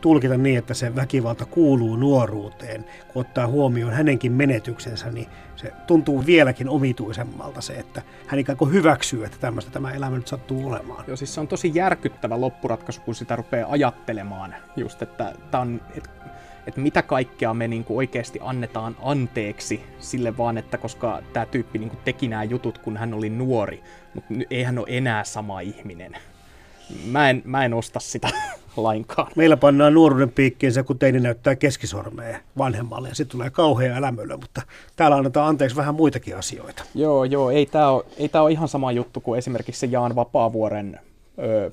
tulkita 0.00 0.36
niin, 0.36 0.58
että 0.58 0.74
se 0.74 0.94
väkivalta 0.94 1.44
kuuluu 1.44 1.96
nuoruuteen, 1.96 2.84
kun 3.12 3.20
ottaa 3.20 3.46
huomioon 3.46 3.92
hänenkin 3.92 4.32
menetyksensä, 4.32 5.10
niin 5.10 5.26
se 5.56 5.72
tuntuu 5.86 6.26
vieläkin 6.26 6.68
omituisemmalta 6.68 7.60
se, 7.60 7.72
että 7.72 8.02
hän 8.26 8.40
ikään 8.40 8.58
kuin 8.58 8.72
hyväksyy, 8.72 9.24
että 9.24 9.38
tämmöistä 9.40 9.70
tämä 9.70 9.92
elämä 9.92 10.16
nyt 10.16 10.28
sattuu 10.28 10.68
olemaan. 10.68 11.04
Joo, 11.06 11.16
siis 11.16 11.34
se 11.34 11.40
on 11.40 11.48
tosi 11.48 11.70
järkyttävä 11.74 12.40
loppuratkaisu, 12.40 13.00
kun 13.00 13.14
sitä 13.14 13.36
rupeaa 13.36 13.70
ajattelemaan 13.70 14.54
just, 14.76 15.02
että, 15.02 15.34
tämä 15.50 15.62
on, 15.62 15.80
että, 15.94 16.10
että 16.66 16.80
mitä 16.80 17.02
kaikkea 17.02 17.54
me 17.54 17.68
niin 17.68 17.84
kuin 17.84 17.96
oikeasti 17.96 18.38
annetaan 18.42 18.96
anteeksi 19.02 19.82
sille 19.98 20.36
vaan, 20.36 20.58
että 20.58 20.78
koska 20.78 21.22
tämä 21.32 21.46
tyyppi 21.46 21.78
niin 21.78 21.90
kuin 21.90 22.00
teki 22.04 22.28
nämä 22.28 22.44
jutut, 22.44 22.78
kun 22.78 22.96
hän 22.96 23.14
oli 23.14 23.30
nuori, 23.30 23.82
mutta 24.14 24.34
ei 24.50 24.62
hän 24.62 24.78
ole 24.78 24.86
enää 24.90 25.24
sama 25.24 25.60
ihminen. 25.60 26.16
Mä 27.06 27.30
en, 27.30 27.42
mä 27.44 27.64
en 27.64 27.74
osta 27.74 28.00
sitä 28.00 28.28
lainkaan. 28.76 29.32
Meillä 29.36 29.56
pannaan 29.56 29.94
nuoruuden 29.94 30.30
piikkiin 30.30 30.72
se, 30.72 30.82
kun 30.82 30.98
teini 30.98 31.20
näyttää 31.20 31.56
keskisormea 31.56 32.38
vanhemmalle 32.58 33.08
ja 33.08 33.14
sitten 33.14 33.32
tulee 33.32 33.50
kauhea 33.50 33.96
elämöllä, 33.96 34.36
mutta 34.36 34.62
täällä 34.96 35.16
annetaan 35.16 35.48
anteeksi 35.48 35.76
vähän 35.76 35.94
muitakin 35.94 36.36
asioita. 36.36 36.84
Joo, 36.94 37.24
joo, 37.24 37.50
ei 37.50 37.66
tämä 37.66 37.90
ole, 37.90 38.04
ei 38.16 38.28
tää 38.28 38.42
ole 38.42 38.52
ihan 38.52 38.68
sama 38.68 38.92
juttu 38.92 39.20
kuin 39.20 39.38
esimerkiksi 39.38 39.80
se 39.80 39.86
Jaan 39.86 40.14
Vapaavuoren 40.14 41.00
ö, 41.38 41.70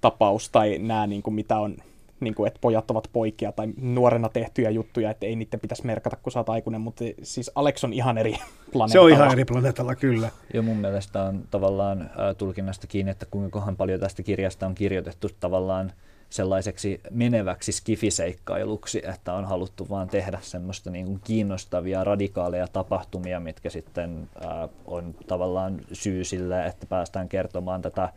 tapaus 0.00 0.50
tai 0.50 0.78
nämä, 0.78 1.06
niin 1.06 1.22
kuin 1.22 1.34
mitä 1.34 1.58
on 1.58 1.76
niin 2.20 2.34
kuin, 2.34 2.46
että 2.46 2.58
pojat 2.60 2.90
ovat 2.90 3.08
poikia 3.12 3.52
tai 3.52 3.68
nuorena 3.80 4.28
tehtyjä 4.28 4.70
juttuja, 4.70 5.10
että 5.10 5.26
ei 5.26 5.36
niiden 5.36 5.60
pitäisi 5.60 5.86
merkata, 5.86 6.16
kun 6.16 6.32
sä 6.32 6.40
oot 6.40 6.48
aikuinen, 6.48 6.80
mutta 6.80 7.04
siis 7.22 7.50
Alex 7.54 7.84
on 7.84 7.92
ihan 7.92 8.18
eri 8.18 8.32
planeetalla. 8.72 8.88
Se 8.88 9.00
on 9.00 9.10
ihan 9.10 9.32
eri 9.32 9.44
planeetalla, 9.44 9.94
kyllä. 9.94 10.30
Ja 10.54 10.62
mun 10.62 10.76
mielestä 10.76 11.22
on 11.22 11.44
tavallaan 11.50 12.02
äh, 12.02 12.36
tulkinnasta 12.38 12.86
kiinni, 12.86 13.10
että 13.10 13.26
kuinka 13.30 13.72
paljon 13.76 14.00
tästä 14.00 14.22
kirjasta 14.22 14.66
on 14.66 14.74
kirjoitettu 14.74 15.28
tavallaan 15.40 15.92
sellaiseksi 16.30 17.00
meneväksi 17.10 17.72
skifiseikkailuksi, 17.72 19.02
että 19.04 19.32
on 19.32 19.44
haluttu 19.44 19.86
vaan 19.90 20.08
tehdä 20.08 20.38
semmoista 20.42 20.90
niin 20.90 21.06
kuin 21.06 21.20
kiinnostavia, 21.24 22.04
radikaaleja 22.04 22.68
tapahtumia, 22.68 23.40
mitkä 23.40 23.70
sitten 23.70 24.28
äh, 24.44 24.68
on 24.84 25.14
tavallaan 25.26 25.80
syy 25.92 26.24
sille, 26.24 26.66
että 26.66 26.86
päästään 26.86 27.28
kertomaan 27.28 27.82
tätä 27.82 28.04
äh, 28.04 28.12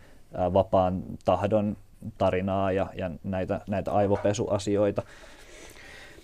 vapaan 0.54 1.04
tahdon 1.26 1.78
tarinaa 2.18 2.72
ja, 2.72 2.88
ja 2.96 3.12
näitä, 3.24 3.62
näitä 3.68 3.92
aivopesuasioita. 3.92 5.04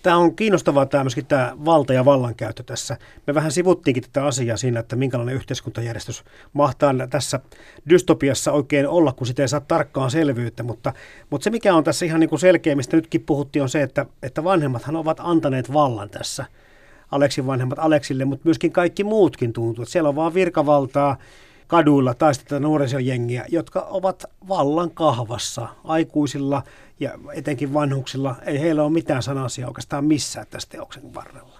Tämä 0.03 0.17
on 0.17 0.35
kiinnostavaa 0.35 0.85
tämä 0.85 1.03
myöskin 1.03 1.25
tämä 1.25 1.55
valta- 1.65 1.93
ja 1.93 2.05
vallankäyttö 2.05 2.63
tässä. 2.63 2.97
Me 3.27 3.33
vähän 3.33 3.51
sivuttiinkin 3.51 4.03
tätä 4.03 4.25
asiaa 4.25 4.57
siinä, 4.57 4.79
että 4.79 4.95
minkälainen 4.95 5.35
yhteiskuntajärjestys 5.35 6.23
mahtaa 6.53 6.93
tässä 7.09 7.39
dystopiassa 7.89 8.51
oikein 8.51 8.87
olla, 8.87 9.11
kun 9.11 9.27
sitä 9.27 9.41
ei 9.41 9.47
saa 9.47 9.59
tarkkaan 9.59 10.11
selvyyttä. 10.11 10.63
Mutta, 10.63 10.93
mutta 11.29 11.43
se, 11.43 11.49
mikä 11.49 11.75
on 11.75 11.83
tässä 11.83 12.05
ihan 12.05 12.19
niin 12.19 12.29
kuin 12.29 12.39
selkeä, 12.39 12.75
mistä 12.75 12.97
nytkin 12.97 13.21
puhuttiin, 13.21 13.63
on 13.63 13.69
se, 13.69 13.81
että, 13.81 14.05
että 14.23 14.43
vanhemmathan 14.43 14.95
ovat 14.95 15.17
antaneet 15.19 15.73
vallan 15.73 16.09
tässä. 16.09 16.45
Aleksin 17.11 17.47
vanhemmat 17.47 17.79
Aleksille, 17.79 18.25
mutta 18.25 18.45
myöskin 18.45 18.71
kaikki 18.71 19.03
muutkin 19.03 19.53
tuntuu. 19.53 19.83
Että 19.83 19.91
siellä 19.91 20.09
on 20.09 20.15
vaan 20.15 20.33
virkavaltaa, 20.33 21.17
kaduilla 21.73 22.13
tai 22.13 22.35
sitten 22.35 22.61
nuorisojengiä, 22.61 23.45
jotka 23.49 23.81
ovat 23.81 24.25
vallan 24.47 24.91
kahvassa 24.91 25.67
aikuisilla 25.83 26.63
ja 26.99 27.11
etenkin 27.33 27.73
vanhuksilla. 27.73 28.35
Ei 28.45 28.59
heillä 28.59 28.83
ole 28.83 28.91
mitään 28.91 29.23
sanasia 29.23 29.67
oikeastaan 29.67 30.05
missään 30.05 30.47
tässä 30.49 30.69
teoksen 30.69 31.13
varrella. 31.13 31.52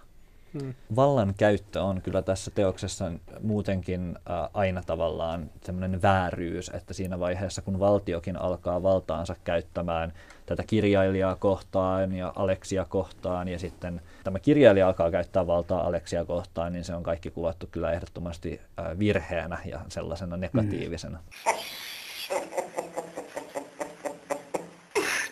Hmm. 0.62 0.74
Vallan 0.96 1.34
käyttö 1.38 1.82
on 1.82 2.02
kyllä 2.02 2.22
tässä 2.22 2.52
teoksessa 2.52 3.12
muutenkin 3.42 4.16
äh, 4.30 4.50
aina 4.54 4.84
tavallaan 4.86 5.52
semmoinen 5.64 6.02
vääryys, 6.02 6.72
että 6.74 6.94
siinä 6.94 7.20
vaiheessa 7.20 7.62
kun 7.62 7.80
valtiokin 7.80 8.42
alkaa 8.42 8.84
valtaansa 8.84 9.36
käyttämään 9.44 10.14
tätä 10.46 10.64
kirjailijaa 10.68 11.36
kohtaan 11.36 12.14
ja 12.14 12.34
Aleksia 12.36 12.86
kohtaan 12.86 13.48
ja 13.48 13.60
sitten 13.60 14.02
tämä 14.24 14.40
kirjailija 14.40 14.88
alkaa 14.88 15.12
käyttää 15.12 15.48
valtaa 15.48 15.88
Aleksia 15.88 16.26
kohtaan, 16.26 16.74
niin 16.74 16.84
se 16.84 16.96
on 16.96 17.04
kaikki 17.04 17.32
kuvattu 17.32 17.68
kyllä 17.72 17.92
ehdottomasti 17.92 18.62
äh, 18.80 19.00
virheenä 19.00 19.58
ja 19.66 19.80
sellaisena 19.90 20.38
negatiivisena. 20.38 21.20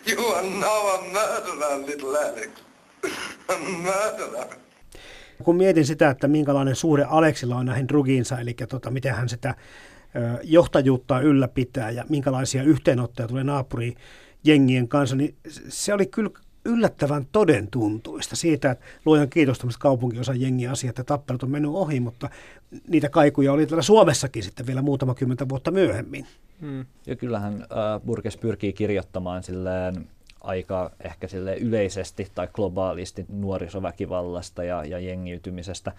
You 0.06 0.34
are 0.34 0.42
now 0.42 0.86
a 0.86 1.00
murderer, 1.00 1.86
little 1.86 2.18
Alex. 2.18 2.50
A 3.48 3.58
murderer. 3.58 4.71
Kun 5.42 5.56
mietin 5.56 5.86
sitä, 5.86 6.10
että 6.10 6.28
minkälainen 6.28 6.76
suhde 6.76 7.04
Aleksilla 7.04 7.56
on 7.56 7.66
näihin 7.66 7.88
drugiinsa, 7.88 8.38
eli 8.38 8.54
tota, 8.68 8.90
miten 8.90 9.14
hän 9.14 9.28
sitä 9.28 9.54
johtajuutta 10.42 11.20
ylläpitää 11.20 11.90
ja 11.90 12.04
minkälaisia 12.08 12.62
yhteenottoja 12.62 13.28
tulee 13.28 13.44
naapuri 13.44 13.94
jengien 14.44 14.88
kanssa, 14.88 15.16
niin 15.16 15.34
se 15.68 15.94
oli 15.94 16.06
kyllä 16.06 16.30
yllättävän 16.64 17.26
todentuntuista 17.32 18.36
siitä, 18.36 18.70
että 18.70 18.84
luojan 19.04 19.28
kiitos 19.28 19.58
tämmöiset 19.58 19.80
kaupunkiosan 19.80 20.40
jengi 20.40 20.66
asiat 20.66 20.98
ja 20.98 21.04
tappelut 21.04 21.42
on 21.42 21.50
mennyt 21.50 21.70
ohi, 21.74 22.00
mutta 22.00 22.30
niitä 22.88 23.08
kaikuja 23.08 23.52
oli 23.52 23.66
täällä 23.66 23.82
Suomessakin 23.82 24.42
sitten 24.42 24.66
vielä 24.66 24.82
muutama 24.82 25.14
kymmentä 25.14 25.48
vuotta 25.48 25.70
myöhemmin. 25.70 26.26
Hmm. 26.60 26.86
Ja 27.06 27.16
kyllähän 27.16 27.54
äh, 27.54 28.00
Burkes 28.06 28.36
pyrkii 28.36 28.72
kirjoittamaan 28.72 29.42
silleen 29.42 30.08
aika 30.42 30.90
ehkä 31.00 31.28
sille 31.28 31.56
yleisesti 31.56 32.28
tai 32.34 32.48
globaalisti 32.52 33.26
nuorisoväkivallasta 33.28 34.64
ja, 34.64 34.84
ja 34.84 34.98
jengiytymisestä. 34.98 35.92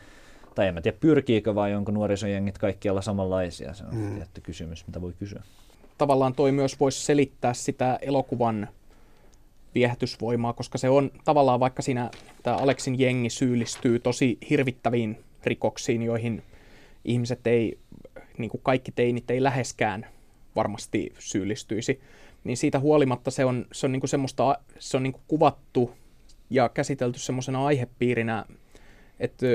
Tai 0.55 0.67
en 0.67 0.73
mä 0.73 0.81
tiedä, 0.81 0.97
pyrkiikö 0.99 1.55
vai 1.55 1.75
onko 1.75 1.91
nuorisojengit 1.91 2.57
kaikkialla 2.57 3.01
samanlaisia, 3.01 3.73
se 3.73 3.83
on 3.83 3.95
mm. 3.95 4.15
tietty 4.15 4.41
kysymys, 4.41 4.87
mitä 4.87 5.01
voi 5.01 5.13
kysyä. 5.19 5.43
Tavallaan 5.97 6.35
toi 6.35 6.51
myös 6.51 6.79
voisi 6.79 7.05
selittää 7.05 7.53
sitä 7.53 7.99
elokuvan 8.01 8.69
viehätysvoimaa, 9.75 10.53
koska 10.53 10.77
se 10.77 10.89
on 10.89 11.11
tavallaan 11.23 11.59
vaikka 11.59 11.81
siinä 11.81 12.11
tämä 12.43 12.57
Aleksin 12.57 12.99
jengi 12.99 13.29
syyllistyy 13.29 13.99
tosi 13.99 14.37
hirvittäviin 14.49 15.19
rikoksiin, 15.43 16.01
joihin 16.01 16.43
ihmiset 17.05 17.47
ei, 17.47 17.79
niin 18.37 18.49
kuin 18.49 18.61
kaikki 18.63 18.91
teinit 18.91 19.31
ei 19.31 19.43
läheskään 19.43 20.05
varmasti 20.55 21.13
syyllistyisi, 21.19 22.01
niin 22.43 22.57
siitä 22.57 22.79
huolimatta 22.79 23.31
se 23.31 23.45
on, 23.45 23.65
se 23.71 23.85
on 23.85 23.91
niin 23.91 24.01
kuin 24.01 24.09
semmoista, 24.09 24.57
se 24.79 24.97
on 24.97 25.03
niin 25.03 25.13
kuin 25.13 25.23
kuvattu 25.27 25.91
ja 26.49 26.69
käsitelty 26.69 27.19
semmoisena 27.19 27.65
aihepiirinä, 27.65 28.45
että 29.19 29.45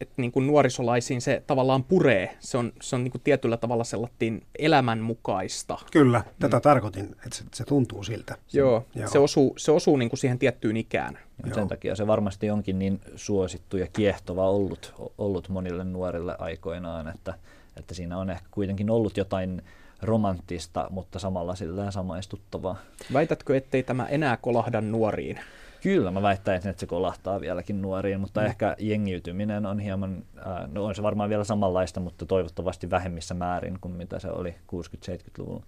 että 0.00 0.14
niin 0.16 0.32
kuin 0.32 0.46
nuorisolaisiin 0.46 1.20
se 1.20 1.42
tavallaan 1.46 1.84
puree. 1.84 2.36
Se 2.40 2.58
on, 2.58 2.72
se 2.82 2.96
on 2.96 3.04
niin 3.04 3.12
kuin 3.12 3.22
tietyllä 3.24 3.56
tavalla 3.56 3.84
sellainen 3.84 4.42
elämänmukaista. 4.58 5.78
Kyllä, 5.92 6.24
tätä 6.38 6.56
mm. 6.56 6.62
tarkoitin, 6.62 7.04
että 7.04 7.36
se, 7.36 7.44
se 7.54 7.64
tuntuu 7.64 8.02
siltä. 8.02 8.36
Joo, 8.52 8.86
Joo. 8.94 9.08
se 9.08 9.18
osuu, 9.18 9.54
se 9.58 9.72
osuu 9.72 9.96
niin 9.96 10.08
kuin 10.08 10.18
siihen 10.18 10.38
tiettyyn 10.38 10.76
ikään. 10.76 11.18
Joo. 11.44 11.54
Sen 11.54 11.68
takia 11.68 11.96
se 11.96 12.06
varmasti 12.06 12.50
onkin 12.50 12.78
niin 12.78 13.00
suosittu 13.14 13.76
ja 13.76 13.86
kiehtova 13.86 14.50
ollut, 14.50 14.94
ollut 15.18 15.48
monille 15.48 15.84
nuorille 15.84 16.36
aikoinaan, 16.38 17.08
että, 17.08 17.34
että 17.76 17.94
siinä 17.94 18.18
on 18.18 18.30
ehkä 18.30 18.48
kuitenkin 18.50 18.90
ollut 18.90 19.16
jotain 19.16 19.62
romanttista, 20.02 20.86
mutta 20.90 21.18
samalla 21.18 21.54
sillä 21.54 21.90
samaistuttavaa. 21.90 22.76
Väitätkö, 23.12 23.56
ettei 23.56 23.82
tämä 23.82 24.06
enää 24.06 24.36
kolahda 24.36 24.80
nuoriin? 24.80 25.40
Kyllä, 25.82 26.10
mä 26.10 26.22
väittäisin, 26.22 26.70
että 26.70 26.80
se 26.80 26.86
kolahtaa 26.86 27.40
vieläkin 27.40 27.82
nuoriin, 27.82 28.20
mutta 28.20 28.40
mm. 28.40 28.46
ehkä 28.46 28.76
jengiytyminen 28.78 29.66
on 29.66 29.78
hieman, 29.78 30.24
äh, 30.38 30.68
no 30.72 30.84
on 30.84 30.94
se 30.94 31.02
varmaan 31.02 31.30
vielä 31.30 31.44
samanlaista, 31.44 32.00
mutta 32.00 32.26
toivottavasti 32.26 32.90
vähemmissä 32.90 33.34
määrin 33.34 33.78
kuin 33.80 33.94
mitä 33.94 34.18
se 34.18 34.28
oli 34.28 34.50
60-70-luvulla. 34.50 35.62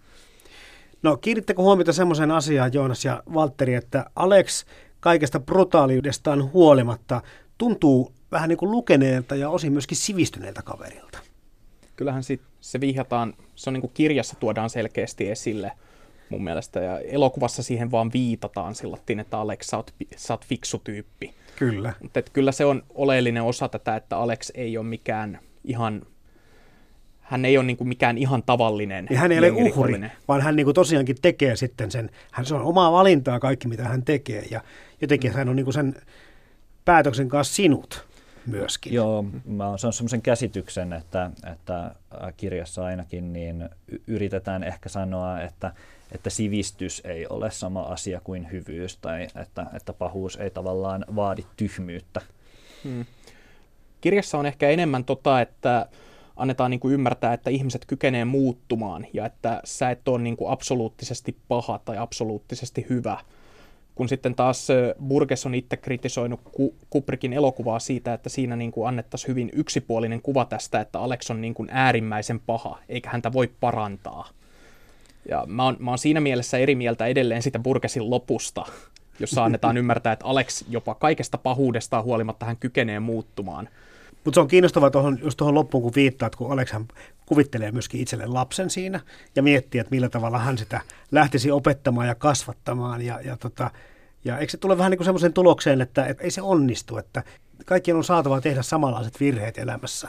No 1.02 1.16
kiinnittekö 1.16 1.62
huomiota 1.62 1.92
semmoiseen 1.92 2.30
asiaan, 2.30 2.72
Joonas 2.74 3.04
ja 3.04 3.22
Valtteri, 3.34 3.74
että 3.74 4.04
Alex 4.16 4.64
kaikesta 5.00 5.40
brutaaliudestaan 5.40 6.52
huolimatta 6.52 7.22
tuntuu 7.58 8.12
vähän 8.32 8.48
niin 8.48 8.56
kuin 8.56 8.70
lukeneelta 8.70 9.36
ja 9.36 9.50
osin 9.50 9.72
myöskin 9.72 9.96
sivistyneeltä 9.96 10.62
kaverilta. 10.62 11.18
Kyllähän 11.96 12.22
sit 12.22 12.40
se 12.60 12.80
vihjataan, 12.80 13.34
se 13.54 13.70
on 13.70 13.74
niin 13.74 13.80
kuin 13.80 13.92
kirjassa 13.94 14.36
tuodaan 14.40 14.70
selkeästi 14.70 15.30
esille– 15.30 15.72
mun 16.30 16.44
mielestä. 16.44 16.80
Ja 16.80 16.98
elokuvassa 16.98 17.62
siihen 17.62 17.90
vaan 17.90 18.10
viitataan 18.12 18.74
sillä 18.74 18.98
että 19.20 19.38
Alex, 19.38 19.66
sä 19.66 19.76
oot, 19.76 19.94
sä 20.16 20.34
oot 20.34 20.44
fiksu 20.46 20.78
tyyppi. 20.84 21.34
Kyllä. 21.56 21.92
Mutta 22.02 22.22
kyllä 22.22 22.52
se 22.52 22.64
on 22.64 22.82
oleellinen 22.94 23.42
osa 23.42 23.68
tätä, 23.68 23.96
että 23.96 24.18
Alex 24.18 24.50
ei 24.54 24.78
ole 24.78 24.86
mikään 24.86 25.38
ihan 25.64 26.02
hän 27.20 27.44
ei 27.44 27.58
ole 27.58 27.66
niin 27.66 27.76
kuin 27.76 27.88
mikään 27.88 28.18
ihan 28.18 28.42
tavallinen 28.42 29.06
ja 29.10 29.18
hän 29.18 29.32
ei 29.32 29.38
ole 29.38 29.50
uhri, 29.50 30.00
vaan 30.28 30.40
hän 30.40 30.56
niin 30.56 30.64
kuin 30.64 30.74
tosiaankin 30.74 31.16
tekee 31.22 31.56
sitten 31.56 31.90
sen, 31.90 32.10
hän 32.32 32.46
se 32.46 32.54
on 32.54 32.62
omaa 32.62 32.92
valintaa 32.92 33.40
kaikki 33.40 33.68
mitä 33.68 33.84
hän 33.84 34.02
tekee 34.02 34.44
ja 34.50 34.60
jotenkin 35.00 35.32
hän 35.32 35.48
on 35.48 35.56
niin 35.56 35.64
kuin 35.64 35.74
sen 35.74 35.94
päätöksen 36.84 37.28
kanssa 37.28 37.54
sinut 37.54 38.07
myöskin. 38.50 38.92
Joo, 38.94 39.24
mä 39.44 39.68
oon 39.68 39.78
saanut 39.78 39.94
sellaisen 39.94 40.22
käsityksen, 40.22 40.92
että, 40.92 41.30
että 41.52 41.94
kirjassa 42.36 42.84
ainakin 42.84 43.32
niin 43.32 43.68
yritetään 44.06 44.64
ehkä 44.64 44.88
sanoa, 44.88 45.40
että 45.40 45.72
että 46.12 46.30
sivistys 46.30 47.02
ei 47.04 47.26
ole 47.26 47.50
sama 47.50 47.82
asia 47.82 48.20
kuin 48.20 48.52
hyvyys 48.52 48.96
tai 48.96 49.28
että, 49.36 49.66
että 49.74 49.92
pahuus 49.92 50.36
ei 50.36 50.50
tavallaan 50.50 51.04
vaadi 51.16 51.44
tyhmyyttä. 51.56 52.20
Hmm. 52.84 53.04
Kirjassa 54.00 54.38
on 54.38 54.46
ehkä 54.46 54.68
enemmän 54.68 55.04
tota, 55.04 55.40
että 55.40 55.86
annetaan 56.36 56.70
niin 56.70 56.80
kuin 56.80 56.94
ymmärtää, 56.94 57.32
että 57.32 57.50
ihmiset 57.50 57.84
kykenee 57.86 58.24
muuttumaan 58.24 59.06
ja 59.12 59.26
että 59.26 59.60
sä 59.64 59.90
et 59.90 60.08
ole 60.08 60.22
niin 60.22 60.36
kuin 60.36 60.50
absoluuttisesti 60.50 61.36
paha 61.48 61.80
tai 61.84 61.98
absoluuttisesti 61.98 62.86
hyvä. 62.90 63.18
Kun 63.98 64.08
sitten 64.08 64.34
taas 64.34 64.68
Burgess 65.08 65.46
on 65.46 65.54
itse 65.54 65.76
kritisoinut 65.76 66.40
Kubrickin 66.90 67.32
elokuvaa 67.32 67.78
siitä, 67.78 68.14
että 68.14 68.28
siinä 68.28 68.56
niin 68.56 68.72
kuin 68.72 68.88
annettaisiin 68.88 69.28
hyvin 69.28 69.50
yksipuolinen 69.52 70.22
kuva 70.22 70.44
tästä, 70.44 70.80
että 70.80 71.00
Alex 71.00 71.30
on 71.30 71.40
niin 71.40 71.54
kuin 71.54 71.68
äärimmäisen 71.72 72.40
paha, 72.40 72.78
eikä 72.88 73.10
häntä 73.10 73.32
voi 73.32 73.50
parantaa. 73.60 74.28
Ja 75.28 75.44
mä 75.46 75.64
oon, 75.64 75.76
mä 75.78 75.90
oon 75.90 75.98
siinä 75.98 76.20
mielessä 76.20 76.58
eri 76.58 76.74
mieltä 76.74 77.06
edelleen 77.06 77.42
sitä 77.42 77.58
Burgesin 77.58 78.10
lopusta, 78.10 78.66
jossa 79.20 79.44
annetaan 79.44 79.76
ymmärtää, 79.82 80.12
että 80.12 80.26
Alex 80.26 80.64
jopa 80.68 80.94
kaikesta 80.94 81.38
pahuudestaan 81.38 82.04
huolimatta 82.04 82.46
hän 82.46 82.56
kykenee 82.56 83.00
muuttumaan. 83.00 83.68
Mutta 84.24 84.36
se 84.36 84.40
on 84.40 84.48
kiinnostavaa 84.48 84.90
tuohon, 84.90 85.18
just 85.22 85.36
tuohon 85.36 85.54
loppuun, 85.54 85.82
kun 85.82 85.92
viittaat, 85.94 86.36
kun 86.36 86.52
Alex 86.52 86.74
kuvittelee 87.28 87.72
myöskin 87.72 88.00
itselleen 88.00 88.34
lapsen 88.34 88.70
siinä 88.70 89.00
ja 89.36 89.42
miettii, 89.42 89.78
että 89.78 89.90
millä 89.90 90.08
tavalla 90.08 90.38
hän 90.38 90.58
sitä 90.58 90.80
lähtisi 91.12 91.50
opettamaan 91.50 92.08
ja 92.08 92.14
kasvattamaan. 92.14 93.02
Ja, 93.02 93.20
ja, 93.20 93.36
tota, 93.36 93.70
ja 94.24 94.38
eikö 94.38 94.50
se 94.50 94.58
tule 94.58 94.78
vähän 94.78 94.90
niin 94.90 94.98
kuin 94.98 95.04
semmoiseen 95.04 95.32
tulokseen, 95.32 95.80
että, 95.80 96.06
että 96.06 96.24
ei 96.24 96.30
se 96.30 96.42
onnistu, 96.42 96.96
että 96.96 97.22
kaikkien 97.66 97.96
on 97.96 98.04
saatava 98.04 98.40
tehdä 98.40 98.62
samanlaiset 98.62 99.20
virheet 99.20 99.58
elämässä. 99.58 100.08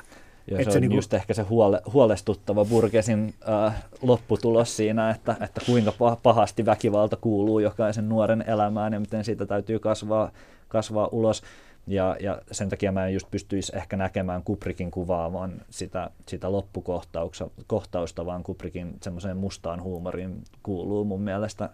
Ja 0.51 0.57
se, 0.57 0.71
se 0.71 0.77
on 0.77 0.81
niin 0.81 0.91
just 0.91 1.13
ehkä 1.13 1.33
se 1.33 1.41
huole, 1.41 1.81
huolestuttava 1.93 2.65
Burgesin 2.65 3.33
äh, 3.49 3.83
lopputulos 4.01 4.77
siinä, 4.77 5.09
että, 5.09 5.35
että 5.41 5.61
kuinka 5.65 5.93
pahasti 6.23 6.65
väkivalta 6.65 7.15
kuuluu 7.15 7.59
jokaisen 7.59 8.09
nuoren 8.09 8.43
elämään 8.47 8.93
ja 8.93 8.99
miten 8.99 9.23
siitä 9.23 9.45
täytyy 9.45 9.79
kasvaa, 9.79 10.31
kasvaa 10.67 11.09
ulos. 11.11 11.43
Ja, 11.89 12.17
ja 12.19 12.41
sen 12.51 12.69
takia 12.69 12.91
mä 12.91 13.07
en 13.07 13.13
just 13.13 13.31
pystyisi 13.31 13.71
ehkä 13.75 13.97
näkemään 13.97 14.43
Kubrikin 14.43 14.91
kuvaa, 14.91 15.33
vaan 15.33 15.61
sitä, 15.69 16.09
sitä 16.27 16.51
loppukohtausta, 16.51 18.25
vaan 18.25 18.43
Kubrikin 18.43 18.97
semmoiseen 19.01 19.37
mustaan 19.37 19.83
huumoriin 19.83 20.43
kuuluu 20.63 21.05
mun 21.05 21.21
mielestä 21.21 21.69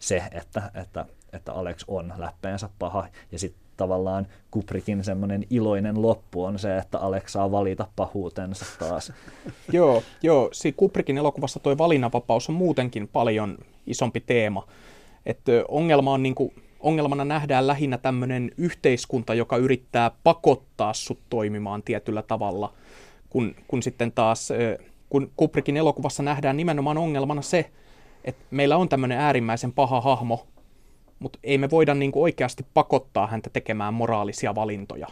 se, 0.00 0.22
että, 0.32 0.70
että, 0.74 1.06
että 1.32 1.52
Alex 1.52 1.84
on 1.88 2.12
läppeensä 2.16 2.68
paha. 2.78 3.08
Ja 3.32 3.38
sitten 3.38 3.62
tavallaan 3.76 4.26
Kubrikin 4.50 5.04
semmoinen 5.04 5.44
iloinen 5.50 6.02
loppu 6.02 6.44
on 6.44 6.58
se, 6.58 6.78
että 6.78 6.98
Alex 6.98 7.32
saa 7.32 7.50
valita 7.50 7.86
pahuutensa 7.96 8.64
taas. 8.78 9.12
joo, 9.72 10.02
joo, 10.22 10.48
siinä 10.52 10.76
Kubrikin 10.76 11.18
elokuvassa 11.18 11.60
tuo 11.60 11.78
valinnanvapaus 11.78 12.48
on 12.48 12.54
muutenkin 12.54 13.08
paljon 13.08 13.58
isompi 13.86 14.20
teema. 14.20 14.66
Että 15.26 15.52
ongelma 15.68 16.12
on 16.12 16.22
niin 16.22 16.34
kuin, 16.34 16.52
ongelmana 16.86 17.24
nähdään 17.24 17.66
lähinnä 17.66 17.98
tämmöinen 17.98 18.50
yhteiskunta, 18.58 19.34
joka 19.34 19.56
yrittää 19.56 20.10
pakottaa 20.24 20.94
sut 20.94 21.18
toimimaan 21.30 21.82
tietyllä 21.82 22.22
tavalla, 22.22 22.72
kun, 23.30 23.54
kun 23.68 23.82
sitten 23.82 24.12
taas 24.12 24.48
kun 25.08 25.30
Kubrikin 25.36 25.76
elokuvassa 25.76 26.22
nähdään 26.22 26.56
nimenomaan 26.56 26.98
ongelmana 26.98 27.42
se, 27.42 27.70
että 28.24 28.44
meillä 28.50 28.76
on 28.76 28.88
tämmöinen 28.88 29.18
äärimmäisen 29.18 29.72
paha 29.72 30.00
hahmo, 30.00 30.46
mutta 31.18 31.38
ei 31.44 31.58
me 31.58 31.70
voida 31.70 31.94
niin 31.94 32.12
oikeasti 32.14 32.66
pakottaa 32.74 33.26
häntä 33.26 33.50
tekemään 33.50 33.94
moraalisia 33.94 34.54
valintoja. 34.54 35.06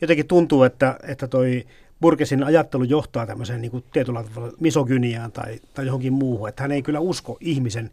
Jotenkin 0.00 0.26
tuntuu, 0.26 0.62
että, 0.62 0.98
että 1.08 1.28
toi 1.28 1.66
Burgesin 2.00 2.44
ajattelu 2.44 2.84
johtaa 2.84 3.26
tämmöiseen 3.26 3.60
niin 3.60 3.70
kuin 3.70 3.84
tavalla 3.92 4.24
misogyniaan 4.60 5.32
tai, 5.32 5.60
tai 5.74 5.86
johonkin 5.86 6.12
muuhun, 6.12 6.48
että 6.48 6.62
hän 6.62 6.72
ei 6.72 6.82
kyllä 6.82 7.00
usko 7.00 7.36
ihmisen 7.40 7.90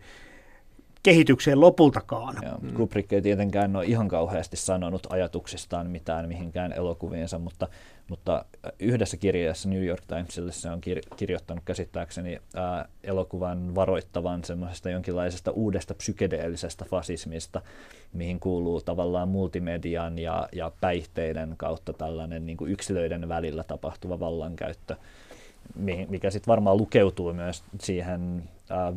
kehitykseen 1.07 1.61
lopultakaan. 1.61 2.35
Ja 2.41 2.57
Kubrick 2.75 3.13
ei 3.13 3.21
tietenkään 3.21 3.75
ole 3.75 3.85
ihan 3.85 4.07
kauheasti 4.07 4.57
sanonut 4.57 5.07
ajatuksistaan 5.09 5.89
mitään 5.89 6.27
mihinkään 6.27 6.73
elokuviinsa, 6.73 7.39
mutta, 7.39 7.67
mutta 8.09 8.45
yhdessä 8.79 9.17
kirjassa 9.17 9.69
New 9.69 9.85
York 9.85 10.03
Timesille 10.07 10.51
se 10.51 10.69
on 10.69 10.79
kir- 10.79 11.15
kirjoittanut 11.15 11.63
käsittääkseni 11.65 12.39
ää, 12.55 12.85
elokuvan 13.03 13.75
varoittavan 13.75 14.43
semmoisesta 14.43 14.89
jonkinlaisesta 14.89 15.51
uudesta 15.51 15.93
psykedeellisestä 15.93 16.85
fasismista, 16.89 17.61
mihin 18.13 18.39
kuuluu 18.39 18.81
tavallaan 18.81 19.29
multimedian 19.29 20.19
ja, 20.19 20.49
ja 20.51 20.71
päihteiden 20.81 21.53
kautta 21.57 21.93
tällainen 21.93 22.45
niin 22.45 22.57
kuin 22.57 22.71
yksilöiden 22.71 23.29
välillä 23.29 23.63
tapahtuva 23.63 24.19
vallankäyttö 24.19 24.95
mikä 26.09 26.29
sitten 26.29 26.51
varmaan 26.51 26.77
lukeutuu 26.77 27.33
myös 27.33 27.63
siihen 27.79 28.43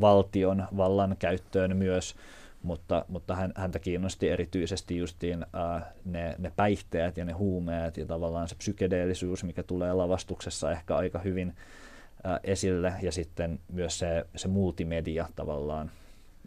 valtion 0.01 0.67
vallankäyttöön 0.77 1.77
myös, 1.77 2.15
mutta, 2.63 3.05
mutta 3.09 3.35
hän, 3.35 3.53
häntä 3.57 3.79
kiinnosti 3.79 4.29
erityisesti 4.29 4.97
justiin 4.97 5.47
ne, 6.05 6.35
ne 6.39 6.53
päihteet 6.57 7.17
ja 7.17 7.25
ne 7.25 7.33
huumeet 7.33 7.97
ja 7.97 8.07
tavallaan 8.07 8.49
se 8.49 8.55
psykedeellisuus, 8.55 9.45
mikä 9.45 9.63
tulee 9.63 9.93
lavastuksessa 9.93 10.73
ehkä 10.73 10.97
aika 10.97 11.19
hyvin 11.19 11.55
esille. 12.45 12.95
Ja 13.03 13.13
sitten 13.13 13.61
myös 13.73 13.99
se, 13.99 14.27
se 14.37 14.49
multimedia 14.49 15.29
tavallaan, 15.37 15.91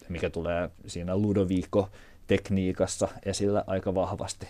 mikä 0.09 0.29
tulee 0.29 0.69
siinä 0.87 1.15
Ludovico-tekniikassa 1.15 3.07
esillä 3.25 3.63
aika 3.67 3.95
vahvasti. 3.95 4.47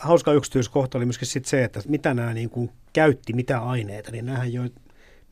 Hauska 0.00 0.32
yksityiskohta 0.32 0.98
oli 0.98 1.04
myöskin 1.04 1.28
sit 1.28 1.44
se, 1.44 1.64
että 1.64 1.80
mitä 1.88 2.14
nämä 2.14 2.34
niin 2.34 2.50
kuin 2.50 2.70
käytti, 2.92 3.32
mitä 3.32 3.60
aineita, 3.60 4.10
niin 4.10 4.26
nämähän 4.26 4.52
joi 4.52 4.70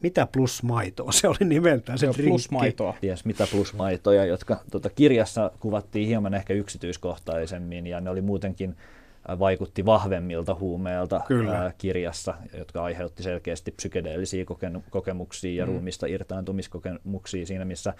mitä 0.02 0.26
plus 0.32 0.62
maitoa, 0.62 1.12
se 1.20 1.28
oli 1.28 1.44
nimeltään 1.44 1.98
se, 1.98 2.12
se 2.12 2.22
plus 2.22 2.50
maitoa. 2.50 2.94
Ties 3.00 3.24
mitä 3.24 3.46
plus 3.50 3.74
maitoja, 3.74 4.24
jotka 4.24 4.60
tota, 4.70 4.90
kirjassa 4.90 5.50
kuvattiin 5.60 6.08
hieman 6.08 6.34
ehkä 6.34 6.54
yksityiskohtaisemmin 6.54 7.86
ja 7.86 8.00
ne 8.00 8.10
oli 8.10 8.20
muutenkin 8.20 8.76
vaikutti 9.38 9.86
vahvemmilta 9.86 10.54
huumeilta 10.54 11.20
Kyllä. 11.28 11.72
kirjassa, 11.78 12.34
jotka 12.58 12.84
aiheutti 12.84 13.22
selkeästi 13.22 13.70
psykedeellisiä 13.70 14.44
kokemuksia 14.90 15.54
ja 15.62 15.66
mm. 15.66 15.72
ruumista 15.72 16.06
irtaantumiskokemuksia 16.06 17.46
siinä, 17.46 17.64
missä 17.64 17.94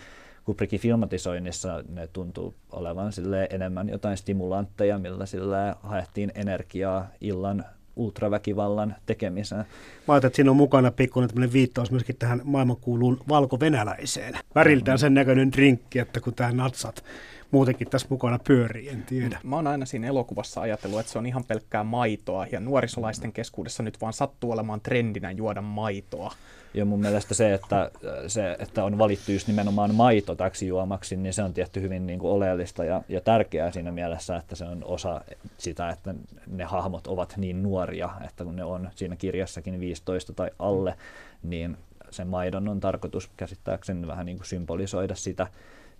Kubrickin 0.44 0.80
filmatisoinnissa 0.80 1.84
ne 1.88 2.06
tuntuu 2.06 2.54
olevan 2.72 3.12
enemmän 3.50 3.88
jotain 3.88 4.16
stimulantteja, 4.16 4.98
millä 4.98 5.26
sille 5.26 5.74
haettiin 5.82 6.32
energiaa 6.34 7.08
illan 7.20 7.64
ultraväkivallan 7.98 8.94
tekemiseen. 9.06 9.64
Mä 10.08 10.14
ajattelin, 10.14 10.30
että 10.30 10.36
siinä 10.36 10.50
on 10.50 10.56
mukana 10.56 10.90
pikkuinen 10.90 11.52
viittaus 11.52 11.90
myöskin 11.90 12.16
tähän 12.16 12.40
maailmankuuluun 12.44 13.20
valko-venäläiseen. 13.28 14.34
Väriltään 14.54 14.98
sen 14.98 15.14
näköinen 15.14 15.52
drinkki, 15.52 15.98
että 15.98 16.20
kun 16.20 16.34
tämä 16.34 16.52
natsat 16.52 17.04
muutenkin 17.50 17.90
tässä 17.90 18.06
mukana 18.10 18.38
pyörii, 18.38 18.88
en 18.88 19.02
tiedä. 19.02 19.40
Mä 19.42 19.56
oon 19.56 19.66
aina 19.66 19.86
siinä 19.86 20.06
elokuvassa 20.06 20.60
ajatellut, 20.60 21.00
että 21.00 21.12
se 21.12 21.18
on 21.18 21.26
ihan 21.26 21.44
pelkkää 21.44 21.84
maitoa, 21.84 22.46
ja 22.52 22.60
nuorisolaisten 22.60 23.32
keskuudessa 23.32 23.82
nyt 23.82 24.00
vaan 24.00 24.12
sattuu 24.12 24.50
olemaan 24.50 24.80
trendinä 24.80 25.30
juoda 25.30 25.62
maitoa. 25.62 26.32
Ja 26.74 26.84
mun 26.84 27.00
mielestä 27.00 27.34
se, 27.34 27.54
että, 27.54 27.90
se, 28.26 28.56
että 28.58 28.84
on 28.84 28.98
valittu 28.98 29.32
just 29.32 29.46
nimenomaan 29.46 29.94
maito 29.94 30.34
täksi 30.34 30.66
juomaksi, 30.66 31.16
niin 31.16 31.32
se 31.32 31.42
on 31.42 31.54
tietty 31.54 31.80
hyvin 31.80 32.06
niin 32.06 32.18
kuin 32.18 32.32
oleellista 32.32 32.84
ja, 32.84 33.02
ja 33.08 33.20
tärkeää 33.20 33.70
siinä 33.70 33.92
mielessä, 33.92 34.36
että 34.36 34.56
se 34.56 34.64
on 34.64 34.84
osa 34.84 35.20
sitä, 35.58 35.90
että 35.90 36.14
ne 36.46 36.64
hahmot 36.64 37.06
ovat 37.06 37.34
niin 37.36 37.62
nuoria, 37.62 38.10
että 38.26 38.44
kun 38.44 38.56
ne 38.56 38.64
on 38.64 38.90
siinä 38.94 39.16
kirjassakin 39.16 39.80
15 39.80 40.32
tai 40.32 40.50
alle, 40.58 40.94
niin 41.42 41.76
sen 42.10 42.28
maidon 42.28 42.68
on 42.68 42.80
tarkoitus 42.80 43.30
käsittääkseni 43.36 44.06
vähän 44.06 44.26
niin 44.26 44.38
kuin 44.38 44.46
symbolisoida 44.46 45.14
sitä, 45.14 45.46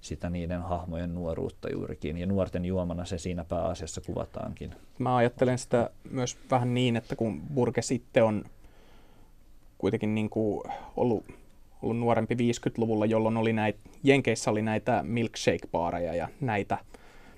sitä 0.00 0.30
niiden 0.30 0.62
hahmojen 0.62 1.14
nuoruutta 1.14 1.72
juurikin. 1.72 2.18
Ja 2.18 2.26
nuorten 2.26 2.64
juomana 2.64 3.04
se 3.04 3.18
siinä 3.18 3.44
pääasiassa 3.44 4.00
kuvataankin. 4.00 4.74
Mä 4.98 5.16
ajattelen 5.16 5.58
sitä 5.58 5.90
myös 6.10 6.38
vähän 6.50 6.74
niin, 6.74 6.96
että 6.96 7.16
kun 7.16 7.42
Burke 7.54 7.82
sitten 7.82 8.24
on 8.24 8.44
kuitenkin 9.78 10.14
niin 10.14 10.30
kuin 10.30 10.62
ollut, 10.96 11.24
ollut 11.82 11.98
nuorempi 11.98 12.34
50-luvulla, 12.34 13.06
jolloin 13.06 13.36
oli 13.36 13.52
näitä, 13.52 13.78
Jenkeissä 14.02 14.50
oli 14.50 14.62
näitä 14.62 15.00
milkshake-baareja 15.02 16.14
ja 16.14 16.28
näitä, 16.40 16.78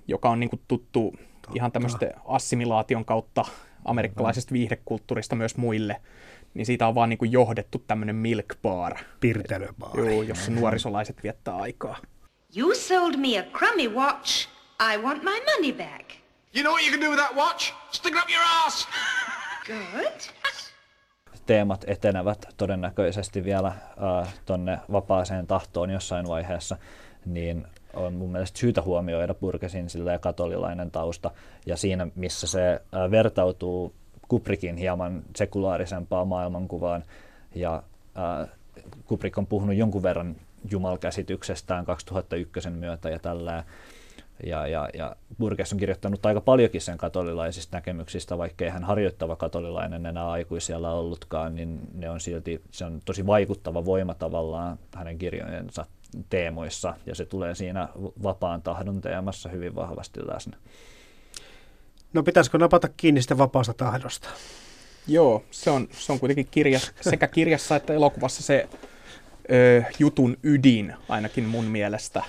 joka 0.09 0.31
on 0.31 0.41
niin 0.41 0.51
kuin 0.51 0.61
tuttu 0.69 1.11
Totta. 1.13 1.51
ihan 1.55 1.73
tämmöistä 1.73 2.11
assimilaation 2.25 3.05
kautta 3.05 3.45
amerikkalaisesta 3.85 4.53
viihdekulttuurista 4.53 5.37
myös 5.37 5.57
muille, 5.57 6.01
niin 6.55 6.67
siitä 6.67 6.89
on 6.89 6.95
vaan 6.95 7.09
niin 7.09 7.19
kuin 7.19 7.33
johdettu 7.33 7.85
tämmöinen 7.87 8.17
milk 8.17 8.55
bar. 8.63 8.97
Pirtelöbaari. 9.21 10.15
Joo, 10.15 10.23
jossa 10.23 10.51
nuorisolaiset 10.51 11.23
viettää 11.23 11.57
aikaa. 11.57 11.97
You 12.57 12.75
sold 12.75 13.17
me 13.17 13.39
a 13.39 13.43
crummy 13.43 13.89
watch. 13.89 14.49
I 14.95 14.99
want 14.99 15.23
my 15.23 15.41
money 15.55 15.73
back. 15.73 16.11
You 16.55 16.63
know 16.63 16.73
what 16.73 16.83
you 16.83 16.91
can 16.91 17.01
do 17.01 17.11
with 17.11 17.23
that 17.23 17.37
watch? 17.37 17.73
Stick 17.93 18.15
it 18.15 18.23
up 18.23 18.31
your 18.31 18.43
ass! 18.67 18.89
Good. 19.67 20.40
Teemat 21.51 21.85
etenevät 21.87 22.49
todennäköisesti 22.57 23.45
vielä 23.45 23.69
äh, 23.69 24.35
tonne 24.47 24.79
vapaaseen 24.93 25.47
tahtoon 25.47 25.91
jossain 25.91 26.29
vaiheessa, 26.29 26.77
niin 27.27 27.67
on 27.95 28.15
mun 28.15 28.33
mielestä 28.33 28.59
syytä 28.59 28.83
huomioida 28.83 29.35
Burkesin 29.35 29.87
katolilainen 30.21 30.91
tausta 30.91 31.31
ja 31.67 31.77
siinä, 31.77 32.07
missä 32.15 32.47
se 32.47 32.73
äh, 32.73 33.11
vertautuu 33.11 33.95
Kubrickin 34.29 34.77
hieman 34.77 35.23
sekulaarisempaan 35.37 36.29
maailmankuvaan 36.29 37.05
ja 37.55 37.83
äh, 38.19 38.49
Kubrick 39.07 39.39
on 39.39 39.47
puhunut 39.47 39.77
jonkun 39.77 40.03
verran 40.03 40.37
jumalkäsityksestään 40.71 41.85
2001 41.85 42.71
myötä 42.71 43.11
ja 43.11 43.19
tällä. 43.19 43.65
Ja, 44.47 44.67
ja, 44.67 44.89
ja 44.95 45.17
Burgess 45.39 45.73
on 45.73 45.79
kirjoittanut 45.79 46.27
aika 46.27 46.41
paljonkin 46.41 46.81
sen 46.81 46.99
katolilaisista 46.99 47.77
näkemyksistä, 47.77 48.39
vaikkei 48.39 48.69
hän 48.69 48.85
harjoittava 48.85 49.37
katolilainen 49.37 50.07
enää 50.07 50.31
aikuisella 50.31 50.93
ollutkaan, 50.93 51.55
niin 51.55 51.81
ne 51.95 52.11
on 52.11 52.21
silti, 52.21 52.63
se 52.71 52.85
on 52.85 53.01
tosi 53.05 53.27
vaikuttava 53.27 53.85
voima 53.85 54.15
tavallaan 54.15 54.79
hänen 54.95 55.19
kirjojensa 55.19 55.87
teemoissa, 56.31 56.95
ja 57.07 57.15
se 57.15 57.25
tulee 57.25 57.55
siinä 57.55 57.89
vapaan 58.23 58.63
tahdon 58.63 59.01
teemassa 59.01 59.49
hyvin 59.49 59.75
vahvasti 59.75 60.21
läsnä. 60.27 60.57
No 62.13 62.23
pitäisikö 62.23 62.59
napata 62.59 62.89
kiinni 62.97 63.23
sitä 63.23 63.39
vapaasta 63.39 63.75
tahdosta? 63.75 64.29
Joo, 65.07 65.45
se 65.51 65.71
on, 65.71 65.89
se 65.93 66.13
on 66.13 66.21
kuitenkin 66.21 66.49
kirja, 66.51 66.81
sekä 67.01 67.27
kirjassa 67.27 67.77
että 67.77 67.95
elokuvassa 67.95 68.43
se 68.43 68.69
ö, 69.53 69.83
jutun 69.99 70.37
ydin, 70.43 70.95
ainakin 71.09 71.45
mun 71.45 71.65
mielestä. 71.65 72.25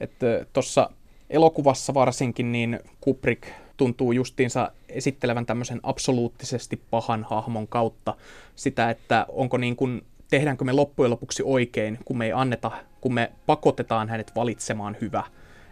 Että 0.00 0.46
tuossa 0.52 0.90
elokuvassa 1.30 1.94
varsinkin, 1.94 2.52
niin 2.52 2.80
Kubrick 3.00 3.48
tuntuu 3.76 4.12
justiinsa 4.12 4.72
esittelevän 4.88 5.46
tämmöisen 5.46 5.80
absoluuttisesti 5.82 6.82
pahan 6.90 7.26
hahmon 7.30 7.68
kautta 7.68 8.16
sitä, 8.56 8.90
että 8.90 9.26
onko 9.28 9.56
niin 9.56 9.76
kuin, 9.76 10.02
tehdäänkö 10.30 10.64
me 10.64 10.72
loppujen 10.72 11.10
lopuksi 11.10 11.42
oikein, 11.46 11.98
kun 12.04 12.18
me 12.18 12.26
ei 12.26 12.32
anneta, 12.32 12.70
kun 13.00 13.14
me 13.14 13.32
pakotetaan 13.46 14.08
hänet 14.08 14.32
valitsemaan 14.36 14.96
hyvä, 15.00 15.22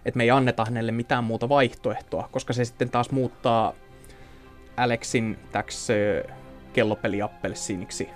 että 0.04 0.18
me 0.18 0.24
ei 0.24 0.30
anneta 0.30 0.64
hänelle 0.64 0.92
mitään 0.92 1.24
muuta 1.24 1.48
vaihtoehtoa, 1.48 2.28
koska 2.32 2.52
se 2.52 2.64
sitten 2.64 2.90
taas 2.90 3.10
muuttaa 3.10 3.74
Alexin 4.76 5.38
täksi 5.52 5.92
kellopeliappelsiiniksi 6.72 8.08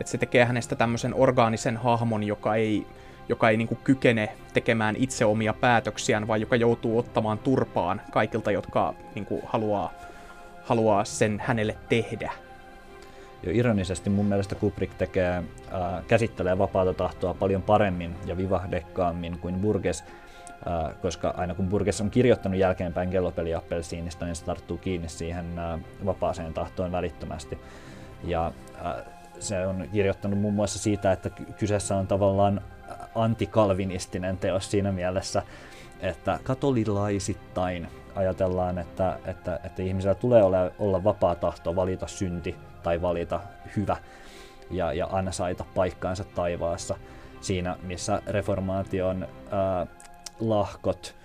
että 0.00 0.10
se 0.10 0.18
tekee 0.18 0.44
hänestä 0.44 0.76
tämmöisen 0.76 1.14
orgaanisen 1.14 1.76
hahmon, 1.76 2.24
joka 2.24 2.54
ei, 2.54 2.86
joka 3.28 3.50
ei 3.50 3.56
niin 3.56 3.78
kykene 3.84 4.28
tekemään 4.52 4.96
itse 4.98 5.24
omia 5.24 5.52
päätöksiään, 5.52 6.28
vaan 6.28 6.40
joka 6.40 6.56
joutuu 6.56 6.98
ottamaan 6.98 7.38
turpaan 7.38 8.00
kaikilta, 8.10 8.50
jotka 8.50 8.94
niin 9.14 9.26
haluaa, 9.46 9.92
haluaa 10.64 11.04
sen 11.04 11.42
hänelle 11.44 11.76
tehdä. 11.88 12.32
Jo 13.42 13.50
ironisesti 13.54 14.10
mun 14.10 14.26
mielestä 14.26 14.54
Kubrick 14.54 14.94
tekee, 14.94 15.36
äh, 15.36 16.04
käsittelee 16.06 16.58
vapaata 16.58 16.94
tahtoa 16.94 17.34
paljon 17.34 17.62
paremmin 17.62 18.16
ja 18.26 18.36
vivahdekkaammin 18.36 19.38
kuin 19.38 19.54
Burgess, 19.54 20.02
äh, 20.02 21.00
koska 21.02 21.34
aina 21.36 21.54
kun 21.54 21.68
Burgess 21.68 22.00
on 22.00 22.10
kirjoittanut 22.10 22.58
jälkeenpäin 22.58 23.10
kellopeli 23.10 23.54
Appelsiinista, 23.54 24.24
niin 24.24 24.36
se 24.36 24.44
tarttuu 24.44 24.78
kiinni 24.78 25.08
siihen 25.08 25.58
äh, 25.58 25.80
vapaaseen 26.06 26.54
tahtoon 26.54 26.92
välittömästi. 26.92 27.58
Ja 28.24 28.52
äh, 28.86 28.94
se 29.40 29.66
on 29.66 29.88
kirjoittanut 29.92 30.38
muun 30.38 30.54
muassa 30.54 30.78
siitä, 30.78 31.12
että 31.12 31.30
kyseessä 31.58 31.96
on 31.96 32.06
tavallaan 32.06 32.60
antikalvinistinen 33.14 34.38
teos 34.38 34.70
siinä 34.70 34.92
mielessä, 34.92 35.42
että 36.00 36.38
katolilaisittain 36.44 37.88
ajatellaan, 38.14 38.78
että, 38.78 39.18
että, 39.24 39.60
että 39.64 39.82
ihmisellä 39.82 40.14
tulee 40.14 40.42
olla, 40.42 40.70
olla 40.78 41.04
vapaa 41.04 41.34
tahto 41.34 41.76
valita 41.76 42.06
synti 42.06 42.56
tai 42.82 43.02
valita 43.02 43.40
hyvä 43.76 43.96
ja, 44.70 44.92
ja 44.92 45.08
ansaita 45.12 45.64
paikkaansa 45.74 46.24
taivaassa 46.24 46.96
siinä, 47.40 47.76
missä 47.82 48.22
reformaation 48.26 49.28
ää, 49.50 49.86
lahkot 50.40 51.16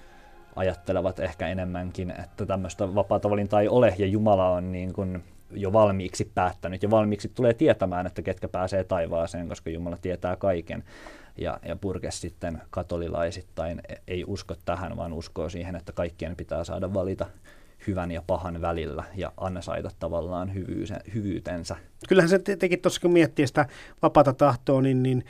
ajattelevat 0.56 1.20
ehkä 1.20 1.48
enemmänkin, 1.48 2.12
että 2.12 2.46
tämmöistä 2.46 2.96
vapaata 2.96 3.30
valintaa 3.30 3.62
ei 3.62 3.68
ole 3.68 3.96
ja 3.98 4.06
Jumala 4.06 4.50
on 4.50 4.72
niin 4.72 4.94
kuin 4.94 5.24
jo 5.52 5.74
valmiiksi 5.74 6.32
päättänyt 6.36 6.84
ja 6.84 6.90
valmiiksi 6.90 7.30
tulee 7.30 7.54
tietämään, 7.54 8.08
että 8.08 8.22
ketkä 8.22 8.48
pääsee 8.48 8.84
taivaaseen, 8.84 9.50
koska 9.50 9.70
Jumala 9.70 9.98
tietää 10.02 10.36
kaiken. 10.36 10.84
Ja, 11.38 11.60
ja 11.66 11.76
Burgess 11.76 12.22
sitten 12.22 12.62
katolilaisittain 12.70 13.82
ei 14.08 14.24
usko 14.28 14.56
tähän, 14.66 14.98
vaan 14.98 15.14
uskoo 15.14 15.50
siihen, 15.50 15.76
että 15.76 15.92
kaikkien 15.92 16.36
pitää 16.36 16.64
saada 16.64 16.94
valita 16.94 17.26
hyvän 17.88 18.12
ja 18.12 18.22
pahan 18.28 18.62
välillä 18.62 19.04
ja 19.16 19.32
ansaita 19.38 19.92
tavallaan 20.00 20.54
hyvyytensä. 21.14 21.76
Kyllähän 22.08 22.30
se 22.30 22.40
teki 22.40 22.78
tuossa, 22.78 23.02
kun 23.02 23.14
miettii 23.14 23.48
sitä 23.48 23.66
vapaata 24.02 24.34
tahtoa, 24.34 24.82
niin, 24.82 25.04
niin 25.04 25.26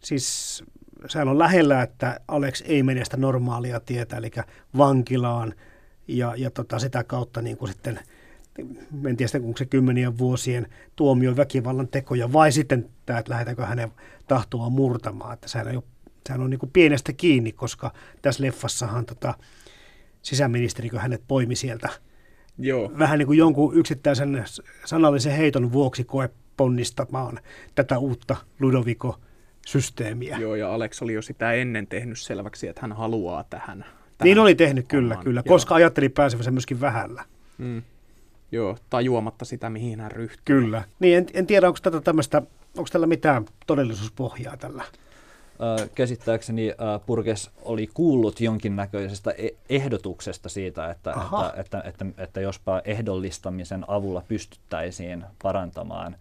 siis 0.00 0.64
sehän 1.08 1.28
on 1.28 1.38
lähellä, 1.38 1.82
että 1.82 2.20
Alex 2.28 2.62
ei 2.66 2.82
mene 2.82 3.04
sitä 3.04 3.16
normaalia 3.16 3.80
tietä, 3.80 4.16
eli 4.16 4.30
vankilaan 4.78 5.54
ja, 6.08 6.34
ja 6.36 6.50
tota, 6.50 6.78
sitä 6.78 7.04
kautta 7.04 7.42
niin 7.42 7.56
kuin 7.56 7.72
sitten 7.72 8.00
en 9.06 9.16
tiedä 9.16 9.46
onko 9.46 9.58
se 9.58 9.66
kymmenien 9.66 10.18
vuosien 10.18 10.66
tuomio 10.96 11.36
väkivallan 11.36 11.88
tekoja 11.88 12.32
vai 12.32 12.52
sitten 12.52 12.90
tämä, 13.06 13.18
että 13.18 13.30
lähdetäänkö 13.30 13.66
hänen 13.66 13.92
tahtoa 14.28 14.70
murtamaan. 14.70 15.34
Että 15.34 15.48
sehän 15.48 15.76
on, 15.76 15.82
sehän 16.26 16.40
on 16.40 16.50
niin 16.50 16.60
kuin 16.60 16.72
pienestä 16.72 17.12
kiinni, 17.12 17.52
koska 17.52 17.92
tässä 18.22 18.42
leffassahan 18.42 19.06
tota, 19.06 19.34
sisäministerikö 20.22 20.98
hänet 20.98 21.22
poimi 21.28 21.56
sieltä 21.56 21.88
Joo. 22.58 22.92
vähän 22.98 23.18
niin 23.18 23.26
kuin 23.26 23.38
jonkun 23.38 23.76
yksittäisen 23.76 24.44
sanallisen 24.84 25.32
heiton 25.32 25.72
vuoksi 25.72 26.04
koe 26.04 26.30
ponnistamaan 26.56 27.38
tätä 27.74 27.98
uutta 27.98 28.36
Ludoviko 28.60 29.20
systeemiä. 29.66 30.38
Joo, 30.38 30.54
ja 30.54 30.74
Alex 30.74 31.02
oli 31.02 31.12
jo 31.12 31.22
sitä 31.22 31.52
ennen 31.52 31.86
tehnyt 31.86 32.20
selväksi, 32.20 32.68
että 32.68 32.80
hän 32.80 32.92
haluaa 32.92 33.44
tähän. 33.44 33.78
tähän 33.78 34.24
niin 34.24 34.38
oli 34.38 34.54
tehnyt, 34.54 34.88
kyllä, 34.88 35.14
oman. 35.14 35.24
kyllä, 35.24 35.42
koska 35.42 35.74
Joo. 35.74 35.76
ajatteli 35.76 36.08
pääsevänsä 36.08 36.50
myöskin 36.50 36.80
vähällä. 36.80 37.24
Mm. 37.58 37.82
Joo, 38.52 38.76
tajuamatta 38.90 39.44
sitä, 39.44 39.70
mihin 39.70 40.00
hän 40.00 40.10
ryhtyy. 40.10 40.42
Kyllä. 40.44 40.84
Niin, 41.00 41.18
en, 41.18 41.26
en 41.34 41.46
tiedä, 41.46 41.66
onko 41.66 41.78
tätä 41.82 42.00
tämmöistä, 42.00 42.42
onko 42.76 42.88
tällä 42.92 43.06
mitään 43.06 43.44
todellisuuspohjaa 43.66 44.56
tällä? 44.56 44.84
käsittääkseni 45.94 46.74
Purkes 47.06 47.50
oli 47.62 47.86
kuullut 47.94 48.40
jonkinnäköisestä 48.40 49.30
e-, 49.30 49.48
ehdotuksesta 49.68 50.48
siitä, 50.48 50.90
että, 50.90 51.10
että, 51.10 51.52
että, 51.56 51.82
että, 51.84 52.06
että 52.18 52.40
jospa 52.40 52.82
ehdollistamisen 52.84 53.84
avulla 53.88 54.22
pystyttäisiin 54.28 55.24
parantamaan 55.42 56.16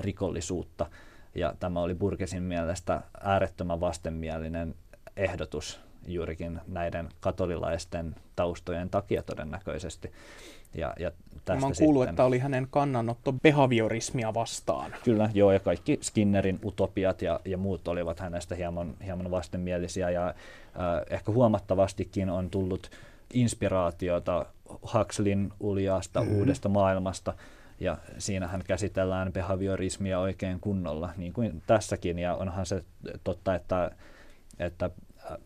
rikollisuutta. 0.00 0.86
Ja 1.34 1.54
tämä 1.60 1.80
oli 1.80 1.94
Burkesin 1.94 2.42
mielestä 2.42 3.02
äärettömän 3.20 3.80
vastenmielinen 3.80 4.74
ehdotus 5.16 5.80
juurikin 6.06 6.60
näiden 6.66 7.08
katolilaisten 7.20 8.14
taustojen 8.36 8.90
takia 8.90 9.22
todennäköisesti. 9.22 10.12
Ja, 10.74 10.94
ja 10.98 11.10
tästä 11.44 11.60
Mä 11.60 11.66
oon 11.66 11.74
kuullut, 11.78 12.02
sitten, 12.02 12.12
että 12.12 12.24
oli 12.24 12.38
hänen 12.38 12.66
kannanotto 12.70 13.32
behaviorismia 13.32 14.34
vastaan. 14.34 14.94
Kyllä, 15.04 15.30
joo, 15.34 15.52
ja 15.52 15.60
kaikki 15.60 15.98
Skinnerin 16.02 16.60
utopiat 16.64 17.22
ja, 17.22 17.40
ja 17.44 17.58
muut 17.58 17.88
olivat 17.88 18.20
hänestä 18.20 18.54
hieman, 18.54 18.94
hieman 19.04 19.30
vastenmielisiä, 19.30 20.10
ja 20.10 20.28
äh, 20.28 20.34
ehkä 21.10 21.32
huomattavastikin 21.32 22.30
on 22.30 22.50
tullut 22.50 22.90
inspiraatiota 23.34 24.46
Huxleyn 24.94 25.52
uljaasta 25.60 26.20
mm-hmm. 26.20 26.36
uudesta 26.36 26.68
maailmasta, 26.68 27.34
ja 27.80 27.98
siinähän 28.18 28.62
käsitellään 28.66 29.32
behaviorismia 29.32 30.20
oikein 30.20 30.60
kunnolla, 30.60 31.10
niin 31.16 31.32
kuin 31.32 31.62
tässäkin, 31.66 32.18
ja 32.18 32.34
onhan 32.34 32.66
se 32.66 32.84
totta, 33.24 33.54
että, 33.54 33.90
että 34.58 34.90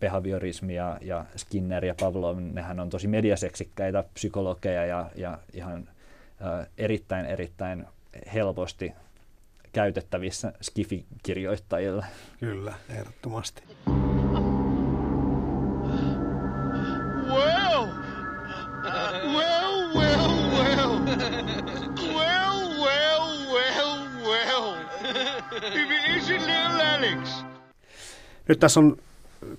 behaviorismi 0.01 0.75
ja, 0.75 0.99
ja 1.01 1.25
Skinner 1.37 1.85
ja 1.85 1.95
Pavlov, 2.01 2.39
nehän 2.39 2.81
on 2.81 2.91
tosi 2.91 3.09
mediaseksikkäitä 3.09 4.05
psykologeja 4.15 4.87
ja, 4.87 5.11
ja 5.15 5.39
ihan 5.53 5.89
ä, 6.43 6.67
erittäin 6.79 7.27
erittäin 7.27 7.87
helposti 8.35 8.93
käytettävissä 9.73 10.53
Skifi-kirjoittajille. 10.63 12.07
Kyllä, 12.41 12.75
ehdottomasti. 12.89 13.63
Well, 17.29 17.87
well, 18.85 19.95
well, 19.95 20.35
well, 20.55 21.01
well, 22.15 22.79
well, 22.79 23.31
well, 23.53 23.99
well. 24.25 24.77
If 25.53 25.91
it 25.91 26.17
isn't 26.17 26.41
little 26.41 26.83
Alex. 26.83 27.45
Nyt 28.49 28.61
tässä 28.61 28.81
on 28.81 28.97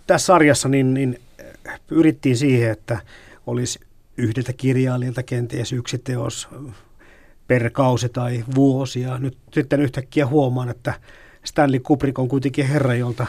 tässä 0.08 0.26
sarjassa 0.26 0.70
niin, 0.70 0.94
niin 0.94 1.20
pyrittiin 1.88 2.38
siihen, 2.38 2.72
että 2.72 2.98
olisi 3.48 3.80
yhdeltä 4.18 4.54
kirjailijalta 4.54 5.24
kenties 5.24 5.74
yksi 5.74 5.98
teos 5.98 6.50
per 7.48 7.70
kausi 7.70 8.10
tai 8.10 8.44
vuosi. 8.56 9.02
Ja 9.02 9.18
nyt 9.18 9.38
sitten 9.54 9.82
yhtäkkiä 9.82 10.28
huomaan, 10.28 10.70
että 10.70 10.94
Stanley 11.44 11.80
Kubrick 11.80 12.20
on 12.20 12.28
kuitenkin 12.28 12.68
herra, 12.68 12.96
jolta 12.96 13.26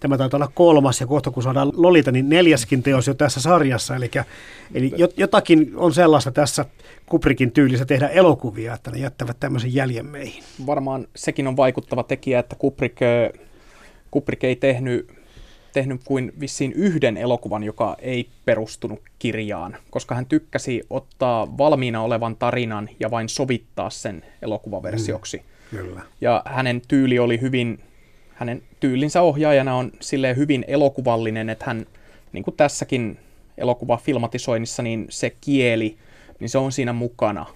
tämä 0.00 0.18
taitaa 0.18 0.38
olla 0.38 0.52
kolmas 0.54 1.00
ja 1.00 1.06
kohta 1.06 1.30
kun 1.30 1.42
saadaan 1.42 1.72
Lolita, 1.76 2.12
niin 2.12 2.28
neljäskin 2.28 2.82
teos 2.82 3.06
jo 3.06 3.14
tässä 3.14 3.40
sarjassa. 3.40 3.96
Eli, 3.96 4.10
eli 4.74 4.92
jotakin 5.16 5.72
on 5.76 5.94
sellaista 5.94 6.30
tässä 6.30 6.64
Kubrickin 7.06 7.52
tyylissä 7.52 7.84
tehdä 7.84 8.08
elokuvia, 8.08 8.74
että 8.74 8.90
ne 8.90 8.98
jättävät 8.98 9.36
tämmöisen 9.40 9.74
jäljen 9.74 10.06
meihin. 10.06 10.44
Varmaan 10.66 11.06
sekin 11.16 11.46
on 11.46 11.56
vaikuttava 11.56 12.02
tekijä, 12.02 12.38
että 12.38 12.56
Kubrick, 12.58 12.98
Kubrick 14.10 14.44
ei 14.44 14.56
tehnyt 14.56 15.21
tehnyt 15.72 16.00
kuin 16.04 16.32
vissiin 16.40 16.72
yhden 16.72 17.16
elokuvan, 17.16 17.62
joka 17.62 17.96
ei 17.98 18.28
perustunut 18.44 19.00
kirjaan, 19.18 19.76
koska 19.90 20.14
hän 20.14 20.26
tykkäsi 20.26 20.82
ottaa 20.90 21.58
valmiina 21.58 22.02
olevan 22.02 22.36
tarinan 22.36 22.88
ja 23.00 23.10
vain 23.10 23.28
sovittaa 23.28 23.90
sen 23.90 24.24
elokuvaversioksi. 24.42 25.36
Mm, 25.36 25.78
kyllä. 25.78 26.02
Ja 26.20 26.42
hänen 26.46 26.82
tyyli 26.88 27.18
oli 27.18 27.40
hyvin, 27.40 27.80
hänen 28.34 28.62
tyylinsä 28.80 29.22
ohjaajana 29.22 29.76
on 29.76 29.92
silleen 30.00 30.36
hyvin 30.36 30.64
elokuvallinen, 30.68 31.50
että 31.50 31.64
hän, 31.64 31.86
niin 32.32 32.44
kuin 32.44 32.56
tässäkin 32.56 33.18
elokuvafilmatisoinnissa, 33.58 34.82
niin 34.82 35.06
se 35.10 35.36
kieli, 35.40 35.96
niin 36.40 36.48
se 36.48 36.58
on 36.58 36.72
siinä 36.72 36.92
mukana, 36.92 37.46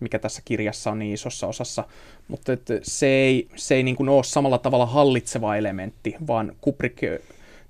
mikä 0.00 0.18
tässä 0.18 0.42
kirjassa 0.44 0.90
on 0.90 0.98
niin 0.98 1.14
isossa 1.14 1.46
osassa, 1.46 1.84
mutta 2.28 2.52
että 2.52 2.78
se 2.82 3.06
ei, 3.06 3.48
se 3.56 3.74
ei 3.74 3.82
niin 3.82 3.96
kuin 3.96 4.08
ole 4.08 4.24
samalla 4.24 4.58
tavalla 4.58 4.86
hallitseva 4.86 5.56
elementti, 5.56 6.16
vaan 6.26 6.52
Kubrick 6.60 7.02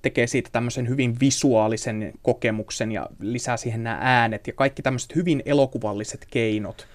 tekee 0.02 0.26
siitä 0.26 0.50
tämmöisen 0.52 0.88
hyvin 0.88 1.16
visuaalisen 1.20 2.12
kokemuksen 2.22 2.92
ja 2.92 3.08
lisää 3.20 3.56
siihen 3.56 3.84
nämä 3.84 3.98
äänet 4.00 4.46
ja 4.46 4.52
kaikki 4.52 4.82
tämmöiset 4.82 5.14
hyvin 5.14 5.42
elokuvalliset 5.46 6.26
keinot 6.30 6.86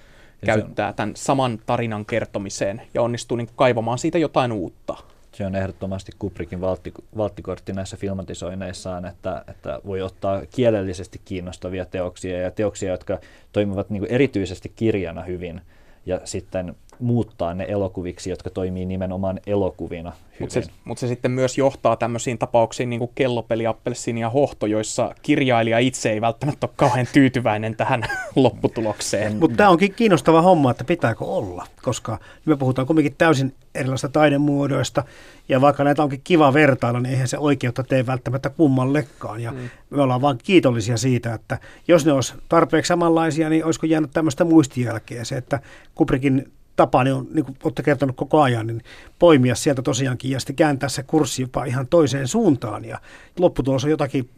ja 0.42 0.46
käyttää 0.46 0.88
on... 0.88 0.94
tämän 0.96 1.16
saman 1.16 1.60
tarinan 1.66 2.06
kertomiseen 2.06 2.82
ja 2.94 3.02
onnistuu 3.02 3.38
niin 3.38 3.50
kaivamaan 3.56 3.98
siitä 3.98 4.18
jotain 4.18 4.52
uutta. 4.52 4.98
Se 5.32 5.46
on 5.46 5.56
ehdottomasti 5.56 6.12
Kubrickin 6.20 6.62
valtti, 6.62 6.94
valttikortti 7.18 7.74
näissä 7.74 7.98
filmatisoineissaan, 7.98 9.06
että, 9.06 9.44
että 9.48 9.80
voi 9.86 10.02
ottaa 10.02 10.42
kielellisesti 10.56 11.22
kiinnostavia 11.26 11.86
teoksia 11.86 12.42
ja 12.42 12.52
teoksia, 12.52 12.92
jotka 12.92 13.20
toimivat 13.52 13.90
niin 13.90 14.06
erityisesti 14.06 14.72
kirjana 14.76 15.24
hyvin 15.24 15.62
ja 16.06 16.22
sitten 16.24 16.76
muuttaa 17.02 17.54
ne 17.54 17.66
elokuviksi, 17.68 18.30
jotka 18.30 18.50
toimii 18.50 18.86
nimenomaan 18.86 19.40
elokuvina 19.48 20.12
Mutta 20.40 20.54
se, 20.54 20.64
mut 20.84 20.98
se 20.98 21.08
sitten 21.08 21.32
myös 21.32 21.58
johtaa 21.58 21.96
tämmöisiin 21.96 22.38
tapauksiin 22.38 22.90
niin 22.90 23.00
kuin 23.00 23.12
kellopeli, 23.16 23.68
appelsiini 23.68 24.22
ja 24.22 24.30
hohto, 24.30 24.66
joissa 24.66 25.16
kirjailija 25.22 25.80
itse 25.80 26.12
ei 26.12 26.22
välttämättä 26.22 26.68
ole 26.68 26.74
kauhean 26.76 27.08
tyytyväinen 27.14 27.76
tähän 27.76 28.04
lopputulokseen. 28.36 29.36
Mutta 29.36 29.58
tämä 29.58 29.70
onkin 29.70 29.94
kiinnostava 29.94 30.42
homma, 30.42 30.72
että 30.72 30.84
pitääkö 30.84 31.26
olla, 31.26 31.68
koska 31.84 32.20
me 32.46 32.56
puhutaan 32.56 32.88
kuitenkin 32.88 33.16
täysin 33.18 33.54
erilaisista 33.76 34.10
taidemuodoista, 34.10 35.04
ja 35.50 35.62
vaikka 35.62 35.84
näitä 35.84 36.04
onkin 36.04 36.22
kiva 36.24 36.54
vertailla, 36.54 37.00
niin 37.00 37.12
eihän 37.12 37.28
se 37.28 37.38
oikeutta 37.38 37.84
tee 37.84 38.06
välttämättä 38.06 38.50
kummallekaan. 38.50 39.42
Ja 39.42 39.52
mm. 39.52 39.70
me 39.90 40.02
ollaan 40.02 40.22
vaan 40.22 40.38
kiitollisia 40.44 40.98
siitä, 40.98 41.34
että 41.34 41.58
jos 41.88 42.06
ne 42.06 42.12
olisi 42.12 42.34
tarpeeksi 42.50 42.88
samanlaisia, 42.88 43.50
niin 43.50 43.66
olisiko 43.66 43.86
jäänyt 43.86 44.12
tämmöistä 44.14 44.44
muistijälkeä. 44.44 45.24
Se, 45.24 45.38
että 45.38 45.60
Kubrikin 45.96 46.52
tapani 46.76 47.10
niin 47.10 47.18
on, 47.18 47.28
niin 47.34 47.46
kuin 47.46 47.58
olette 47.64 47.84
kertonut 47.84 48.16
koko 48.16 48.42
ajan, 48.42 48.68
niin 48.68 48.82
poimia 49.20 49.56
sieltä 49.56 49.82
tosiaankin 49.82 50.32
ja 50.32 50.40
sitten 50.40 50.56
kääntää 50.56 50.90
se 50.90 51.04
kurssi 51.04 51.42
jopa 51.42 51.66
ihan 51.66 51.88
toiseen 51.88 52.28
suuntaan. 52.28 52.86
Ja 52.86 53.00
lopputulos 53.40 53.84
on 53.84 53.92
jotakin, 53.92 54.30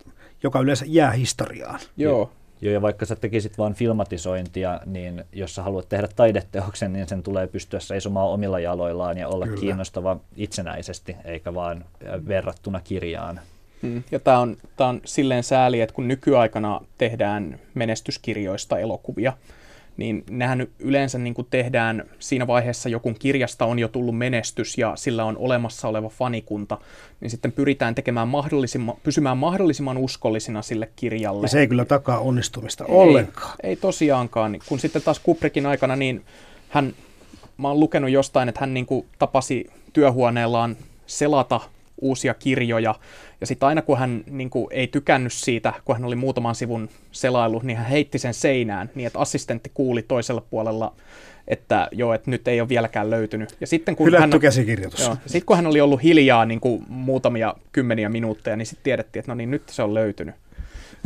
joka 0.43 0.59
yleensä 0.59 0.85
jää 0.87 1.11
historiaan. 1.11 1.79
Joo. 1.97 2.31
Joo, 2.61 2.73
ja 2.73 2.81
vaikka 2.81 3.05
sä 3.05 3.15
tekisit 3.15 3.57
vain 3.57 3.73
filmatisointia, 3.73 4.79
niin 4.85 5.23
jos 5.33 5.55
sä 5.55 5.63
haluat 5.63 5.89
tehdä 5.89 6.07
taideteoksen, 6.15 6.93
niin 6.93 7.07
sen 7.07 7.23
tulee 7.23 7.47
pystyä 7.47 7.79
seisomaan 7.79 8.29
omilla 8.29 8.59
jaloillaan 8.59 9.17
ja 9.17 9.27
olla 9.27 9.45
Kyllä. 9.45 9.59
kiinnostava 9.59 10.17
itsenäisesti, 10.35 11.15
eikä 11.25 11.53
vaan 11.53 11.85
verrattuna 12.27 12.79
kirjaan. 12.79 13.39
Mm. 13.81 14.03
Ja 14.11 14.19
tämä 14.19 14.39
on, 14.39 14.57
tää 14.75 14.87
on 14.87 15.01
silleen 15.05 15.43
sääli, 15.43 15.81
että 15.81 15.95
kun 15.95 16.07
nykyaikana 16.07 16.81
tehdään 16.97 17.59
menestyskirjoista 17.73 18.79
elokuvia, 18.79 19.33
niin 19.97 20.23
nehän 20.29 20.67
yleensä 20.79 21.17
niin 21.17 21.33
kuin 21.33 21.47
tehdään 21.49 22.03
siinä 22.19 22.47
vaiheessa, 22.47 22.89
joku 22.89 23.13
kirjasta 23.19 23.65
on 23.65 23.79
jo 23.79 23.87
tullut 23.87 24.17
menestys 24.17 24.77
ja 24.77 24.95
sillä 24.95 25.25
on 25.25 25.37
olemassa 25.37 25.87
oleva 25.87 26.09
fanikunta, 26.09 26.77
niin 27.21 27.31
sitten 27.31 27.51
pyritään 27.51 27.95
tekemään 27.95 28.27
mahdollisimman, 28.27 28.95
pysymään 29.03 29.37
mahdollisimman 29.37 29.97
uskollisina 29.97 30.61
sille 30.61 30.89
kirjalle. 30.95 31.45
Ja 31.45 31.49
se 31.49 31.59
ei 31.59 31.67
kyllä 31.67 31.85
takaa 31.85 32.19
onnistumista 32.19 32.85
ei, 32.85 32.91
ollenkaan. 32.95 33.55
Ei 33.63 33.75
tosiaankaan. 33.75 34.59
Kun 34.65 34.79
sitten 34.79 35.01
taas 35.01 35.19
Kubrickin 35.19 35.65
aikana, 35.65 35.95
niin 35.95 36.25
hän, 36.69 36.93
mä 37.57 37.67
oon 37.67 37.79
lukenut 37.79 38.09
jostain, 38.09 38.49
että 38.49 38.61
hän 38.61 38.73
niin 38.73 38.85
kuin 38.85 39.05
tapasi 39.19 39.71
työhuoneellaan 39.93 40.77
selata 41.05 41.61
uusia 42.03 42.33
kirjoja, 42.33 42.95
ja 43.41 43.47
sitten 43.47 43.67
aina 43.67 43.81
kun 43.81 43.97
hän 43.97 44.23
niin 44.29 44.49
kuin, 44.49 44.67
ei 44.71 44.87
tykännyt 44.87 45.33
siitä, 45.33 45.73
kun 45.85 45.95
hän 45.95 46.05
oli 46.05 46.15
muutaman 46.15 46.55
sivun 46.55 46.89
selailu, 47.11 47.61
niin 47.63 47.77
hän 47.77 47.87
heitti 47.87 48.17
sen 48.17 48.33
seinään, 48.33 48.89
niin 48.95 49.07
että 49.07 49.19
assistentti 49.19 49.71
kuuli 49.73 50.01
toisella 50.01 50.41
puolella, 50.49 50.93
että 51.47 51.87
joo, 51.91 52.13
että 52.13 52.31
nyt 52.31 52.47
ei 52.47 52.61
ole 52.61 52.69
vieläkään 52.69 53.09
löytynyt. 53.09 53.55
Ja 53.61 53.67
sitten 53.67 53.95
kun 53.95 54.07
Hylätty 54.07 54.31
hän, 54.31 54.39
käsikirjoitus. 54.39 55.01
Joo, 55.01 55.17
sitten 55.25 55.45
kun 55.45 55.55
hän 55.55 55.67
oli 55.67 55.81
ollut 55.81 56.03
hiljaa 56.03 56.45
niin 56.45 56.59
kuin 56.59 56.83
muutamia 56.87 57.55
kymmeniä 57.71 58.09
minuutteja, 58.09 58.55
niin 58.55 58.65
sitten 58.65 58.83
tiedettiin, 58.83 59.21
että 59.21 59.31
no 59.31 59.35
niin, 59.35 59.51
nyt 59.51 59.69
se 59.69 59.83
on 59.83 59.93
löytynyt. 59.93 60.35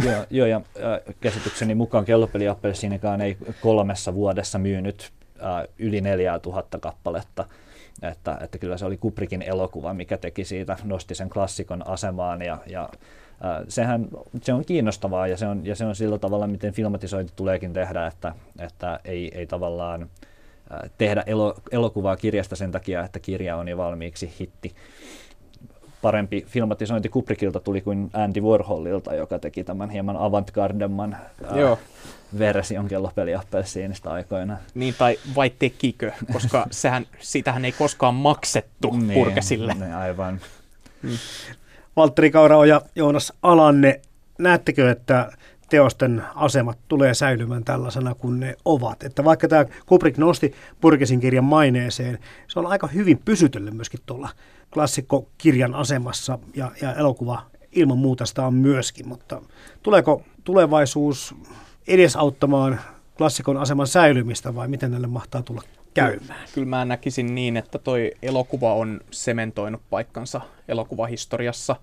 joo, 0.06 0.26
joo, 0.30 0.48
ja 0.48 0.58
äh, 0.58 1.16
käsitykseni 1.22 1.76
mukaan 1.76 2.06
kellopeliappelsiinikaan 2.06 3.22
ei 3.22 3.38
kolmessa 3.62 4.14
vuodessa 4.14 4.60
myynyt 4.60 5.12
äh, 5.44 5.68
yli 5.80 6.02
4000 6.02 6.80
kappaletta. 6.80 7.46
Että, 8.02 8.38
että 8.42 8.58
kyllä 8.58 8.78
se 8.78 8.86
oli 8.86 8.98
Kubrickin 8.98 9.42
elokuva, 9.42 9.94
mikä 9.94 10.18
teki 10.18 10.46
siitä, 10.46 10.78
nosti 10.84 11.16
sen 11.16 11.30
klassikon 11.30 11.88
asemaan 11.88 12.42
ja, 12.42 12.58
ja 12.68 12.90
sehän, 13.68 14.08
se 14.42 14.54
on 14.54 14.66
kiinnostavaa 14.66 15.28
ja 15.28 15.38
se 15.38 15.48
on, 15.48 15.66
ja 15.66 15.76
se 15.76 15.86
on 15.86 15.96
sillä 15.96 16.18
tavalla, 16.18 16.48
miten 16.48 16.74
filmatisointi 16.74 17.34
tuleekin 17.36 17.74
tehdä, 17.74 18.08
että, 18.08 18.34
että 18.60 19.00
ei, 19.06 19.32
ei 19.36 19.48
tavallaan 19.48 20.10
tehdä 20.98 21.24
elo, 21.26 21.56
elokuvaa 21.72 22.18
kirjasta 22.18 22.56
sen 22.56 22.72
takia, 22.72 23.04
että 23.04 23.20
kirja 23.20 23.58
on 23.58 23.68
jo 23.68 23.78
valmiiksi 23.78 24.34
hitti. 24.40 24.76
Parempi 26.02 26.46
filmatisointi 26.48 27.10
Kubrickilta 27.10 27.60
tuli 27.60 27.82
kuin 27.82 28.10
Andy 28.14 28.42
Warholilta, 28.42 29.16
joka 29.16 29.40
teki 29.40 29.64
tämän 29.64 29.90
hieman 29.90 30.18
avantgardemman 30.18 31.18
version 32.40 32.88
kellopeliappelsiinista 32.88 34.12
aikoina. 34.12 34.58
Niin, 34.74 34.96
tai 34.98 35.20
vai 35.36 35.50
tekikö, 35.60 36.12
koska 36.34 36.68
sehän, 36.72 37.06
siitähän 37.20 37.66
ei 37.66 37.72
koskaan 37.72 38.16
maksettu 38.16 38.92
niin, 38.92 39.14
Purkesille. 39.14 39.74
Niin, 39.74 39.94
aivan. 39.94 40.42
Valtteri 41.96 42.32
Kaurao 42.32 42.64
ja 42.64 42.82
Joonas 42.96 43.34
Alanne, 43.44 44.02
näettekö, 44.40 44.92
että 44.92 45.32
teosten 45.70 46.24
asemat 46.36 46.78
tulee 46.88 47.14
säilymään 47.14 47.64
tällaisena 47.64 48.16
kuin 48.16 48.40
ne 48.40 48.56
ovat. 48.66 49.04
Että 49.04 49.24
vaikka 49.24 49.48
tämä 49.48 49.66
Kubrick 49.86 50.18
nosti 50.18 50.54
Purkesin 50.82 51.20
kirjan 51.20 51.44
maineeseen, 51.44 52.20
se 52.48 52.60
on 52.60 52.66
aika 52.66 52.88
hyvin 52.88 53.22
pysytellyt 53.26 53.74
myöskin 53.74 54.00
tuolla 54.06 54.30
klassikkokirjan 54.74 55.76
asemassa 55.76 56.40
ja, 56.56 56.72
ja 56.82 56.94
elokuva 56.94 57.42
ilman 57.72 57.98
muuta 57.98 58.26
sitä 58.26 58.46
on 58.46 58.54
myöskin, 58.54 59.08
mutta 59.08 59.42
tuleeko 59.84 60.22
tulevaisuus 60.44 61.36
edesauttamaan 61.88 62.80
klassikon 63.18 63.58
aseman 63.58 63.88
säilymistä 63.88 64.56
vai 64.56 64.68
miten 64.68 64.92
näille 64.92 65.08
mahtaa 65.08 65.42
tulla 65.42 65.62
käymään? 65.94 66.50
Kyllä 66.54 66.68
mä 66.68 66.86
näkisin 66.86 67.36
niin, 67.36 67.58
että 67.58 67.80
toi 67.80 68.12
elokuva 68.22 68.74
on 68.74 69.02
sementoinut 69.12 69.82
paikkansa 69.90 70.42
elokuvahistoriassa. 70.68 71.76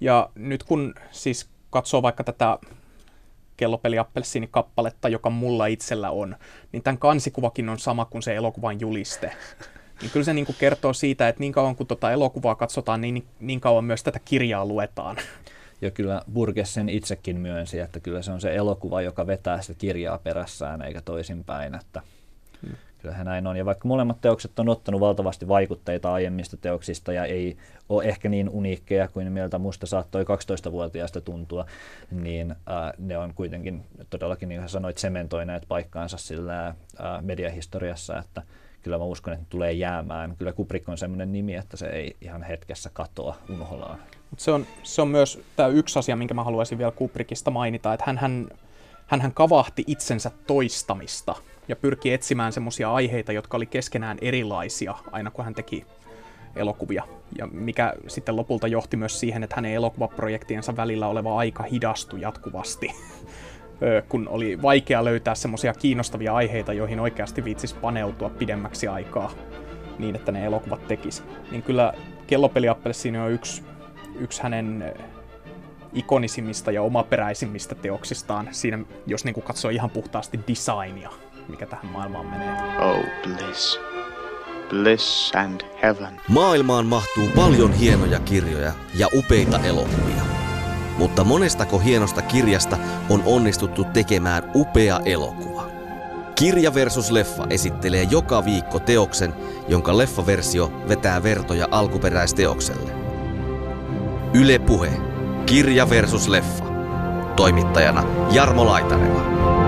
Ja 0.00 0.30
nyt 0.34 0.62
kun 0.62 0.94
siis 1.10 1.48
katsoo 1.70 2.02
vaikka 2.02 2.24
tätä 2.24 2.58
kellopeli 3.56 3.96
kappaletta, 4.50 5.08
joka 5.08 5.30
mulla 5.30 5.66
itsellä 5.66 6.10
on, 6.10 6.36
niin 6.72 6.82
tämän 6.82 6.98
kansikuvakin 6.98 7.68
on 7.68 7.78
sama 7.78 8.04
kuin 8.04 8.22
se 8.22 8.34
elokuvan 8.34 8.80
juliste. 8.80 9.32
Niin 10.00 10.10
kyllä 10.10 10.24
se 10.24 10.32
niin 10.32 10.46
kuin 10.46 10.56
kertoo 10.58 10.92
siitä, 10.92 11.28
että 11.28 11.40
niin 11.40 11.52
kauan 11.52 11.76
kuin 11.76 11.86
tuota 11.86 12.12
elokuvaa 12.12 12.54
katsotaan, 12.54 13.00
niin, 13.00 13.26
niin 13.40 13.60
kauan 13.60 13.84
myös 13.84 14.02
tätä 14.02 14.18
kirjaa 14.24 14.66
luetaan. 14.66 15.16
Ja 15.80 15.90
kyllä 15.90 16.22
Burgess 16.32 16.74
sen 16.74 16.88
itsekin 16.88 17.40
myönsi, 17.40 17.78
että 17.80 18.00
kyllä 18.00 18.22
se 18.22 18.32
on 18.32 18.40
se 18.40 18.54
elokuva, 18.54 19.02
joka 19.02 19.26
vetää 19.26 19.60
sitä 19.60 19.78
kirjaa 19.78 20.18
perässään 20.18 20.82
eikä 20.82 21.00
toisinpäin. 21.00 21.74
Että 21.74 22.02
hmm. 22.66 22.76
Kyllähän 22.98 23.26
näin 23.26 23.46
on. 23.46 23.56
Ja 23.56 23.64
vaikka 23.64 23.88
molemmat 23.88 24.20
teokset 24.20 24.58
on 24.58 24.68
ottanut 24.68 25.00
valtavasti 25.00 25.48
vaikutteita 25.48 26.12
aiemmista 26.12 26.56
teoksista 26.56 27.12
ja 27.12 27.24
ei 27.24 27.56
ole 27.88 28.04
ehkä 28.04 28.28
niin 28.28 28.48
uniikkeja 28.48 29.08
kuin 29.08 29.32
mieltä 29.32 29.58
musta 29.58 29.86
saattoi 29.86 30.24
12-vuotiaasta 30.24 31.20
tuntua, 31.20 31.66
niin 32.10 32.50
äh, 32.50 32.92
ne 32.98 33.18
on 33.18 33.34
kuitenkin 33.34 33.84
todellakin, 34.10 34.48
niin 34.48 34.60
kuin 34.60 34.68
sanoit, 34.68 34.98
sementoineet 34.98 35.62
paikkaansa 35.68 36.16
sillä 36.16 36.66
äh, 36.66 36.74
mediahistoriassa, 37.20 38.18
että 38.18 38.42
kyllä 38.82 38.98
mä 38.98 39.04
uskon, 39.04 39.32
että 39.32 39.44
ne 39.44 39.50
tulee 39.50 39.72
jäämään. 39.72 40.36
Kyllä 40.36 40.52
Kubrick 40.52 40.88
on 40.88 40.98
sellainen 40.98 41.32
nimi, 41.32 41.54
että 41.54 41.76
se 41.76 41.86
ei 41.86 42.16
ihan 42.20 42.42
hetkessä 42.42 42.90
katoa 42.92 43.36
unholaan. 43.48 43.98
Mut 44.30 44.40
se, 44.40 44.50
on, 44.50 44.66
se 44.82 45.02
on 45.02 45.08
myös 45.08 45.40
tämä 45.56 45.68
yksi 45.68 45.98
asia, 45.98 46.16
minkä 46.16 46.34
mä 46.34 46.44
haluaisin 46.44 46.78
vielä 46.78 46.90
Kubrickista 46.90 47.50
mainita, 47.50 47.94
että 47.94 48.04
hän, 48.06 48.18
hän, 48.18 48.48
hän, 49.06 49.20
hän 49.20 49.32
kavahti 49.32 49.84
itsensä 49.86 50.30
toistamista 50.46 51.34
ja 51.68 51.76
pyrki 51.76 52.12
etsimään 52.12 52.52
semmoisia 52.52 52.92
aiheita, 52.92 53.32
jotka 53.32 53.56
oli 53.56 53.66
keskenään 53.66 54.18
erilaisia 54.20 54.94
aina 55.12 55.30
kun 55.30 55.44
hän 55.44 55.54
teki 55.54 55.86
elokuvia. 56.56 57.04
Ja 57.38 57.46
mikä 57.46 57.94
sitten 58.06 58.36
lopulta 58.36 58.68
johti 58.68 58.96
myös 58.96 59.20
siihen, 59.20 59.42
että 59.42 59.56
hänen 59.56 59.72
elokuvaprojektiensa 59.72 60.76
välillä 60.76 61.06
oleva 61.06 61.38
aika 61.38 61.62
hidastui 61.62 62.20
jatkuvasti. 62.20 62.90
kun 64.08 64.28
oli 64.28 64.62
vaikea 64.62 65.04
löytää 65.04 65.34
semmoisia 65.34 65.74
kiinnostavia 65.74 66.34
aiheita, 66.34 66.72
joihin 66.72 67.00
oikeasti 67.00 67.44
viitsisi 67.44 67.74
paneutua 67.74 68.30
pidemmäksi 68.30 68.88
aikaa 68.88 69.30
niin, 69.98 70.16
että 70.16 70.32
ne 70.32 70.44
elokuvat 70.44 70.88
tekisi. 70.88 71.22
Niin 71.50 71.62
kyllä 71.62 71.92
Kellopeliappelsiini 72.26 73.18
on 73.18 73.30
yksi, 73.30 73.62
yksi 74.18 74.42
hänen 74.42 74.94
ikonisimmista 75.92 76.72
ja 76.72 76.82
omaperäisimmistä 76.82 77.74
teoksistaan, 77.74 78.48
siinä 78.50 78.78
jos 79.06 79.24
niin 79.24 79.34
kuin 79.34 79.44
katsoo 79.44 79.70
ihan 79.70 79.90
puhtaasti 79.90 80.40
designia, 80.48 81.10
mikä 81.48 81.66
tähän 81.66 81.86
maailmaan 81.86 82.26
menee. 82.26 82.78
Oh, 82.78 83.04
bliss. 83.22 83.80
Bliss 84.68 85.32
and 85.34 85.60
heaven. 85.82 86.20
Maailmaan 86.28 86.86
mahtuu 86.86 87.28
paljon 87.36 87.72
hienoja 87.72 88.20
kirjoja 88.20 88.72
ja 88.94 89.08
upeita 89.14 89.58
elokuvia. 89.58 90.22
Mutta 90.98 91.24
monestako 91.24 91.78
hienosta 91.78 92.22
kirjasta 92.22 92.78
on 93.10 93.22
onnistuttu 93.26 93.84
tekemään 93.84 94.50
upea 94.54 95.00
elokuva? 95.04 95.70
Kirja 96.34 96.74
versus 96.74 97.10
leffa 97.10 97.46
esittelee 97.50 98.02
joka 98.02 98.44
viikko 98.44 98.78
teoksen, 98.78 99.34
jonka 99.68 99.98
leffaversio 99.98 100.72
vetää 100.88 101.22
vertoja 101.22 101.68
alkuperäisteokselle. 101.70 103.07
Yle 104.34 104.58
Puhe. 104.58 104.90
Kirja 105.46 105.90
versus 105.90 106.28
leffa. 106.28 106.64
Toimittajana 107.36 108.04
Jarmo 108.30 108.64
Laitaneva. 108.64 109.67